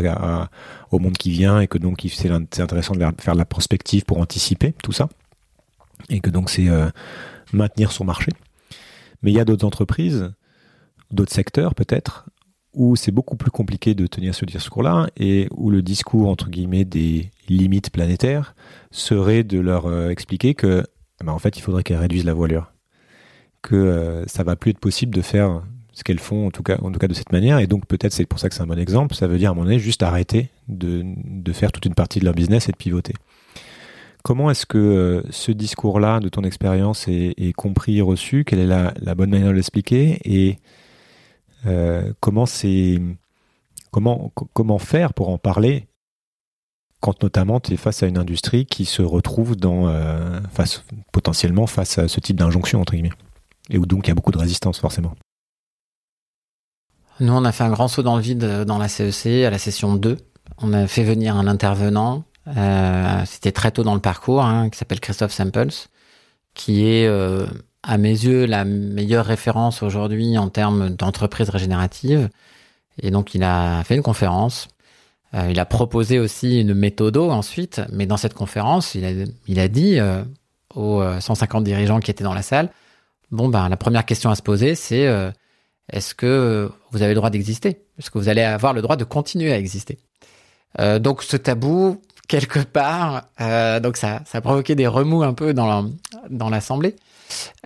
au 0.91 0.99
monde 0.99 1.17
qui 1.17 1.31
vient 1.31 1.59
et 1.59 1.67
que 1.67 1.77
donc 1.77 2.05
c'est 2.11 2.29
intéressant 2.29 2.95
de 2.95 3.05
faire 3.19 3.33
de 3.33 3.39
la 3.39 3.45
prospective 3.45 4.03
pour 4.03 4.19
anticiper 4.19 4.73
tout 4.83 4.91
ça 4.91 5.09
et 6.09 6.19
que 6.19 6.29
donc 6.29 6.49
c'est 6.49 6.67
euh, 6.67 6.89
maintenir 7.53 7.91
son 7.91 8.05
marché. 8.05 8.31
Mais 9.21 9.31
il 9.31 9.35
y 9.35 9.39
a 9.39 9.45
d'autres 9.45 9.65
entreprises, 9.65 10.31
d'autres 11.11 11.33
secteurs 11.33 11.73
peut-être, 11.73 12.27
où 12.75 12.95
c'est 12.95 13.11
beaucoup 13.11 13.35
plus 13.35 13.51
compliqué 13.51 13.95
de 13.95 14.05
tenir 14.07 14.35
ce 14.35 14.45
discours-là 14.45 15.07
et 15.17 15.47
où 15.51 15.69
le 15.69 15.81
discours 15.81 16.29
entre 16.29 16.49
guillemets 16.49 16.85
des 16.85 17.31
limites 17.49 17.89
planétaires 17.89 18.55
serait 18.91 19.43
de 19.43 19.59
leur 19.59 19.87
euh, 19.87 20.09
expliquer 20.09 20.53
que 20.53 20.83
eh 21.21 21.23
ben, 21.23 21.31
en 21.31 21.39
fait, 21.39 21.57
il 21.57 21.61
faudrait 21.61 21.83
qu'elles 21.83 21.97
réduisent 21.97 22.25
la 22.25 22.33
voilure. 22.33 22.71
Que 23.61 23.75
euh, 23.75 24.25
ça 24.27 24.43
va 24.43 24.55
plus 24.55 24.71
être 24.71 24.79
possible 24.79 25.15
de 25.15 25.21
faire 25.21 25.63
ce 25.93 26.03
qu'elles 26.03 26.19
font, 26.19 26.47
en 26.47 26.51
tout 26.51 26.61
cas, 26.61 26.77
de 26.77 27.13
cette 27.13 27.31
manière. 27.31 27.59
Et 27.59 27.67
donc, 27.67 27.85
peut-être 27.87 28.11
c'est 28.11 28.25
pour 28.25 28.39
ça 28.39 28.49
que 28.49 28.55
c'est 28.55 28.61
un 28.61 28.67
bon 28.67 28.77
exemple. 28.77 29.15
Ça 29.15 29.27
veut 29.27 29.37
dire, 29.37 29.49
à 29.49 29.51
un 29.51 29.55
moment 29.55 29.65
donné, 29.65 29.79
juste 29.79 30.03
arrêter 30.03 30.49
de, 30.67 31.05
faire 31.53 31.71
toute 31.71 31.85
une 31.85 31.95
partie 31.95 32.19
de 32.19 32.25
leur 32.25 32.33
business 32.33 32.67
et 32.67 32.73
de 32.73 32.77
pivoter. 32.77 33.13
Comment 34.23 34.51
est-ce 34.51 34.65
que 34.65 34.77
euh, 34.77 35.21
ce 35.29 35.51
discours-là, 35.51 36.19
de 36.19 36.27
ton 36.27 36.41
expérience, 36.41 37.07
est, 37.07 37.53
compris 37.53 37.99
et 37.99 38.01
reçu? 38.01 38.43
Quelle 38.43 38.59
est 38.59 38.67
la, 38.67 39.15
bonne 39.15 39.29
manière 39.29 39.49
de 39.49 39.53
l'expliquer? 39.53 40.19
Et 40.25 40.57
comment 42.19 42.45
c'est 42.45 43.01
comment 43.91 44.79
faire 44.79 45.13
pour 45.13 45.29
en 45.29 45.37
parler 45.37 45.87
quand 47.05 47.21
notamment 47.21 47.59
tu 47.59 47.73
es 47.73 47.77
face 47.77 48.01
à 48.01 48.07
une 48.07 48.17
industrie 48.17 48.65
qui 48.65 48.85
se 48.85 49.03
retrouve 49.03 49.55
dans, 49.55 49.87
euh, 49.87 50.39
face, 50.51 50.83
potentiellement 51.11 51.67
face 51.67 51.99
à 51.99 52.07
ce 52.07 52.19
type 52.19 52.35
d'injonction, 52.35 52.81
entre 52.81 52.93
guillemets. 52.93 53.13
Et 53.69 53.77
où 53.77 53.85
donc 53.85 54.07
il 54.07 54.09
y 54.09 54.11
a 54.11 54.15
beaucoup 54.15 54.31
de 54.31 54.39
résistance, 54.39 54.79
forcément? 54.79 55.13
Nous, 57.19 57.31
on 57.31 57.45
a 57.45 57.51
fait 57.51 57.63
un 57.63 57.69
grand 57.69 57.87
saut 57.89 58.01
dans 58.01 58.15
le 58.15 58.23
vide 58.23 58.43
euh, 58.43 58.65
dans 58.65 58.79
la 58.79 58.87
CEC 58.87 59.27
e 59.27 59.45
à 59.45 59.51
la 59.51 59.59
session 59.59 59.95
2. 59.95 60.17
On 60.57 60.73
a 60.73 60.87
fait 60.87 61.03
venir 61.03 61.35
un 61.35 61.45
intervenant, 61.45 62.23
euh, 62.47 63.21
c'était 63.25 63.51
très 63.51 63.69
tôt 63.69 63.83
dans 63.83 63.93
le 63.93 64.01
parcours, 64.01 64.43
hein, 64.43 64.71
qui 64.71 64.79
s'appelle 64.79 64.99
Christophe 64.99 65.31
Samples, 65.31 65.87
qui 66.55 66.87
est, 66.87 67.07
à 67.85 67.97
mes 67.97 68.09
yeux, 68.09 68.45
la 68.45 68.65
meilleure 68.65 69.25
référence 69.25 69.83
aujourd'hui 69.83 70.37
en 70.37 70.49
termes 70.49 70.89
d'entreprise 70.89 71.49
régénérative. 71.49 72.29
Et 73.01 73.11
donc, 73.11 73.35
il 73.35 73.43
a 73.43 73.83
fait 73.83 73.95
une 73.95 74.03
conférence 74.03 74.67
euh, 75.35 75.47
il 75.49 75.59
a 75.59 75.65
proposé 75.65 76.19
aussi 76.19 76.61
une 76.61 76.73
méthode 76.73 77.17
ensuite, 77.17 77.81
mais 77.91 78.05
dans 78.05 78.17
cette 78.17 78.33
conférence, 78.33 78.95
il 78.95 79.05
a, 79.05 79.11
il 79.47 79.59
a 79.59 79.67
dit 79.67 79.99
euh, 79.99 80.23
aux 80.73 81.03
150 81.19 81.61
euh, 81.61 81.65
dirigeants 81.65 81.99
qui 81.99 82.11
étaient 82.11 82.23
dans 82.23 82.33
la 82.33 82.41
salle, 82.41 82.69
bon 83.31 83.49
ben 83.49 83.67
la 83.67 83.77
première 83.77 84.05
question 84.05 84.29
à 84.29 84.35
se 84.35 84.41
poser, 84.41 84.75
c'est 84.75 85.07
est-ce 85.91 86.15
que 86.15 86.69
vous 86.91 87.01
avez 87.01 87.13
le 87.13 87.15
droit 87.15 87.29
d'exister? 87.29 87.81
Est-ce 87.99 88.09
que 88.09 88.17
vous 88.17 88.29
allez 88.29 88.41
avoir 88.41 88.73
le 88.73 88.81
droit 88.81 88.95
de 88.95 89.03
continuer 89.03 89.51
à 89.51 89.57
exister? 89.57 89.97
Donc 90.99 91.23
ce 91.23 91.37
tabou, 91.37 92.01
quelque 92.27 92.59
part, 92.59 93.23
donc 93.81 93.97
ça, 93.97 94.21
ça 94.25 94.37
a 94.37 94.41
provoqué 94.41 94.75
des 94.75 94.87
remous 94.87 95.23
un 95.23 95.33
peu 95.33 95.53
dans 95.53 96.49
l'assemblée. 96.49 96.95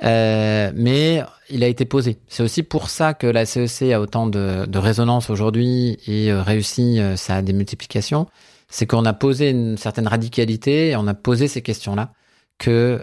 Euh, 0.04 0.72
mais 0.76 1.24
il 1.50 1.64
a 1.64 1.68
été 1.68 1.86
posé. 1.86 2.20
C'est 2.28 2.44
aussi 2.44 2.64
pour 2.64 2.90
ça 2.90 3.14
que 3.14 3.28
la 3.28 3.46
CEC 3.46 3.84
e 3.84 3.94
a 3.94 4.02
autant 4.02 4.28
de, 4.28 4.78
résonance 4.78 5.30
aujourd'hui 5.30 5.98
et 6.08 6.32
euh, 6.32 6.42
réussit 6.42 7.00
euh, 7.00 7.16
sa 7.16 7.42
démultiplication. 7.42 8.28
C'est 8.70 8.86
qu'on 8.86 9.06
a 9.06 9.14
posé 9.14 9.50
une 9.50 9.78
certaine 9.78 10.08
radicalité 10.08 10.90
et 10.90 10.96
on 10.96 11.08
a 11.08 11.14
posé 11.14 11.48
ces 11.48 11.62
questions-là 11.62 12.14
que 12.60 13.02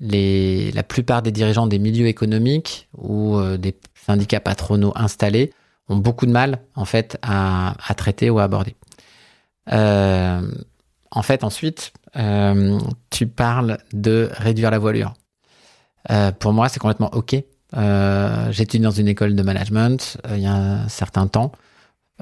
la 0.00 0.82
plupart 0.82 1.22
des 1.22 1.32
dirigeants 1.32 1.66
des 1.66 1.78
milieux 1.78 2.08
économiques 2.08 2.88
ou 2.98 3.40
des 3.56 3.74
syndicats 3.94 4.40
patronaux 4.40 4.92
installés 4.96 5.52
ont 5.88 5.96
beaucoup 5.96 6.26
de 6.26 6.32
mal 6.32 6.60
en 6.74 6.84
fait 6.84 7.16
à, 7.22 7.74
à 7.88 7.94
traiter 7.94 8.28
ou 8.28 8.38
à 8.38 8.42
aborder. 8.42 8.74
En 9.68 11.22
fait, 11.22 11.44
ensuite, 11.44 11.92
euh, 12.16 12.78
tu 13.10 13.26
parles 13.26 13.78
de 13.92 14.30
réduire 14.32 14.70
la 14.70 14.78
voilure. 14.78 15.14
Euh, 16.10 16.32
pour 16.32 16.52
moi, 16.52 16.68
c'est 16.68 16.80
complètement 16.80 17.10
OK. 17.14 17.34
Euh, 17.74 18.52
J'étudie 18.52 18.82
dans 18.82 18.90
une 18.90 19.08
école 19.08 19.34
de 19.34 19.42
management 19.42 20.18
il 20.30 20.40
y 20.40 20.46
a 20.46 20.54
un 20.54 20.88
certain 20.88 21.26
temps. 21.26 21.52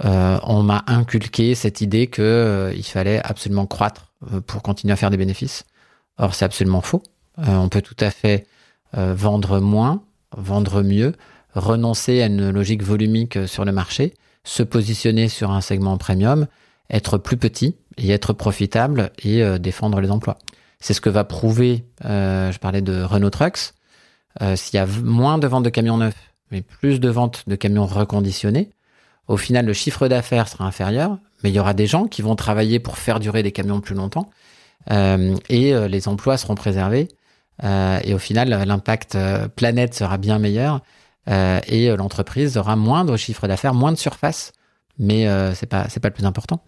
on 0.02 0.62
m'a 0.62 0.84
inculqué 0.86 1.54
cette 1.54 1.80
idée 1.80 2.06
que 2.06 2.72
il 2.76 2.84
fallait 2.84 3.20
absolument 3.24 3.66
croître 3.66 4.12
pour 4.46 4.62
continuer 4.62 4.92
à 4.92 4.96
faire 4.96 5.10
des 5.10 5.16
bénéfices. 5.16 5.64
Or, 6.18 6.34
c'est 6.34 6.44
absolument 6.44 6.82
faux. 6.82 7.02
on 7.38 7.68
peut 7.68 7.82
tout 7.82 7.96
à 8.00 8.10
fait 8.10 8.46
vendre 8.92 9.60
moins, 9.60 10.02
vendre 10.36 10.82
mieux, 10.82 11.14
renoncer 11.54 12.22
à 12.22 12.26
une 12.26 12.50
logique 12.50 12.82
volumique 12.82 13.48
sur 13.48 13.64
le 13.64 13.72
marché, 13.72 14.14
se 14.44 14.62
positionner 14.62 15.28
sur 15.28 15.50
un 15.50 15.60
segment 15.60 15.96
premium 15.96 16.46
être 16.90 17.18
plus 17.18 17.36
petit 17.36 17.76
et 17.96 18.10
être 18.10 18.32
profitable 18.32 19.12
et 19.22 19.42
euh, 19.42 19.58
défendre 19.58 20.00
les 20.00 20.10
emplois. 20.10 20.38
C'est 20.80 20.94
ce 20.94 21.00
que 21.00 21.10
va 21.10 21.24
prouver, 21.24 21.84
euh, 22.04 22.50
je 22.52 22.58
parlais 22.58 22.82
de 22.82 23.02
Renault 23.02 23.30
Trucks, 23.30 23.74
euh, 24.40 24.56
s'il 24.56 24.76
y 24.76 24.78
a 24.78 24.86
moins 24.86 25.38
de 25.38 25.46
ventes 25.46 25.64
de 25.64 25.70
camions 25.70 25.98
neufs, 25.98 26.32
mais 26.50 26.62
plus 26.62 27.00
de 27.00 27.08
ventes 27.08 27.44
de 27.46 27.56
camions 27.56 27.86
reconditionnés. 27.86 28.70
Au 29.28 29.36
final, 29.36 29.66
le 29.66 29.72
chiffre 29.72 30.08
d'affaires 30.08 30.48
sera 30.48 30.64
inférieur, 30.64 31.18
mais 31.42 31.50
il 31.50 31.54
y 31.54 31.60
aura 31.60 31.74
des 31.74 31.86
gens 31.86 32.06
qui 32.06 32.22
vont 32.22 32.34
travailler 32.34 32.80
pour 32.80 32.98
faire 32.98 33.20
durer 33.20 33.42
des 33.42 33.52
camions 33.52 33.80
plus 33.80 33.94
longtemps. 33.94 34.30
Et 34.88 35.72
les 35.88 36.08
emplois 36.08 36.36
seront 36.36 36.56
préservés. 36.56 37.06
Et 37.62 38.12
au 38.12 38.18
final, 38.18 38.48
l'impact 38.48 39.16
planète 39.54 39.94
sera 39.94 40.18
bien 40.18 40.40
meilleur. 40.40 40.82
et 41.28 41.94
l'entreprise 41.96 42.56
aura 42.56 42.74
moins 42.74 43.04
de 43.04 43.16
chiffre 43.16 43.46
d'affaires, 43.46 43.72
moins 43.72 43.92
de 43.92 43.98
surface, 43.98 44.50
mais 44.98 45.28
c'est 45.54 45.66
pas 45.66 45.84
pas 45.84 46.08
le 46.08 46.14
plus 46.14 46.24
important. 46.24 46.60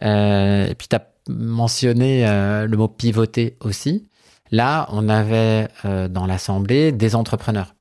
Et 0.00 0.74
puis 0.76 0.88
tu 0.88 0.96
as 0.96 1.06
mentionné 1.28 2.24
le 2.26 2.76
mot 2.76 2.88
pivoter 2.88 3.56
aussi. 3.60 4.08
Là, 4.50 4.86
on 4.90 5.08
avait 5.08 5.68
dans 5.84 6.26
l'assemblée 6.26 6.92
des 6.92 7.14
entrepreneurs. 7.14 7.74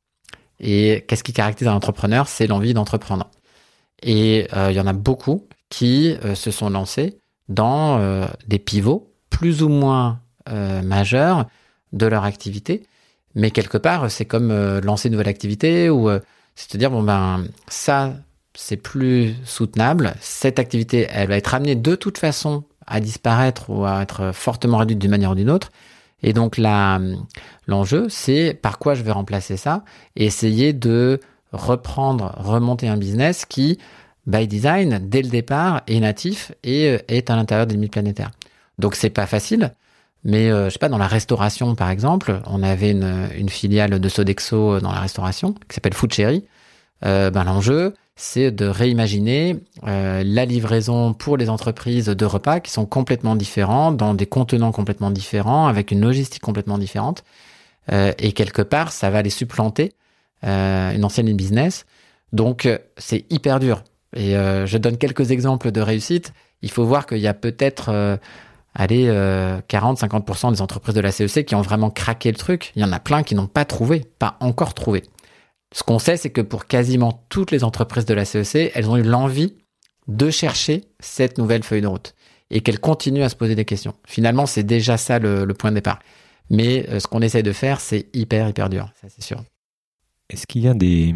Et 0.60 1.06
qu'est-ce 1.08 1.24
qui 1.24 1.34
caractérise 1.34 1.72
un 1.72 1.76
entrepreneur? 1.76 2.28
C'est 2.28 2.48
l'envie 2.48 2.74
d'entreprendre. 2.74 3.30
Et 4.04 4.48
il 4.54 4.74
y 4.74 4.80
en 4.80 4.88
a 4.88 4.94
beaucoup 4.94 5.48
qui 5.70 6.16
se 6.36 6.52
sont 6.52 6.70
lancés 6.70 7.20
dans 7.48 8.28
des 8.48 8.60
pivots 8.60 9.10
plus 9.30 9.64
ou 9.64 9.70
moins 9.70 10.20
euh, 10.50 10.82
majeurs 10.82 11.46
de 11.94 12.06
leur 12.06 12.24
activité. 12.24 12.84
Mais 13.36 13.52
quelque 13.52 13.78
part, 13.78 14.10
c'est 14.10 14.26
comme 14.26 14.52
euh, 14.52 14.82
lancer 14.82 15.08
une 15.08 15.14
nouvelle 15.14 15.30
activité 15.30 15.90
ou 15.90 16.10
euh, 16.10 16.20
c'est 16.56 16.76
à 16.76 16.78
dire, 16.78 16.92
bon, 16.92 17.04
ben, 17.04 17.46
ça, 17.68 18.16
c'est 18.60 18.78
plus 18.78 19.36
soutenable. 19.46 20.14
Cette 20.20 20.60
activité, 20.60 21.08
elle 21.10 21.30
va 21.30 21.38
être 21.38 21.54
amenée 21.54 21.76
de 21.76 21.96
toute 21.96 22.18
façon 22.18 22.64
à 22.86 23.00
disparaître 23.00 23.70
ou 23.70 23.86
à 23.86 24.02
être 24.02 24.32
fortement 24.34 24.78
réduite 24.78 25.00
d'une 25.00 25.12
manière 25.12 25.32
ou 25.32 25.36
d'une 25.36 25.50
autre. 25.50 25.72
Et 26.24 26.34
donc, 26.34 26.58
là, 26.58 27.00
l'enjeu, 27.68 28.08
c'est 28.10 28.54
par 28.54 28.78
quoi 28.78 28.96
je 28.96 29.04
vais 29.04 29.14
remplacer 29.14 29.56
ça? 29.56 29.86
Et 30.18 30.26
essayer 30.26 30.74
de 30.74 31.22
reprendre, 31.54 32.34
remonter 32.38 32.90
un 32.90 32.98
business 32.98 33.46
qui, 33.46 33.80
by 34.28 34.46
design, 34.46 35.00
dès 35.02 35.22
le 35.22 35.30
départ, 35.30 35.82
est 35.88 36.02
natif 36.02 36.52
et 36.64 37.00
est 37.08 37.30
à 37.30 37.38
l'intérieur 37.38 37.66
des 37.66 37.76
limites 37.76 37.94
planétaires. 37.94 38.32
Donc 38.78 38.96
c'est 38.96 39.10
pas 39.10 39.26
facile. 39.26 39.74
Mais 40.26 40.52
euh, 40.52 40.66
je 40.66 40.72
sais 40.72 40.80
pas, 40.80 40.90
dans 40.90 40.98
la 40.98 41.08
restauration 41.08 41.76
par 41.76 41.90
exemple, 41.90 42.42
on 42.46 42.62
avait 42.62 42.92
une, 42.92 43.50
filiale 43.50 44.02
de 44.02 44.10
Sodexo 44.10 44.82
dans 44.82 44.92
la 44.92 45.00
restauration 45.00 45.54
qui 45.54 45.76
s'appelle 45.76 45.94
Food 45.94 46.14
Cherry. 46.14 46.44
Euh, 47.06 47.32
ben, 47.32 47.46
l'enjeu, 47.46 47.94
c'est 48.20 48.52
de 48.52 48.66
réimaginer 48.66 49.56
euh, 49.88 50.24
la 50.26 50.44
livraison 50.44 51.14
pour 51.14 51.38
les 51.38 51.50
entreprises 51.50 52.08
de 52.08 52.26
repas 52.26 52.60
qui 52.60 52.70
sont 52.70 52.86
complètement 52.86 53.38
différents, 53.38 53.94
dans 53.94 54.14
des 54.14 54.26
contenants 54.26 54.74
complètement 54.74 55.10
différents, 55.10 55.68
avec 55.68 55.92
une 55.92 56.02
logistique 56.02 56.42
complètement 56.42 56.78
différente. 56.78 57.24
Euh, 57.92 58.12
et 58.20 58.34
quelque 58.34 58.62
part, 58.62 58.92
ça 58.92 59.10
va 59.10 59.22
les 59.22 59.30
supplanter 59.30 59.94
euh, 60.44 60.92
une 60.92 61.06
ancienne 61.06 61.34
business. 61.34 61.86
Donc 62.34 62.68
c'est 62.98 63.26
hyper 63.30 63.60
dur. 63.60 63.84
Et 64.16 64.34
je 64.34 64.78
donne 64.78 64.98
quelques 64.98 65.32
exemples 65.32 65.72
de 65.72 65.82
réussite. 65.82 66.34
Il 66.62 66.72
faut 66.72 66.84
voir 66.84 67.06
qu'il 67.06 67.20
y 67.20 67.28
a 67.28 67.34
peut-être 67.34 68.20
allez, 68.76 69.08
40-50% 69.08 70.48
euh, 70.48 70.52
des 70.52 70.62
entreprises 70.62 70.96
de 70.96 71.02
la 71.02 71.12
CEC 71.12 71.46
qui 71.46 71.56
ont 71.56 71.62
vraiment 71.62 71.90
craqué 71.90 72.32
le 72.32 72.38
truc. 72.38 72.72
Il 72.76 72.82
y 72.82 72.86
en 72.86 72.92
a 72.92 73.00
plein 73.00 73.24
qui 73.24 73.36
n'ont 73.36 73.48
pas 73.48 73.66
trouvé, 73.66 74.06
pas 74.20 74.38
encore 74.40 74.74
trouvé. 74.74 75.04
Ce 75.74 75.84
qu'on 75.84 76.00
sait, 76.00 76.18
c'est 76.18 76.32
que 76.32 76.42
pour 76.42 76.66
quasiment 76.66 77.26
toutes 77.30 77.52
les 77.52 77.64
entreprises 77.64 78.06
de 78.06 78.14
la 78.14 78.26
CEC, 78.26 78.72
elles 78.74 78.90
ont 78.90 78.98
eu 78.98 79.04
l'envie 79.04 79.56
de 80.08 80.30
chercher 80.32 80.86
cette 81.00 81.38
nouvelle 81.38 81.64
feuille 81.64 81.82
de 81.82 81.88
route 81.88 82.16
et 82.50 82.62
qu'elles 82.62 82.80
continuent 82.80 83.22
à 83.22 83.30
se 83.30 83.36
poser 83.36 83.56
des 83.56 83.66
questions. 83.66 83.94
Finalement, 84.08 84.48
c'est 84.48 84.64
déjà 84.64 84.98
ça 84.98 85.20
le, 85.20 85.46
point 85.54 85.70
de 85.70 85.76
départ. 85.76 86.00
Mais 86.50 86.88
euh, 86.90 87.00
ce 87.00 87.08
qu'on 87.08 87.22
essaie 87.22 87.44
de 87.44 87.52
faire, 87.52 87.80
c'est 87.80 88.08
hyper, 88.14 88.50
hyper 88.50 88.70
dur, 88.70 88.92
ça 89.00 89.08
c'est 89.08 89.22
sûr. 89.22 89.44
Est-ce 90.32 90.48
qu'il 90.48 90.64
y 90.64 90.68
a 90.68 90.74
des, 90.74 91.14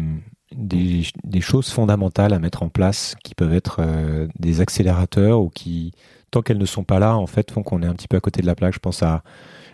des, 0.52 1.40
choses 1.40 1.70
fondamentales 1.70 2.32
à 2.32 2.38
mettre 2.38 2.62
en 2.62 2.68
place 2.68 3.16
qui 3.24 3.34
peuvent 3.34 3.52
être 3.52 3.78
euh, 3.80 4.28
des 4.38 4.60
accélérateurs 4.60 5.40
ou 5.40 5.50
qui 5.50 5.92
tant 6.30 6.42
qu'elles 6.42 6.58
ne 6.58 6.66
sont 6.66 6.84
pas 6.84 6.98
là, 6.98 7.16
en 7.16 7.26
fait, 7.26 7.50
font 7.50 7.62
qu'on 7.62 7.82
est 7.82 7.86
un 7.86 7.94
petit 7.94 8.08
peu 8.08 8.16
à 8.16 8.20
côté 8.20 8.42
de 8.42 8.46
la 8.46 8.54
plaque? 8.54 8.74
Je 8.74 8.80
pense 8.80 9.02
à 9.02 9.22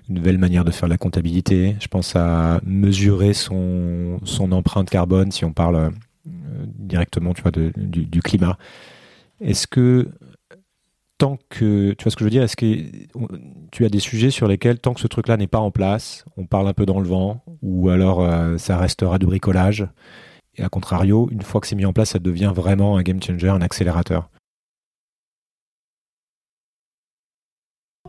une 0.09 0.17
nouvelle 0.17 0.39
manière 0.39 0.65
de 0.65 0.71
faire 0.71 0.89
la 0.89 0.99
comptabilité. 0.99 1.77
Je 1.81 1.89
pense 1.89 2.17
à 2.17 2.61
mesurer 2.65 3.33
son, 3.33 4.19
empreinte 4.51 4.91
carbone 4.91 5.31
si 5.31 5.45
on 5.45 5.53
parle 5.53 5.77
euh, 5.77 5.91
directement, 6.79 7.35
tu 7.35 7.43
vois, 7.43 7.53
du, 7.53 8.23
climat. 8.23 8.59
Est-ce 9.41 9.67
que 9.67 10.09
tant 11.19 11.39
que, 11.49 11.93
tu 11.93 12.05
vois 12.05 12.11
ce 12.11 12.17
que 12.17 12.21
je 12.21 12.25
veux 12.25 12.31
dire, 12.31 12.43
est-ce 12.43 12.57
que 12.57 12.87
tu 13.71 13.85
as 13.85 13.89
des 13.89 14.01
sujets 14.01 14.31
sur 14.31 14.49
lesquels 14.49 14.79
tant 14.79 14.95
que 14.95 15.01
ce 15.01 15.07
truc-là 15.07 15.37
n'est 15.37 15.47
pas 15.47 15.59
en 15.59 15.71
place, 15.71 16.25
on 16.37 16.47
parle 16.47 16.67
un 16.69 16.73
peu 16.73 16.87
dans 16.87 17.01
le 17.01 17.07
vent, 17.07 17.43
ou 17.63 17.91
alors 17.91 18.23
euh, 18.23 18.57
ça 18.59 18.79
restera 18.79 19.19
du 19.19 19.27
bricolage? 19.27 19.87
Et 20.57 20.63
à 20.63 20.69
contrario, 20.69 21.29
une 21.31 21.43
fois 21.43 21.61
que 21.61 21.67
c'est 21.67 21.77
mis 21.77 21.87
en 21.87 21.93
place, 21.93 22.11
ça 22.11 22.19
devient 22.19 22.53
vraiment 22.55 22.97
un 22.97 23.03
game 23.03 23.23
changer, 23.23 23.49
un 23.49 23.61
accélérateur. 23.61 24.29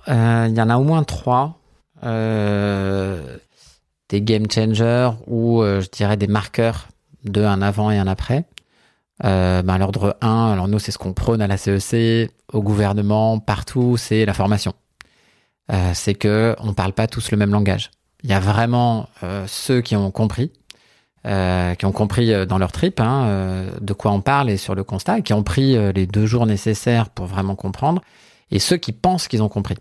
Euh, 0.08 0.48
il 0.50 0.56
y 0.56 0.62
en 0.62 0.70
a 0.70 0.78
au 0.78 0.84
moins 0.84 1.04
trois. 1.04 1.61
Euh, 2.04 3.38
des 4.10 4.22
game 4.22 4.50
changers 4.52 5.12
ou 5.28 5.62
euh, 5.62 5.82
je 5.82 5.90
dirais 5.90 6.18
des 6.18 6.28
marqueurs 6.28 6.88
de 7.24 7.44
un 7.44 7.62
avant 7.62 7.92
et 7.92 7.98
un 7.98 8.08
après. 8.08 8.46
Ben, 9.24 9.78
l'ordre 9.78 10.18
1, 10.22 10.54
alors 10.54 10.68
nous 10.68 10.80
c'est 10.80 10.92
ce 10.92 10.98
qu'on 10.98 11.14
prône 11.14 11.44
à 11.44 11.48
la 11.48 11.56
CEC, 11.56 12.32
au 12.52 12.64
gouvernement, 12.64 13.38
partout, 13.38 13.96
c'est 13.96 14.26
la 14.26 14.34
formation. 14.34 14.74
c'est 15.94 16.16
que 16.16 16.56
on 16.58 16.74
parle 16.74 16.94
pas 16.94 17.06
tous 17.06 17.30
le 17.30 17.38
même 17.38 17.52
langage. 17.52 17.92
Il 18.24 18.32
y 18.32 18.34
a 18.34 18.40
vraiment 18.40 19.08
ceux 19.46 19.82
qui 19.82 19.96
ont 19.96 20.10
compris, 20.10 20.52
qui 21.24 21.86
ont 21.86 21.92
compris 21.92 22.48
dans 22.48 22.58
leur 22.58 22.72
trip 22.72 23.00
hein, 23.00 23.68
de 23.80 23.94
quoi 23.94 24.10
on 24.10 24.22
parle 24.22 24.50
et 24.50 24.58
sur 24.58 24.74
le 24.74 24.84
constat, 24.84 25.22
qui 25.22 25.34
ont 25.34 25.44
pris 25.44 25.78
les 25.94 26.08
deux 26.08 26.26
jours 26.26 26.48
nécessaires 26.48 27.10
pour 27.10 27.28
vraiment 27.28 27.56
comprendre, 27.56 28.02
et 28.50 28.58
ceux 28.58 28.78
qui 28.78 28.92
pensent 28.92 29.28
qu'ils 29.28 29.44
ont 29.44 29.50
compris. 29.50 29.78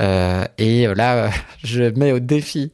Euh, 0.00 0.44
et 0.58 0.86
là, 0.94 1.30
je 1.64 1.84
mets 1.98 2.12
au 2.12 2.18
défi 2.18 2.70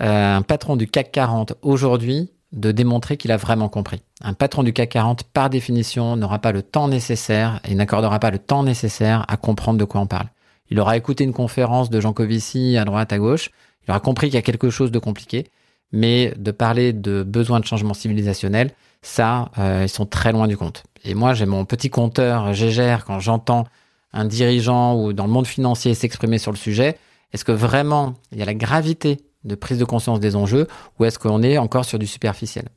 euh, 0.00 0.36
un 0.36 0.42
patron 0.42 0.76
du 0.76 0.86
CAC 0.86 1.12
40 1.12 1.54
aujourd'hui 1.62 2.30
de 2.52 2.72
démontrer 2.72 3.16
qu'il 3.16 3.30
a 3.30 3.36
vraiment 3.36 3.68
compris. 3.68 4.02
Un 4.22 4.34
patron 4.34 4.62
du 4.62 4.72
CAC 4.72 4.90
40, 4.90 5.24
par 5.24 5.50
définition, 5.50 6.16
n'aura 6.16 6.40
pas 6.40 6.52
le 6.52 6.62
temps 6.62 6.88
nécessaire 6.88 7.60
et 7.68 7.74
n'accordera 7.74 8.18
pas 8.18 8.30
le 8.30 8.38
temps 8.38 8.64
nécessaire 8.64 9.24
à 9.28 9.36
comprendre 9.36 9.78
de 9.78 9.84
quoi 9.84 10.00
on 10.00 10.06
parle. 10.06 10.26
Il 10.70 10.78
aura 10.80 10.96
écouté 10.96 11.24
une 11.24 11.32
conférence 11.32 11.90
de 11.90 12.00
Jean 12.00 12.12
Covici 12.12 12.76
à 12.76 12.84
droite, 12.84 13.12
à 13.12 13.18
gauche. 13.18 13.50
Il 13.86 13.90
aura 13.90 14.00
compris 14.00 14.28
qu'il 14.28 14.34
y 14.34 14.38
a 14.38 14.42
quelque 14.42 14.70
chose 14.70 14.90
de 14.90 14.98
compliqué. 14.98 15.46
Mais 15.92 16.32
de 16.36 16.52
parler 16.52 16.92
de 16.92 17.24
besoin 17.24 17.58
de 17.58 17.64
changement 17.64 17.94
civilisationnel, 17.94 18.70
ça, 19.02 19.50
euh, 19.58 19.82
ils 19.84 19.88
sont 19.88 20.06
très 20.06 20.30
loin 20.30 20.46
du 20.46 20.56
compte. 20.56 20.84
Et 21.04 21.14
moi, 21.14 21.34
j'ai 21.34 21.46
mon 21.46 21.64
petit 21.64 21.90
compteur 21.90 22.52
Gégère 22.52 23.04
quand 23.04 23.18
j'entends 23.18 23.64
un 24.12 24.24
dirigeant 24.24 25.00
ou 25.00 25.12
dans 25.12 25.26
le 25.26 25.32
monde 25.32 25.46
financier 25.46 25.94
s'exprimer 25.94 26.38
sur 26.38 26.52
le 26.52 26.56
sujet 26.56 26.98
Est-ce 27.32 27.44
que 27.44 27.52
vraiment 27.52 28.14
il 28.32 28.38
y 28.38 28.42
a 28.42 28.44
la 28.44 28.54
gravité 28.54 29.18
de 29.44 29.54
prise 29.54 29.78
de 29.78 29.84
conscience 29.84 30.20
des 30.20 30.36
enjeux 30.36 30.66
ou 30.98 31.04
est-ce 31.04 31.18
qu'on 31.18 31.42
est 31.42 31.58
encore 31.58 31.84
sur 31.84 31.98
du 31.98 32.06
superficiel 32.06 32.68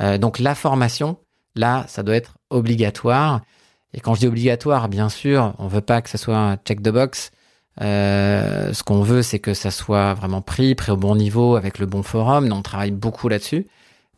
euh, 0.00 0.18
Donc 0.18 0.38
la 0.38 0.54
formation, 0.54 1.18
là, 1.54 1.84
ça 1.88 2.02
doit 2.02 2.16
être 2.16 2.34
obligatoire. 2.50 3.42
Et 3.92 4.00
quand 4.00 4.14
je 4.14 4.20
dis 4.20 4.26
obligatoire, 4.26 4.88
bien 4.88 5.08
sûr, 5.08 5.54
on 5.58 5.68
veut 5.68 5.80
pas 5.80 6.02
que 6.02 6.10
ça 6.10 6.18
soit 6.18 6.36
un 6.36 6.56
check 6.56 6.82
the 6.82 6.88
box. 6.88 7.30
Euh, 7.80 8.72
ce 8.72 8.82
qu'on 8.82 9.02
veut, 9.02 9.22
c'est 9.22 9.38
que 9.38 9.54
ça 9.54 9.70
soit 9.70 10.14
vraiment 10.14 10.42
pris, 10.42 10.74
pris 10.74 10.92
au 10.92 10.96
bon 10.96 11.16
niveau, 11.16 11.56
avec 11.56 11.78
le 11.78 11.86
bon 11.86 12.02
forum. 12.02 12.50
on 12.52 12.62
travaille 12.62 12.90
beaucoup 12.90 13.28
là-dessus. 13.28 13.66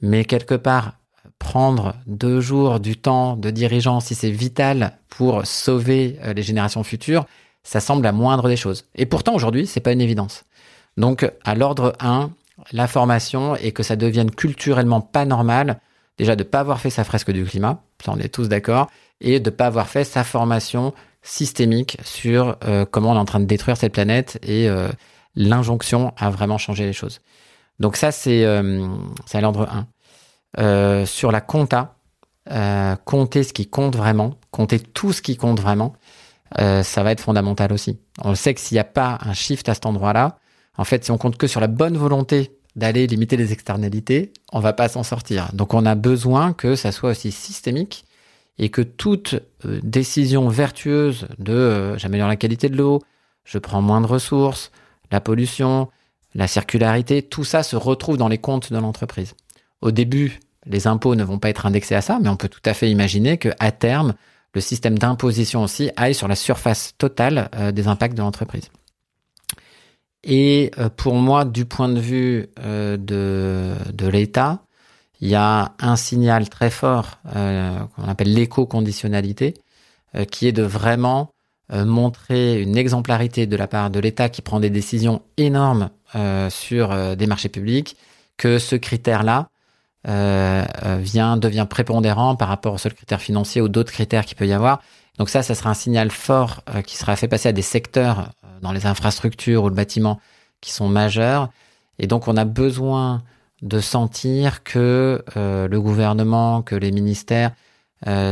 Mais 0.00 0.24
quelque 0.24 0.54
part, 0.54 0.98
prendre 1.46 1.94
deux 2.06 2.40
jours 2.40 2.80
du 2.80 2.96
temps 2.96 3.36
de 3.36 3.50
dirigeant, 3.50 4.00
si 4.00 4.16
c'est 4.16 4.32
vital 4.32 4.98
pour 5.08 5.46
sauver 5.46 6.18
euh, 6.24 6.32
les 6.34 6.42
générations 6.42 6.82
futures, 6.82 7.24
ça 7.62 7.78
semble 7.78 8.02
la 8.02 8.10
moindre 8.10 8.48
des 8.48 8.56
choses. 8.56 8.84
Et 8.96 9.06
pourtant, 9.06 9.32
aujourd'hui, 9.32 9.64
c'est 9.68 9.78
pas 9.80 9.92
une 9.92 10.00
évidence. 10.00 10.44
Donc, 10.96 11.30
à 11.44 11.54
l'ordre 11.54 11.92
1, 12.00 12.30
la 12.72 12.88
formation 12.88 13.54
et 13.54 13.70
que 13.70 13.84
ça 13.84 13.94
devienne 13.94 14.32
culturellement 14.32 15.00
pas 15.00 15.24
normal, 15.24 15.78
déjà 16.18 16.34
de 16.34 16.42
pas 16.42 16.58
avoir 16.58 16.80
fait 16.80 16.90
sa 16.90 17.04
fresque 17.04 17.30
du 17.30 17.44
climat, 17.44 17.80
ça 18.04 18.10
on 18.12 18.18
est 18.18 18.28
tous 18.28 18.48
d'accord, 18.48 18.88
et 19.20 19.38
de 19.38 19.50
pas 19.50 19.66
avoir 19.66 19.86
fait 19.86 20.02
sa 20.02 20.24
formation 20.24 20.94
systémique 21.22 21.96
sur 22.02 22.56
euh, 22.64 22.84
comment 22.90 23.12
on 23.12 23.14
est 23.14 23.18
en 23.18 23.24
train 23.24 23.40
de 23.40 23.44
détruire 23.44 23.76
cette 23.76 23.92
planète 23.92 24.40
et 24.42 24.68
euh, 24.68 24.88
l'injonction 25.36 26.12
à 26.16 26.28
vraiment 26.28 26.58
changer 26.58 26.86
les 26.86 26.92
choses. 26.92 27.20
Donc 27.78 27.96
ça, 27.96 28.10
c'est 28.10 28.44
euh, 28.44 28.88
à 29.32 29.40
l'ordre 29.40 29.68
1. 29.70 29.86
Euh, 30.58 31.04
sur 31.04 31.30
la 31.32 31.42
compta, 31.42 31.96
euh, 32.50 32.96
compter 33.04 33.42
ce 33.42 33.52
qui 33.52 33.66
compte 33.66 33.94
vraiment, 33.94 34.38
compter 34.50 34.78
tout 34.80 35.12
ce 35.12 35.20
qui 35.20 35.36
compte 35.36 35.60
vraiment, 35.60 35.92
euh, 36.58 36.82
ça 36.82 37.02
va 37.02 37.12
être 37.12 37.20
fondamental 37.20 37.72
aussi. 37.72 37.98
On 38.24 38.34
sait 38.34 38.54
que 38.54 38.60
s'il 38.60 38.76
n'y 38.76 38.80
a 38.80 38.84
pas 38.84 39.18
un 39.20 39.34
shift 39.34 39.68
à 39.68 39.74
cet 39.74 39.84
endroit-là, 39.84 40.38
en 40.78 40.84
fait, 40.84 41.04
si 41.04 41.10
on 41.10 41.18
compte 41.18 41.36
que 41.36 41.46
sur 41.46 41.60
la 41.60 41.66
bonne 41.66 41.98
volonté 41.98 42.58
d'aller 42.74 43.06
limiter 43.06 43.36
les 43.36 43.52
externalités, 43.52 44.32
on 44.50 44.60
va 44.60 44.72
pas 44.72 44.88
s'en 44.88 45.02
sortir. 45.02 45.50
Donc 45.52 45.74
on 45.74 45.84
a 45.84 45.94
besoin 45.94 46.54
que 46.54 46.74
ça 46.74 46.90
soit 46.90 47.10
aussi 47.10 47.32
systémique 47.32 48.06
et 48.58 48.70
que 48.70 48.82
toute 48.82 49.36
décision 49.64 50.48
vertueuse 50.48 51.26
de 51.38 51.96
j'améliore 51.98 52.28
la 52.28 52.36
qualité 52.36 52.68
de 52.68 52.76
l'eau, 52.76 53.02
je 53.44 53.58
prends 53.58 53.82
moins 53.82 54.00
de 54.00 54.06
ressources, 54.06 54.70
la 55.10 55.20
pollution, 55.20 55.88
la 56.34 56.46
circularité, 56.46 57.22
tout 57.22 57.44
ça 57.44 57.62
se 57.62 57.76
retrouve 57.76 58.16
dans 58.16 58.28
les 58.28 58.38
comptes 58.38 58.72
de 58.72 58.78
l'entreprise. 58.78 59.34
Au 59.80 59.90
début, 59.90 60.40
les 60.66 60.86
impôts 60.86 61.14
ne 61.14 61.24
vont 61.24 61.38
pas 61.38 61.48
être 61.48 61.66
indexés 61.66 61.94
à 61.94 62.00
ça, 62.00 62.18
mais 62.20 62.28
on 62.28 62.36
peut 62.36 62.48
tout 62.48 62.60
à 62.64 62.74
fait 62.74 62.90
imaginer 62.90 63.38
que 63.38 63.50
à 63.58 63.72
terme, 63.72 64.14
le 64.56 64.60
système 64.60 64.98
d'imposition 64.98 65.62
aussi 65.62 65.90
aille 65.96 66.14
sur 66.14 66.28
la 66.28 66.34
surface 66.34 66.94
totale 66.96 67.50
euh, 67.54 67.72
des 67.72 67.88
impacts 67.88 68.16
de 68.16 68.22
l'entreprise. 68.22 68.70
Et 70.24 70.70
euh, 70.78 70.88
pour 70.88 71.14
moi, 71.14 71.44
du 71.44 71.66
point 71.66 71.90
de 71.90 72.00
vue 72.00 72.48
euh, 72.58 72.96
de, 72.96 74.06
l'État, 74.08 74.62
il 75.20 75.28
y 75.28 75.34
a 75.34 75.74
un 75.78 75.96
signal 75.96 76.48
très 76.48 76.70
fort 76.70 77.20
qu'on 77.24 78.08
appelle 78.08 78.34
l'éco-conditionnalité, 78.34 79.54
qui 80.30 80.46
est 80.46 80.52
de 80.52 80.62
vraiment 80.62 81.30
montrer 81.72 82.60
une 82.60 82.76
exemplarité 82.76 83.46
de 83.46 83.56
la 83.56 83.66
part 83.66 83.88
de 83.88 83.98
l'État 83.98 84.28
qui 84.28 84.42
prend 84.42 84.60
des 84.60 84.68
décisions 84.68 85.22
énormes 85.38 85.88
sur 86.50 87.16
des 87.16 87.26
marchés 87.26 87.48
publics, 87.48 87.96
que 88.36 88.58
ce 88.58 88.76
critère-là, 88.76 89.48
vient 90.06 91.36
devient 91.36 91.66
prépondérant 91.68 92.36
par 92.36 92.48
rapport 92.48 92.74
aux 92.74 92.78
seuls 92.78 92.94
critères 92.94 93.20
financiers 93.20 93.60
ou 93.60 93.68
d'autres 93.68 93.92
critères 93.92 94.24
qu'il 94.24 94.36
peut 94.36 94.46
y 94.46 94.52
avoir. 94.52 94.80
Donc 95.18 95.28
ça, 95.28 95.42
ça 95.42 95.54
sera 95.54 95.70
un 95.70 95.74
signal 95.74 96.10
fort 96.10 96.62
euh, 96.74 96.82
qui 96.82 96.96
sera 96.96 97.16
fait 97.16 97.28
passer 97.28 97.48
à 97.48 97.52
des 97.52 97.62
secteurs 97.62 98.30
dans 98.60 98.72
les 98.72 98.86
infrastructures 98.86 99.64
ou 99.64 99.68
le 99.68 99.74
bâtiment 99.74 100.20
qui 100.60 100.72
sont 100.72 100.88
majeurs. 100.88 101.48
Et 101.98 102.06
donc 102.06 102.28
on 102.28 102.36
a 102.36 102.44
besoin 102.44 103.22
de 103.62 103.80
sentir 103.80 104.62
que 104.62 105.24
le 105.34 105.80
gouvernement, 105.80 106.60
que 106.60 106.74
les 106.74 106.92
ministères 106.92 107.52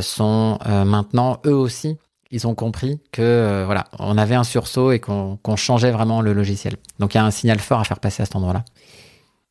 sont 0.02 0.58
maintenant 0.66 1.40
eux 1.46 1.54
aussi, 1.54 1.96
ils 2.30 2.46
ont 2.46 2.54
compris 2.54 3.00
que 3.10 3.62
voilà, 3.64 3.84
on 3.98 4.18
avait 4.18 4.34
un 4.34 4.44
sursaut 4.44 4.92
et 4.92 5.00
qu'on 5.00 5.56
changeait 5.56 5.92
vraiment 5.92 6.20
le 6.20 6.34
logiciel. 6.34 6.76
Donc 6.98 7.14
il 7.14 7.18
y 7.18 7.20
a 7.20 7.24
un 7.24 7.30
signal 7.30 7.58
fort 7.58 7.80
à 7.80 7.84
faire 7.84 8.00
passer 8.00 8.22
à 8.22 8.26
cet 8.26 8.36
endroit-là. 8.36 8.64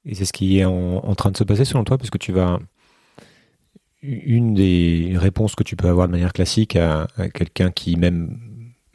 Et 0.05 0.15
c'est 0.15 0.25
ce 0.25 0.33
qui 0.33 0.59
est 0.59 0.65
en, 0.65 1.15
train 1.15 1.31
de 1.31 1.37
se 1.37 1.43
passer 1.43 1.65
selon 1.65 1.83
toi, 1.83 1.97
parce 1.97 2.09
que 2.09 2.17
tu 2.17 2.31
vas. 2.31 2.59
Une 4.01 4.53
des 4.53 5.13
réponses 5.15 5.55
que 5.55 5.63
tu 5.63 5.77
peux 5.77 5.87
avoir 5.87 6.07
de 6.07 6.11
manière 6.11 6.33
classique 6.33 6.75
à, 6.75 7.07
quelqu'un 7.33 7.71
qui, 7.71 7.95
même, 7.95 8.37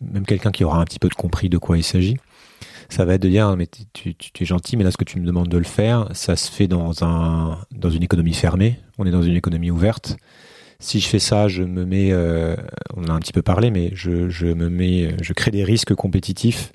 même 0.03 0.27
quelqu'un 0.27 0.51
qui 0.51 0.65
aura 0.65 0.79
un 0.79 0.85
petit 0.85 0.99
peu 0.99 1.09
compris 1.09 1.49
de 1.49 1.57
quoi 1.57 1.79
il 1.79 1.83
s'agit, 1.83 2.19
ça 2.91 3.07
va 3.07 3.15
être 3.15 3.23
de 3.23 3.31
dire 3.31 3.49
ah, 3.49 3.57
mais 3.57 3.67
tu, 3.95 4.15
es 4.39 4.45
gentil, 4.45 4.77
mais 4.77 4.85
là 4.85 4.91
ce 4.91 4.99
que 4.99 5.05
tu 5.05 5.19
me 5.19 5.25
demandes 5.25 5.49
de 5.49 5.57
le 5.57 5.65
faire, 5.65 6.09
ça 6.13 6.37
se 6.37 6.53
fait 6.53 6.69
dans 6.69 7.05
un 7.05 7.59
dans 7.73 7.89
une 7.89 8.03
économie 8.03 8.35
fermée. 8.35 8.79
On 8.99 9.07
est 9.07 9.11
dans 9.11 9.23
une 9.23 9.37
économie 9.37 9.71
ouverte. 9.71 10.19
Si 10.79 11.01
je 11.01 11.09
fais 11.09 11.19
ça, 11.19 11.49
je 11.49 11.63
me 11.63 11.87
mets, 11.87 12.13
euh, 12.13 12.55
on 12.95 13.07
a 13.07 13.13
un 13.13 13.19
petit 13.19 13.33
peu 13.33 13.43
parlé, 13.43 13.71
mais 13.71 13.91
je, 13.95 14.29
je 14.29 14.47
me 14.47 14.69
mets, 14.69 15.17
je 15.23 15.33
crée 15.33 15.51
des 15.51 15.65
risques 15.65 15.95
compétitifs 15.95 16.73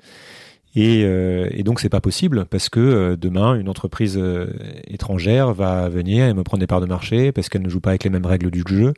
et, 0.76 1.02
euh, 1.04 1.48
et, 1.52 1.62
donc 1.62 1.78
c'est 1.80 1.88
pas 1.88 2.00
possible 2.00 2.46
parce 2.46 2.68
que 2.68 2.80
euh, 2.80 3.16
demain 3.16 3.54
une 3.54 3.68
entreprise 3.68 4.16
euh, 4.18 4.52
étrangère 4.88 5.54
va 5.54 5.88
venir 5.88 6.26
et 6.26 6.34
me 6.34 6.42
prendre 6.42 6.60
des 6.60 6.66
parts 6.66 6.80
de 6.80 6.86
marché 6.86 7.30
parce 7.30 7.48
qu'elle 7.48 7.62
ne 7.62 7.68
joue 7.68 7.80
pas 7.80 7.90
avec 7.90 8.02
les 8.02 8.10
mêmes 8.10 8.26
règles 8.26 8.50
du 8.50 8.64
jeu. 8.66 8.94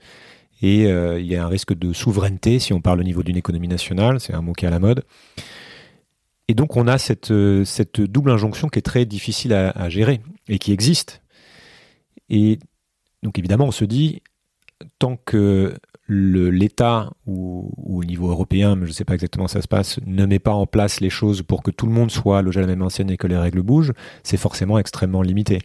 Et 0.62 0.85
il 0.85 1.27
y 1.27 1.37
a 1.37 1.45
un 1.45 1.49
risque 1.49 1.74
de 1.74 1.93
souveraineté 1.93 2.59
si 2.61 2.72
on 2.72 2.81
parle 2.81 3.01
au 3.01 3.03
niveau 3.03 3.22
d'une 3.22 3.37
économie 3.37 3.68
nationale, 3.68 4.20
c'est 4.20 4.33
un 4.33 4.41
mot 4.41 4.55
qui 4.55 4.64
est 4.64 4.68
à 4.68 4.70
la 4.70 4.79
mode. 4.79 5.05
Et 6.49 6.55
donc 6.55 6.79
on 6.79 6.87
a 6.87 6.97
cette, 6.97 7.31
cette 7.64 8.01
double 8.01 8.31
injonction 8.31 8.68
qui 8.68 8.79
est 8.79 8.83
très 8.83 9.05
difficile 9.05 9.53
à, 9.53 9.68
à 9.72 9.91
gérer 9.91 10.22
et 10.49 10.59
qui 10.59 10.72
existe. 10.72 11.20
Et 12.31 12.59
donc 13.22 13.39
évidemment 13.39 13.66
on 13.66 13.70
se 13.70 13.85
dit, 13.85 14.22
tant 14.99 15.18
que 15.27 15.74
l'État 16.09 17.11
ou, 17.27 17.73
au 17.77 18.05
niveau 18.05 18.31
européen, 18.31 18.77
mais 18.77 18.87
je 18.87 18.91
ne 18.91 18.95
sais 18.95 19.05
pas 19.05 19.15
exactement 19.15 19.49
ça 19.49 19.61
se 19.61 19.69
passe, 19.69 19.99
ne 20.07 20.25
met 20.27 20.39
pas 20.39 20.53
en 20.53 20.67
place 20.67 21.01
les 21.01 21.11
choses 21.11 21.43
pour 21.43 21.63
que 21.63 21.71
tout 21.71 21.87
le 21.87 21.93
monde 21.93 22.11
soit 22.11 22.43
logé 22.43 22.61
à 22.61 22.63
la 22.63 22.69
même 22.69 22.83
enseigne 22.83 23.11
et 23.11 23.17
que 23.17 23.27
les 23.27 23.37
règles 23.37 23.63
bougent, 23.63 23.93
c'est 24.23 24.37
forcément 24.37 24.79
extrêmement 24.79 25.23
limité. 25.23 25.61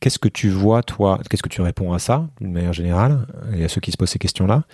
Qu'est-ce 0.00 0.18
que 0.18 0.28
tu 0.28 0.48
vois, 0.48 0.82
toi 0.82 1.20
Qu'est-ce 1.28 1.42
que 1.42 1.48
tu 1.48 1.60
réponds 1.60 1.92
à 1.92 1.98
ça, 1.98 2.28
d'une 2.40 2.52
manière 2.52 2.72
générale, 2.72 3.26
et 3.54 3.64
à 3.64 3.68
ceux 3.68 3.80
qui 3.80 3.90
se 3.90 3.96
posent 3.96 4.10
ces 4.10 4.18
questions-là 4.18 4.64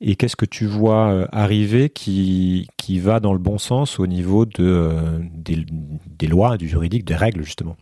Et 0.00 0.14
qu'est-ce 0.14 0.36
que 0.36 0.44
tu 0.44 0.66
vois 0.66 1.10
euh, 1.10 1.26
arriver 1.32 1.90
qui, 1.90 2.68
qui 2.76 3.00
va 3.00 3.18
dans 3.18 3.32
le 3.32 3.38
bon 3.38 3.58
sens 3.58 3.98
au 3.98 4.06
niveau 4.06 4.46
de, 4.46 4.52
euh, 4.60 5.18
des, 5.34 5.66
des 6.06 6.26
lois, 6.28 6.56
du 6.56 6.68
juridique, 6.68 7.04
des 7.04 7.16
règles, 7.16 7.42
justement? 7.42 7.76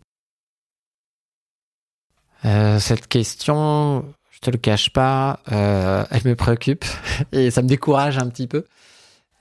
Euh, 2.45 2.79
cette 2.79 3.07
question, 3.07 4.05
je 4.39 4.45
te 4.45 4.51
le 4.51 4.57
cache 4.57 4.89
pas, 4.91 5.39
euh, 5.51 6.05
elle 6.11 6.21
me 6.23 6.35
préoccupe 6.35 6.85
et 7.33 7.51
ça 7.51 7.61
me 7.61 7.67
décourage 7.67 8.17
un 8.17 8.27
petit 8.29 8.47
peu, 8.47 8.65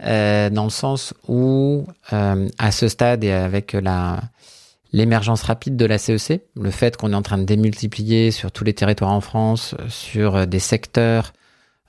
euh, 0.02 0.50
dans 0.50 0.64
le 0.64 0.70
sens 0.70 1.14
où 1.28 1.86
euh, 2.12 2.48
à 2.58 2.72
ce 2.72 2.88
stade 2.88 3.22
et 3.22 3.32
avec 3.32 3.72
la 3.72 4.20
l'émergence 4.90 5.42
rapide 5.42 5.76
de 5.76 5.84
la 5.84 5.98
CEC, 5.98 6.40
le 6.56 6.70
fait 6.70 6.96
qu'on 6.96 7.12
est 7.12 7.14
en 7.14 7.20
train 7.20 7.36
de 7.36 7.44
démultiplier 7.44 8.30
sur 8.30 8.50
tous 8.50 8.64
les 8.64 8.72
territoires 8.72 9.12
en 9.12 9.20
France, 9.20 9.74
sur 9.90 10.46
des 10.46 10.60
secteurs, 10.60 11.34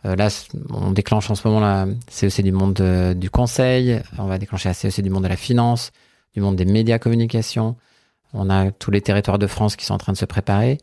là 0.04 0.28
on 0.70 0.92
déclenche 0.92 1.32
en 1.32 1.36
ce 1.36 1.48
moment 1.48 1.62
la 1.62 1.88
CEC 2.10 2.44
du 2.44 2.52
monde 2.52 3.14
du 3.16 3.30
conseil, 3.30 4.02
on 4.18 4.26
va 4.26 4.38
déclencher 4.38 4.68
la 4.68 4.74
CEC 4.74 5.02
du 5.02 5.10
monde 5.10 5.24
de 5.24 5.30
la 5.30 5.38
finance, 5.38 5.94
du 6.36 6.42
monde 6.42 6.58
des 6.58 6.66
médias 6.66 7.00
communication, 7.00 7.78
on 8.34 8.50
a 8.50 8.70
tous 8.72 8.92
les 8.92 9.00
territoires 9.00 9.40
de 9.40 9.48
France 9.48 9.78
qui 9.78 9.86
sont 9.86 9.94
en 9.94 9.98
train 9.98 10.12
de 10.12 10.18
se 10.18 10.26
préparer. 10.26 10.78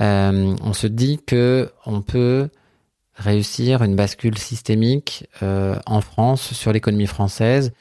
Euh, 0.00 0.56
on 0.62 0.72
se 0.72 0.86
dit 0.86 1.20
que 1.24 1.70
on 1.84 2.02
peut 2.02 2.48
réussir 3.14 3.82
une 3.82 3.94
bascule 3.94 4.38
systémique 4.38 5.28
euh, 5.42 5.76
en 5.86 6.00
France 6.00 6.52
sur 6.54 6.72
l'économie 6.72 7.06
française 7.06 7.72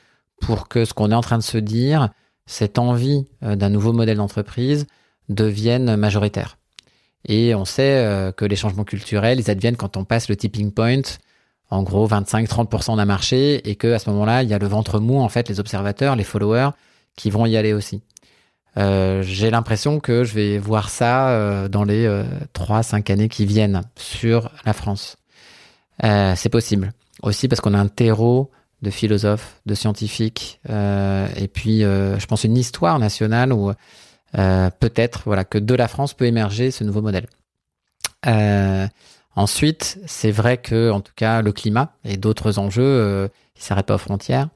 pour 0.41 0.68
que 0.68 0.84
ce 0.86 0.93
qu'on 0.93 1.12
est 1.12 1.16
en 1.16 1.22
train 1.22 1.38
de 1.38 1.43
se 1.43 1.57
dire, 1.57 2.09
cette 2.45 2.80
envie 2.80 3.28
euh, 3.43 3.55
d'un 3.55 3.70
nouveau 3.70 3.93
modèle 3.93 4.18
d'entreprise 4.18 4.88
devienne 5.30 5.95
majoritaire. 5.95 6.57
Et 7.26 7.53
on 7.53 7.66
sait 7.66 8.34
que 8.36 8.45
les 8.45 8.55
changements 8.55 8.84
culturels, 8.84 9.39
ils 9.39 9.51
adviennent 9.51 9.78
quand 9.78 9.95
on 9.95 10.05
passe 10.05 10.28
le 10.28 10.36
tipping 10.36 10.72
point, 10.72 11.03
en 11.70 11.84
gros 11.84 12.07
25-30% 12.07 12.97
d'un 12.97 13.05
marché, 13.05 13.70
et 13.70 13.76
que 13.76 13.93
à 13.93 13.99
ce 13.99 14.09
moment-là, 14.09 14.41
il 14.41 14.49
y 14.49 14.55
a 14.55 14.57
le 14.57 14.66
ventre 14.66 14.99
mou, 14.99 15.20
en 15.20 15.30
fait, 15.30 15.47
les 15.47 15.59
observateurs, 15.59 16.16
les 16.16 16.24
followers, 16.24 16.72
qui 17.16 17.30
vont 17.30 17.45
y 17.45 17.57
aller 17.57 17.74
aussi. 17.74 18.01
Euh, 18.78 19.22
j'ai 19.22 19.51
l'impression 19.51 19.99
que 19.99 20.24
je 20.24 20.34
vais 20.34 20.57
voir 20.57 20.89
ça 20.89 21.30
euh, 21.30 21.67
dans 21.67 21.84
les 21.84 22.05
euh, 22.05 22.24
3-5 22.53 23.11
années 23.11 23.30
qui 23.30 23.45
viennent 23.45 23.82
sur 23.95 24.49
la 24.65 24.74
France. 24.74 25.17
Euh, 26.03 26.34
c'est 26.36 26.49
possible. 26.49 26.93
Aussi 27.22 27.47
parce 27.47 27.61
qu'on 27.61 27.74
a 27.74 27.80
un 27.80 27.88
terreau 27.88 28.49
de 28.82 28.89
philosophes, 28.89 29.59
de 29.67 29.76
scientifiques, 29.76 30.59
et 30.67 31.47
puis 31.53 31.82
je 31.82 32.26
pense 32.26 32.45
une 32.45 32.57
histoire 32.57 32.97
nationale 32.97 33.53
où 33.53 33.72
peut-être 34.34 35.22
voilà 35.26 35.43
que 35.43 35.59
de 35.59 35.76
la 35.76 35.88
France 35.88 36.15
peut 36.15 36.26
émerger 36.26 36.72
ce 36.72 36.84
nouveau 36.84 37.03
modèle. 37.03 37.28
ensuite, 39.36 39.99
c'est 40.07 40.32
vrai 40.32 40.57
que 40.57 40.89
en 40.89 40.99
tout 40.99 41.13
cas 41.15 41.43
le 41.43 41.51
climat 41.51 41.93
et 42.05 42.17
d'autres 42.17 42.57
enjeux, 42.57 43.30
ils 43.55 43.61
s'arrêtent 43.61 43.86
pas 43.86 43.93
aux 43.93 43.99
frontières. 43.99 44.49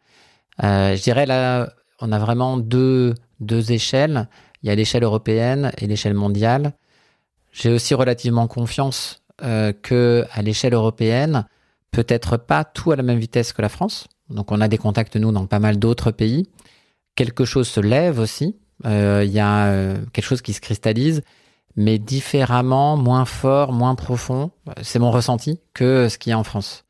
je 0.60 1.00
dirais 1.04 1.28
là, 1.28 1.70
on 2.00 2.12
a 2.12 2.18
vraiment 2.18 2.58
deux 2.58 3.14
deux 3.40 3.72
échelles. 3.72 4.28
Il 4.62 4.70
y 4.70 4.72
a 4.72 4.76
l'échelle 4.76 5.04
européenne 5.04 5.72
et 5.78 5.88
l'échelle 5.88 6.14
mondiale. 6.14 6.74
J'ai 7.52 7.72
aussi 7.72 7.94
relativement 7.94 8.48
confiance 8.48 9.22
euh, 9.44 9.74
que 9.74 10.26
à 10.32 10.42
l'échelle 10.42 10.74
européenne, 10.74 11.46
peut-être 11.92 12.38
pas 12.38 12.64
tout 12.64 12.92
à 12.92 12.96
la 12.96 13.04
même 13.04 13.20
vitesse 13.20 13.54
que 13.54 13.62
la 13.62 13.70
France. 13.70 14.08
Donc 14.30 14.52
on 14.52 14.62
a 14.62 14.68
des 14.68 14.78
contacts 14.78 15.16
nous 15.16 15.32
dans 15.32 15.46
pas 15.46 15.60
mal 15.60 15.78
d'autres 15.78 16.12
pays. 16.12 16.50
Quelque 17.16 17.46
chose 17.46 17.68
se 17.68 17.80
lève 17.80 18.20
aussi. 18.20 18.56
Euh, 18.86 19.24
il 19.26 19.32
y 19.32 19.40
a 19.40 19.68
euh, 19.68 19.98
quelque 20.12 20.26
chose 20.26 20.42
qui 20.42 20.54
se 20.54 20.62
cristallise, 20.62 21.22
mais 21.76 21.98
différemment, 21.98 22.98
moins 22.98 23.26
fort, 23.26 23.72
moins 23.72 23.96
profond. 23.96 24.52
C'est 24.82 25.00
mon 25.00 25.12
ressenti 25.12 25.60
que 25.74 26.10
ce 26.10 26.18
qu'il 26.18 26.32
y 26.32 26.34
a 26.34 26.40
en 26.40 26.44
France. 26.44 26.84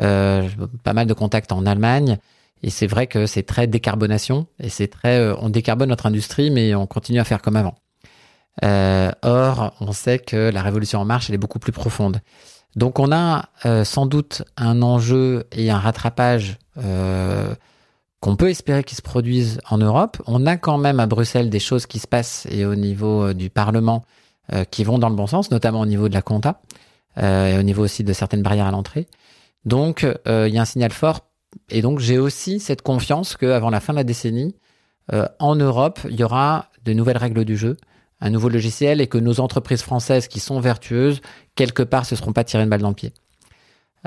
Euh, 0.00 0.48
pas 0.82 0.92
mal 0.92 1.06
de 1.06 1.14
contacts 1.14 1.52
en 1.52 1.66
Allemagne. 1.66 2.18
Et 2.62 2.70
c'est 2.70 2.86
vrai 2.86 3.06
que 3.06 3.26
c'est 3.26 3.42
très 3.42 3.66
décarbonation 3.66 4.46
et 4.58 4.70
c'est 4.70 4.88
très, 4.88 5.18
euh, 5.18 5.34
on 5.38 5.50
décarbone 5.50 5.90
notre 5.90 6.06
industrie, 6.06 6.50
mais 6.50 6.74
on 6.74 6.86
continue 6.86 7.20
à 7.20 7.24
faire 7.24 7.42
comme 7.42 7.56
avant. 7.56 7.74
Euh, 8.64 9.10
or, 9.22 9.74
on 9.80 9.92
sait 9.92 10.18
que 10.18 10.50
la 10.50 10.62
révolution 10.62 10.98
en 11.00 11.04
marche, 11.04 11.28
elle 11.28 11.34
est 11.34 11.38
beaucoup 11.38 11.58
plus 11.58 11.72
profonde. 11.72 12.20
Donc, 12.74 12.98
on 12.98 13.12
a 13.12 13.50
euh, 13.66 13.84
sans 13.84 14.06
doute 14.06 14.42
un 14.56 14.80
enjeu 14.80 15.44
et 15.52 15.70
un 15.70 15.78
rattrapage 15.78 16.58
qu'on 18.20 18.36
peut 18.36 18.48
espérer 18.48 18.82
qui 18.82 18.94
se 18.94 19.02
produisent 19.02 19.60
en 19.68 19.78
Europe. 19.78 20.16
On 20.26 20.46
a 20.46 20.56
quand 20.56 20.78
même 20.78 20.98
à 20.98 21.06
Bruxelles 21.06 21.50
des 21.50 21.60
choses 21.60 21.86
qui 21.86 21.98
se 21.98 22.06
passent 22.06 22.48
et 22.50 22.64
au 22.64 22.74
niveau 22.74 23.32
du 23.32 23.50
Parlement 23.50 24.04
qui 24.72 24.82
vont 24.82 24.98
dans 24.98 25.08
le 25.08 25.14
bon 25.14 25.28
sens, 25.28 25.52
notamment 25.52 25.80
au 25.80 25.86
niveau 25.86 26.08
de 26.08 26.14
la 26.14 26.22
compta 26.22 26.60
et 27.16 27.56
au 27.56 27.62
niveau 27.62 27.84
aussi 27.84 28.02
de 28.02 28.12
certaines 28.12 28.42
barrières 28.42 28.66
à 28.66 28.72
l'entrée. 28.72 29.06
Donc, 29.66 30.02
il 30.26 30.48
y 30.48 30.58
a 30.58 30.62
un 30.62 30.64
signal 30.64 30.90
fort 30.90 31.20
et 31.70 31.82
donc 31.82 31.98
j'ai 31.98 32.18
aussi 32.18 32.60
cette 32.60 32.82
confiance 32.82 33.36
qu'avant 33.36 33.70
la 33.70 33.80
fin 33.80 33.92
de 33.92 33.98
la 33.98 34.04
décennie, 34.04 34.54
euh, 35.12 35.26
en 35.38 35.54
Europe, 35.56 36.00
il 36.08 36.18
y 36.18 36.24
aura 36.24 36.70
de 36.84 36.92
nouvelles 36.92 37.18
règles 37.18 37.44
du 37.44 37.56
jeu, 37.56 37.76
un 38.20 38.30
nouveau 38.30 38.48
logiciel 38.48 39.00
et 39.00 39.06
que 39.06 39.18
nos 39.18 39.40
entreprises 39.40 39.82
françaises 39.82 40.28
qui 40.28 40.40
sont 40.40 40.60
vertueuses, 40.60 41.20
quelque 41.54 41.82
part, 41.82 42.06
se 42.06 42.16
seront 42.16 42.32
pas 42.32 42.44
tirées 42.44 42.62
une 42.62 42.70
balle 42.70 42.80
dans 42.80 42.88
le 42.88 42.94
pied. 42.94 43.12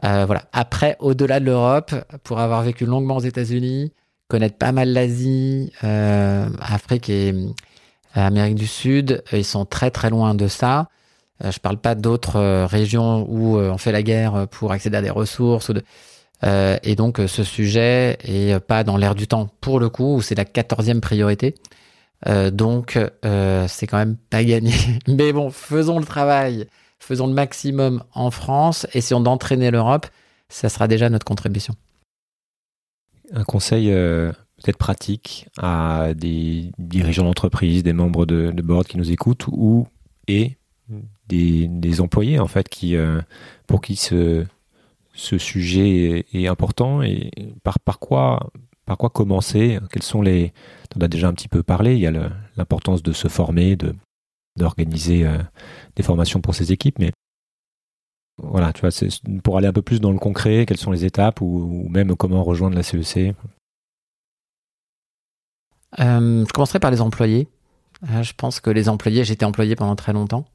Euh, 0.04 0.26
voilà. 0.26 0.44
Après, 0.54 0.96
au-delà 1.00 1.40
de 1.40 1.46
l'Europe, 1.46 1.94
pour 2.24 2.40
avoir 2.40 2.62
vécu 2.62 2.86
longuement 2.86 3.18
aux 3.18 3.22
États-Unis, 3.22 3.94
connaître 4.28 4.58
pas 4.58 4.72
mal 4.72 4.90
l'Asie, 4.90 5.72
euh, 5.84 6.50
Afrique 6.60 7.10
et 7.10 7.34
Amérique 8.14 8.56
du 8.56 8.68
Sud, 8.68 9.24
ils 9.32 9.46
sont 9.46 9.66
très 9.66 9.92
très 9.92 10.10
loin 10.10 10.34
de 10.34 10.48
ça. 10.48 10.88
je 11.44 11.60
parle 11.60 11.78
pas 11.78 11.94
d'autres 11.94 12.66
régions 12.66 13.28
où 13.30 13.58
on 13.58 13.78
fait 13.78 13.92
la 13.92 14.02
guerre 14.02 14.48
pour 14.50 14.72
accéder 14.72 14.98
à 14.98 15.02
des 15.04 15.12
ressources. 15.12 15.70
Ou 15.70 15.74
de, 15.74 15.84
et 16.44 16.96
donc 16.96 17.20
ce 17.28 17.44
sujet 17.44 18.18
est 18.24 18.60
pas 18.60 18.84
dans 18.84 18.98
l'air 18.98 19.16
du 19.16 19.28
temps 19.28 19.50
pour 19.62 19.80
le 19.80 19.90
coup, 19.90 20.16
où 20.16 20.22
c'est 20.22 20.36
la 20.36 20.46
quatorzième 20.46 21.02
priorité. 21.02 21.56
donc 22.52 23.00
c'est 23.24 23.88
quand 23.88 23.98
même 23.98 24.18
pas 24.30 24.44
gagné. 24.44 24.74
Mais 25.08 25.34
bon, 25.34 25.50
faisons 25.50 26.00
le 26.00 26.06
travail, 26.06 26.68
faisons 27.00 27.28
le 27.28 27.34
maximum 27.34 28.04
en 28.14 28.32
France, 28.32 28.86
essayons 28.94 29.20
d'entraîner 29.20 29.72
l'Europe, 29.72 30.08
ça 30.50 30.70
sera 30.70 30.88
déjà 30.88 31.10
notre 31.10 31.26
contribution. 31.26 31.74
Un 33.34 33.44
conseil 33.44 33.92
peut-être 34.58 34.78
pratique 34.78 35.48
à 35.58 36.14
des 36.16 36.72
dirigeants 36.78 37.26
d'entreprise, 37.26 37.84
des 37.84 37.94
membres 37.94 38.26
de, 38.26 38.52
board 38.62 38.88
qui 38.88 38.98
nous 38.98 39.12
écoutent 39.12 39.46
ou 39.48 39.88
et 40.28 40.58
des, 41.28 42.02
employés 42.02 42.40
en 42.40 42.48
fait 42.48 42.70
qui 42.70 42.96
euh, 42.96 43.22
pour 43.66 43.82
qui 43.82 43.96
ce, 43.96 44.46
ce 45.18 45.38
sujet 45.38 46.26
est, 46.32 46.48
important 46.48 47.02
et 47.02 47.32
par, 47.64 47.80
par 47.80 48.00
quoi 48.00 48.52
par 48.86 48.98
quoi 48.98 49.10
commencer? 49.10 49.80
Quels 49.92 50.04
sont 50.04 50.22
les 50.22 50.54
On 50.96 51.02
a 51.02 51.10
déjà 51.10 51.28
un 51.28 51.34
petit 51.34 51.50
peu 51.50 51.62
parlé. 51.62 51.96
Il 51.96 52.00
y 52.00 52.08
a 52.08 52.32
l'importance 52.56 53.04
de 53.04 53.12
se 53.12 53.28
former, 53.28 53.76
de 53.76 53.94
d'organiser 54.56 55.26
euh, 55.26 55.38
des 55.96 56.04
formations 56.04 56.42
pour 56.42 56.56
ces 56.56 56.72
équipes, 56.72 56.98
mais 56.98 57.12
voilà, 58.42 58.74
tu 58.74 58.82
vois, 58.82 58.90
pour 59.44 59.58
aller 59.58 59.68
un 59.68 59.74
peu 59.74 59.84
plus 59.84 60.02
dans 60.02 60.12
le 60.12 60.18
concret, 60.18 60.66
quelles 60.66 60.78
sont 60.78 60.92
les 60.92 61.06
étapes 61.06 61.42
ou, 61.42 61.88
même 61.90 62.16
comment 62.16 62.44
rejoindre 62.44 62.76
la 62.76 62.84
CEC 62.84 63.36
euh, 66.00 66.46
je 66.46 66.52
commencerai 66.54 66.80
par 66.80 66.92
les 66.92 67.02
employés. 67.02 67.48
Euh, 68.10 68.22
je 68.22 68.34
pense 68.34 68.60
que 68.60 68.70
les 68.70 68.90
employés, 68.90 69.24
j'étais 69.24 69.46
employé 69.46 69.76
pendant 69.76 69.96
très 69.96 70.14
longtemps. 70.14 70.46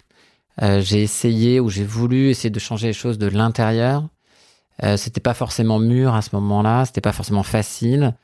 J'ai 0.61 1.03
essayé 1.03 1.61
ou 1.61 1.71
j'ai 1.71 1.85
voulu 1.85 2.29
essayer 2.29 2.51
de 2.51 2.59
changer 2.59 2.89
les 2.89 2.93
choses 2.93 3.19
de 3.19 3.27
l'intérieur. 3.27 4.09
Euh, 4.83 4.97
c'était 4.97 5.21
pas 5.21 5.35
forcément 5.35 5.79
mûr 5.79 6.15
à 6.15 6.23
ce 6.23 6.31
moment-là, 6.35 6.85
c'était 6.85 7.01
pas 7.01 7.13
forcément 7.13 7.43
facile 7.43 8.15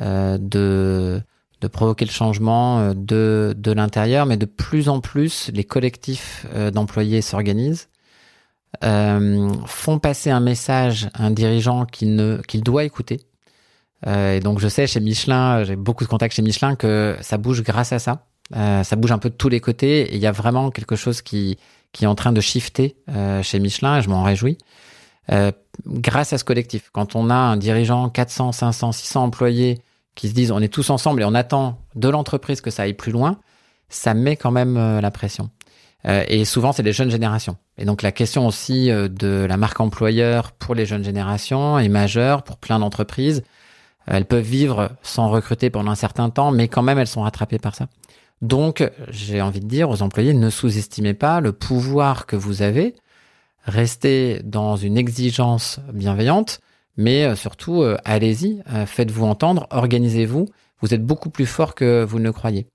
euh, 0.00 0.38
de 0.38 1.20
de 1.60 1.68
provoquer 1.68 2.04
le 2.04 2.10
changement 2.10 2.80
euh, 2.80 2.94
de 2.94 3.54
de 3.56 3.72
l'intérieur, 3.72 4.26
mais 4.26 4.36
de 4.36 4.46
plus 4.46 4.88
en 4.88 5.00
plus, 5.00 5.50
les 5.54 5.64
collectifs 5.64 6.46
d'employés 6.72 7.22
s'organisent, 7.22 7.88
font 8.80 9.98
passer 10.00 10.30
un 10.30 10.40
message 10.40 11.08
à 11.14 11.24
un 11.26 11.30
dirigeant 11.30 11.86
qu'il 11.86 12.62
doit 12.62 12.84
écouter 12.84 13.20
euh, 14.06 14.36
et 14.36 14.40
donc 14.40 14.58
je 14.58 14.68
sais 14.68 14.86
chez 14.86 15.00
Michelin, 15.00 15.64
j'ai 15.64 15.76
beaucoup 15.76 16.04
de 16.04 16.08
contacts 16.08 16.34
chez 16.34 16.42
Michelin 16.42 16.74
que 16.74 17.16
ça 17.20 17.38
bouge 17.38 17.62
grâce 17.62 17.92
à 17.92 17.98
ça. 17.98 18.26
Euh, 18.56 18.82
ça 18.82 18.96
bouge 18.96 19.12
un 19.12 19.18
peu 19.18 19.30
de 19.30 19.34
tous 19.34 19.48
les 19.48 19.60
côtés 19.60 20.00
et 20.12 20.14
il 20.14 20.20
y 20.20 20.26
a 20.26 20.32
vraiment 20.32 20.70
quelque 20.70 20.96
chose 20.96 21.22
qui 21.22 21.58
qui 21.92 22.04
est 22.04 22.08
en 22.08 22.14
train 22.14 22.32
de 22.32 22.40
shifter 22.40 22.96
euh, 23.10 23.42
chez 23.42 23.60
Michelin 23.60 23.98
et 23.98 24.02
je 24.02 24.08
m'en 24.08 24.22
réjouis. 24.22 24.58
Euh, 25.30 25.52
grâce 25.86 26.32
à 26.32 26.38
ce 26.38 26.44
collectif, 26.44 26.90
quand 26.92 27.16
on 27.16 27.30
a 27.30 27.34
un 27.34 27.56
dirigeant 27.56 28.08
400, 28.08 28.52
500, 28.52 28.92
600 28.92 29.24
employés 29.24 29.80
qui 30.14 30.28
se 30.28 30.34
disent 30.34 30.50
on 30.50 30.60
est 30.60 30.72
tous 30.72 30.90
ensemble 30.90 31.22
et 31.22 31.24
on 31.24 31.34
attend 31.34 31.78
de 31.94 32.08
l'entreprise 32.08 32.60
que 32.60 32.70
ça 32.70 32.82
aille 32.82 32.94
plus 32.94 33.12
loin, 33.12 33.38
ça 33.88 34.14
met 34.14 34.36
quand 34.36 34.50
même 34.50 34.76
euh, 34.76 35.00
la 35.00 35.10
pression. 35.10 35.50
Euh, 36.04 36.24
et 36.28 36.44
souvent, 36.44 36.72
c'est 36.72 36.82
les 36.82 36.92
jeunes 36.92 37.10
générations. 37.10 37.56
Et 37.78 37.84
donc, 37.84 38.02
la 38.02 38.12
question 38.12 38.46
aussi 38.46 38.90
de 38.90 39.46
la 39.48 39.56
marque 39.56 39.80
employeur 39.80 40.52
pour 40.52 40.74
les 40.74 40.84
jeunes 40.84 41.04
générations 41.04 41.78
est 41.78 41.88
majeure 41.88 42.42
pour 42.42 42.56
plein 42.56 42.78
d'entreprises. 42.78 43.42
Elles 44.06 44.24
peuvent 44.24 44.42
vivre 44.42 44.90
sans 45.02 45.28
recruter 45.28 45.70
pendant 45.70 45.92
un 45.92 45.96
certain 45.96 46.28
temps, 46.28 46.50
mais 46.50 46.68
quand 46.68 46.82
même, 46.82 46.98
elles 46.98 47.06
sont 47.06 47.22
rattrapées 47.22 47.58
par 47.58 47.74
ça. 47.74 47.86
Donc, 48.42 48.90
j'ai 49.08 49.40
envie 49.40 49.60
de 49.60 49.68
dire 49.68 49.88
aux 49.88 50.02
employés, 50.02 50.34
ne 50.34 50.50
sous-estimez 50.50 51.14
pas 51.14 51.40
le 51.40 51.52
pouvoir 51.52 52.26
que 52.26 52.34
vous 52.34 52.62
avez. 52.62 52.96
Restez 53.64 54.40
dans 54.42 54.76
une 54.76 54.98
exigence 54.98 55.78
bienveillante, 55.92 56.60
mais 56.96 57.24
euh, 57.24 57.36
surtout, 57.36 57.82
euh, 57.82 57.96
allez-y, 58.04 58.62
euh, 58.72 58.86
faites-vous 58.86 59.24
entendre, 59.24 59.66
organisez-vous. 59.70 60.48
Vous 60.80 60.94
êtes 60.94 61.04
beaucoup 61.04 61.30
plus 61.30 61.46
fort 61.46 61.74
que 61.74 62.04
vous 62.04 62.18
ne 62.18 62.24
le 62.24 62.32
croyez. 62.32 62.66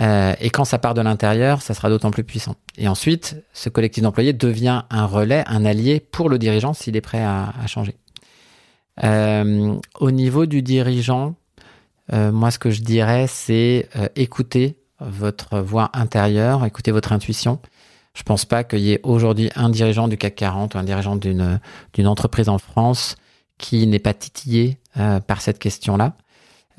et 0.00 0.50
quand 0.50 0.64
ça 0.64 0.78
part 0.78 0.94
de 0.94 1.02
l'intérieur, 1.02 1.62
ça 1.62 1.74
sera 1.74 1.88
d'autant 1.88 2.10
plus 2.10 2.24
puissant. 2.24 2.56
Et 2.76 2.88
ensuite, 2.88 3.36
ce 3.52 3.68
collectif 3.68 4.02
d'employés 4.02 4.32
devient 4.32 4.82
un 4.90 5.06
relais, 5.06 5.44
un 5.46 5.64
allié 5.64 6.00
pour 6.00 6.28
le 6.28 6.38
dirigeant 6.38 6.72
s'il 6.72 6.96
est 6.96 7.00
prêt 7.00 7.22
à 7.22 7.52
changer. 7.68 7.94
Au 9.04 10.10
niveau 10.10 10.46
du 10.46 10.62
dirigeant, 10.62 11.36
moi, 12.10 12.50
ce 12.50 12.58
que 12.58 12.70
je 12.70 12.80
dirais, 12.80 13.26
c'est 13.28 13.88
écouter 14.16 14.78
votre 14.98 15.60
voix 15.60 15.90
intérieure, 15.92 16.64
écouter 16.64 16.90
votre 16.90 17.12
intuition. 17.12 17.60
Je 18.14 18.22
pense 18.22 18.44
pas 18.44 18.64
qu'il 18.64 18.80
y 18.80 18.92
ait 18.92 19.00
aujourd'hui 19.02 19.50
un 19.56 19.70
dirigeant 19.70 20.08
du 20.08 20.16
CAC 20.16 20.34
40 20.34 20.74
ou 20.74 20.78
un 20.78 20.84
dirigeant 20.84 21.16
d'une 21.16 21.60
d'une 21.94 22.06
entreprise 22.06 22.48
en 22.48 22.58
France 22.58 23.16
qui 23.58 23.86
n'est 23.86 23.98
pas 23.98 24.14
titillé 24.14 24.78
par 25.26 25.40
cette 25.40 25.58
question-là 25.58 26.14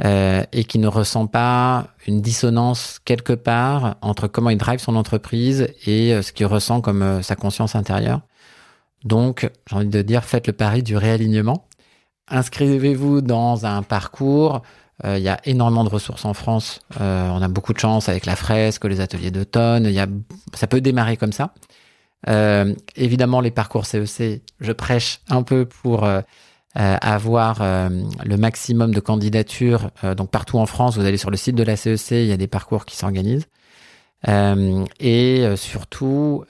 et 0.04 0.64
qui 0.66 0.80
ne 0.80 0.88
ressent 0.88 1.28
pas 1.28 1.88
une 2.06 2.22
dissonance 2.22 3.00
quelque 3.06 3.34
part 3.34 3.96
entre 4.02 4.28
comment 4.28 4.50
il 4.50 4.58
drive 4.58 4.80
son 4.80 4.96
entreprise 4.96 5.68
et 5.88 6.22
ce 6.22 6.32
qu'il 6.34 6.46
ressent 6.46 6.82
comme 6.82 7.24
sa 7.24 7.36
conscience 7.36 7.76
intérieure. 7.76 8.22
Donc, 9.06 9.50
j'ai 9.70 9.76
envie 9.76 9.88
de 9.88 10.02
dire, 10.02 10.24
faites 10.24 10.46
le 10.46 10.54
pari 10.54 10.84
du 10.84 10.98
réalignement 10.98 11.68
inscrivez-vous 12.28 13.22
dans 13.22 13.66
un 13.66 13.84
parcours. 13.84 14.62
Euh, 15.06 15.18
il 15.18 15.24
y 15.24 15.30
a 15.30 15.40
énormément 15.46 15.84
de 15.84 15.90
ressources 15.90 16.26
en 16.26 16.34
France. 16.34 16.80
Euh, 17.02 17.30
on 17.30 17.42
a 17.42 17.48
beaucoup 17.48 17.74
de 17.74 17.80
chance 17.80 18.08
avec 18.10 18.26
la 18.26 18.36
fresque, 18.36 18.86
les 18.86 19.02
ateliers 19.02 19.32
d'automne. 19.32 19.86
Il 19.86 19.92
y 19.92 20.00
a, 20.00 20.08
ça 20.54 20.68
peut 20.68 20.82
démarrer 20.82 21.18
comme 21.18 21.34
ça. 21.34 21.54
Euh, 22.30 22.74
évidemment, 22.96 23.42
les 23.42 23.52
parcours 23.52 23.86
CEC, 23.86 24.42
je 24.62 24.72
prêche 24.72 25.20
un 25.30 25.44
peu 25.44 25.66
pour 25.66 26.08
avoir 26.76 27.60
le 27.62 28.38
maximum 28.38 28.94
de 28.94 29.00
candidatures. 29.00 29.92
donc 30.16 30.32
partout 30.32 30.58
en 30.58 30.66
France, 30.66 30.98
vous 30.98 31.06
allez 31.06 31.18
sur 31.18 31.30
le 31.30 31.38
site 31.38 31.56
de 31.56 31.64
la 31.64 31.76
CEC, 31.76 32.12
il 32.12 32.26
y 32.26 32.32
a 32.32 32.38
des 32.38 32.48
parcours 32.48 32.86
qui 32.86 32.96
s'organisent. 32.96 33.48
et 34.26 35.46
surtout, 35.58 36.46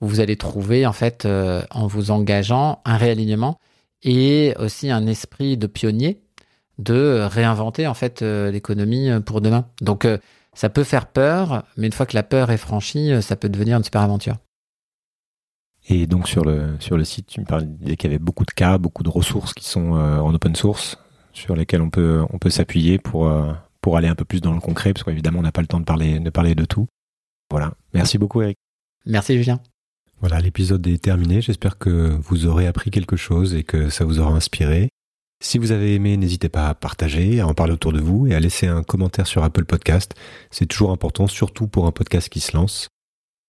vous 0.00 0.20
allez 0.20 0.36
trouver 0.36 0.86
en 0.86 0.92
fait, 0.92 1.26
en 1.70 1.86
vous 1.86 2.10
engageant, 2.10 2.82
un 2.84 2.98
réalignement 2.98 3.58
et 4.02 4.54
aussi 4.58 4.90
un 4.90 5.06
esprit 5.06 5.56
de 5.56 5.66
pionnier 5.66 6.20
de 6.78 7.26
réinventer 7.28 7.86
en 7.86 7.94
fait 7.94 8.22
euh, 8.22 8.50
l'économie 8.50 9.10
euh, 9.10 9.20
pour 9.20 9.40
demain. 9.40 9.66
Donc 9.80 10.04
euh, 10.04 10.18
ça 10.54 10.68
peut 10.68 10.84
faire 10.84 11.06
peur, 11.06 11.64
mais 11.76 11.86
une 11.86 11.92
fois 11.92 12.06
que 12.06 12.14
la 12.14 12.22
peur 12.22 12.50
est 12.50 12.56
franchie, 12.56 13.12
ça 13.22 13.36
peut 13.36 13.48
devenir 13.48 13.76
une 13.76 13.84
super 13.84 14.00
aventure. 14.00 14.36
Et 15.88 16.06
donc 16.06 16.28
sur 16.28 16.44
le 16.44 16.76
sur 16.80 16.96
le 16.96 17.04
site, 17.04 17.26
tu 17.26 17.40
me 17.40 17.46
parlais 17.46 17.66
qu'il 17.96 18.10
y 18.10 18.14
avait 18.14 18.18
beaucoup 18.18 18.44
de 18.44 18.50
cas, 18.50 18.78
beaucoup 18.78 19.02
de 19.02 19.08
ressources 19.08 19.54
qui 19.54 19.64
sont 19.64 19.92
en 19.92 20.34
open 20.34 20.54
source 20.54 20.98
sur 21.32 21.54
lesquelles 21.54 21.80
on 21.80 21.90
peut 21.90 22.24
on 22.30 22.38
peut 22.38 22.50
s'appuyer 22.50 22.98
pour 22.98 23.32
pour 23.80 23.96
aller 23.96 24.08
un 24.08 24.14
peu 24.14 24.24
plus 24.24 24.40
dans 24.40 24.52
le 24.52 24.60
concret 24.60 24.92
parce 24.92 25.04
qu'évidemment 25.04 25.38
on 25.38 25.42
n'a 25.42 25.52
pas 25.52 25.62
le 25.62 25.66
temps 25.66 25.80
de 25.80 25.84
parler 25.84 26.18
de 26.18 26.30
parler 26.30 26.54
de 26.54 26.64
tout. 26.64 26.88
Voilà. 27.50 27.72
Merci 27.94 28.18
beaucoup 28.18 28.42
Eric. 28.42 28.58
Merci 29.06 29.36
Julien. 29.36 29.60
Voilà, 30.20 30.40
l'épisode 30.40 30.84
est 30.88 31.02
terminé. 31.02 31.40
J'espère 31.40 31.78
que 31.78 32.18
vous 32.20 32.46
aurez 32.46 32.66
appris 32.66 32.90
quelque 32.90 33.16
chose 33.16 33.54
et 33.54 33.62
que 33.62 33.88
ça 33.88 34.04
vous 34.04 34.18
aura 34.18 34.32
inspiré. 34.32 34.90
Si 35.40 35.58
vous 35.58 35.70
avez 35.70 35.94
aimé, 35.94 36.16
n'hésitez 36.16 36.48
pas 36.48 36.68
à 36.68 36.74
partager, 36.74 37.40
à 37.40 37.46
en 37.46 37.54
parler 37.54 37.72
autour 37.72 37.92
de 37.92 38.00
vous 38.00 38.26
et 38.26 38.34
à 38.34 38.40
laisser 38.40 38.66
un 38.66 38.82
commentaire 38.82 39.26
sur 39.26 39.44
Apple 39.44 39.64
Podcast. 39.64 40.14
C'est 40.50 40.66
toujours 40.66 40.90
important, 40.90 41.28
surtout 41.28 41.68
pour 41.68 41.86
un 41.86 41.92
podcast 41.92 42.28
qui 42.28 42.40
se 42.40 42.56
lance. 42.56 42.88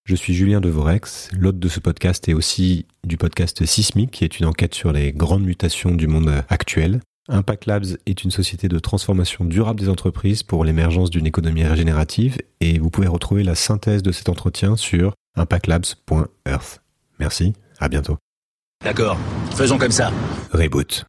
Je 0.06 0.16
suis 0.16 0.34
Julien 0.34 0.62
Devorex, 0.62 1.30
l'hôte 1.34 1.60
de 1.60 1.68
ce 1.68 1.80
podcast 1.80 2.30
et 2.30 2.34
aussi 2.34 2.86
du 3.06 3.18
podcast 3.18 3.66
Sismic, 3.66 4.12
qui 4.12 4.24
est 4.24 4.40
une 4.40 4.46
enquête 4.46 4.76
sur 4.76 4.92
les 4.92 5.12
grandes 5.12 5.44
mutations 5.44 5.92
du 5.92 6.08
monde 6.08 6.44
actuel. 6.50 7.02
Impact 7.28 7.66
Labs 7.68 7.98
est 8.08 8.24
une 8.24 8.32
société 8.32 8.68
de 8.68 8.80
transformation 8.80 9.46
durable 9.46 9.80
des 9.80 9.90
entreprises 9.90 10.42
pour 10.42 10.66
l'émergence 10.66 11.12
d'une 11.12 11.28
économie 11.28 11.64
régénérative 11.64 12.38
et 12.60 12.80
vous 12.80 12.90
pouvez 12.90 13.08
retrouver 13.08 13.44
la 13.44 13.54
synthèse 13.56 14.02
de 14.02 14.12
cet 14.12 14.30
entretien 14.30 14.76
sur 14.76 15.14
impactlabs.earth. 15.36 16.82
Merci, 17.20 17.54
à 17.80 17.88
bientôt. 17.88 18.18
D'accord, 18.84 19.18
faisons 19.52 19.78
comme 19.78 19.92
ça. 19.92 20.12
Reboot. 20.52 21.06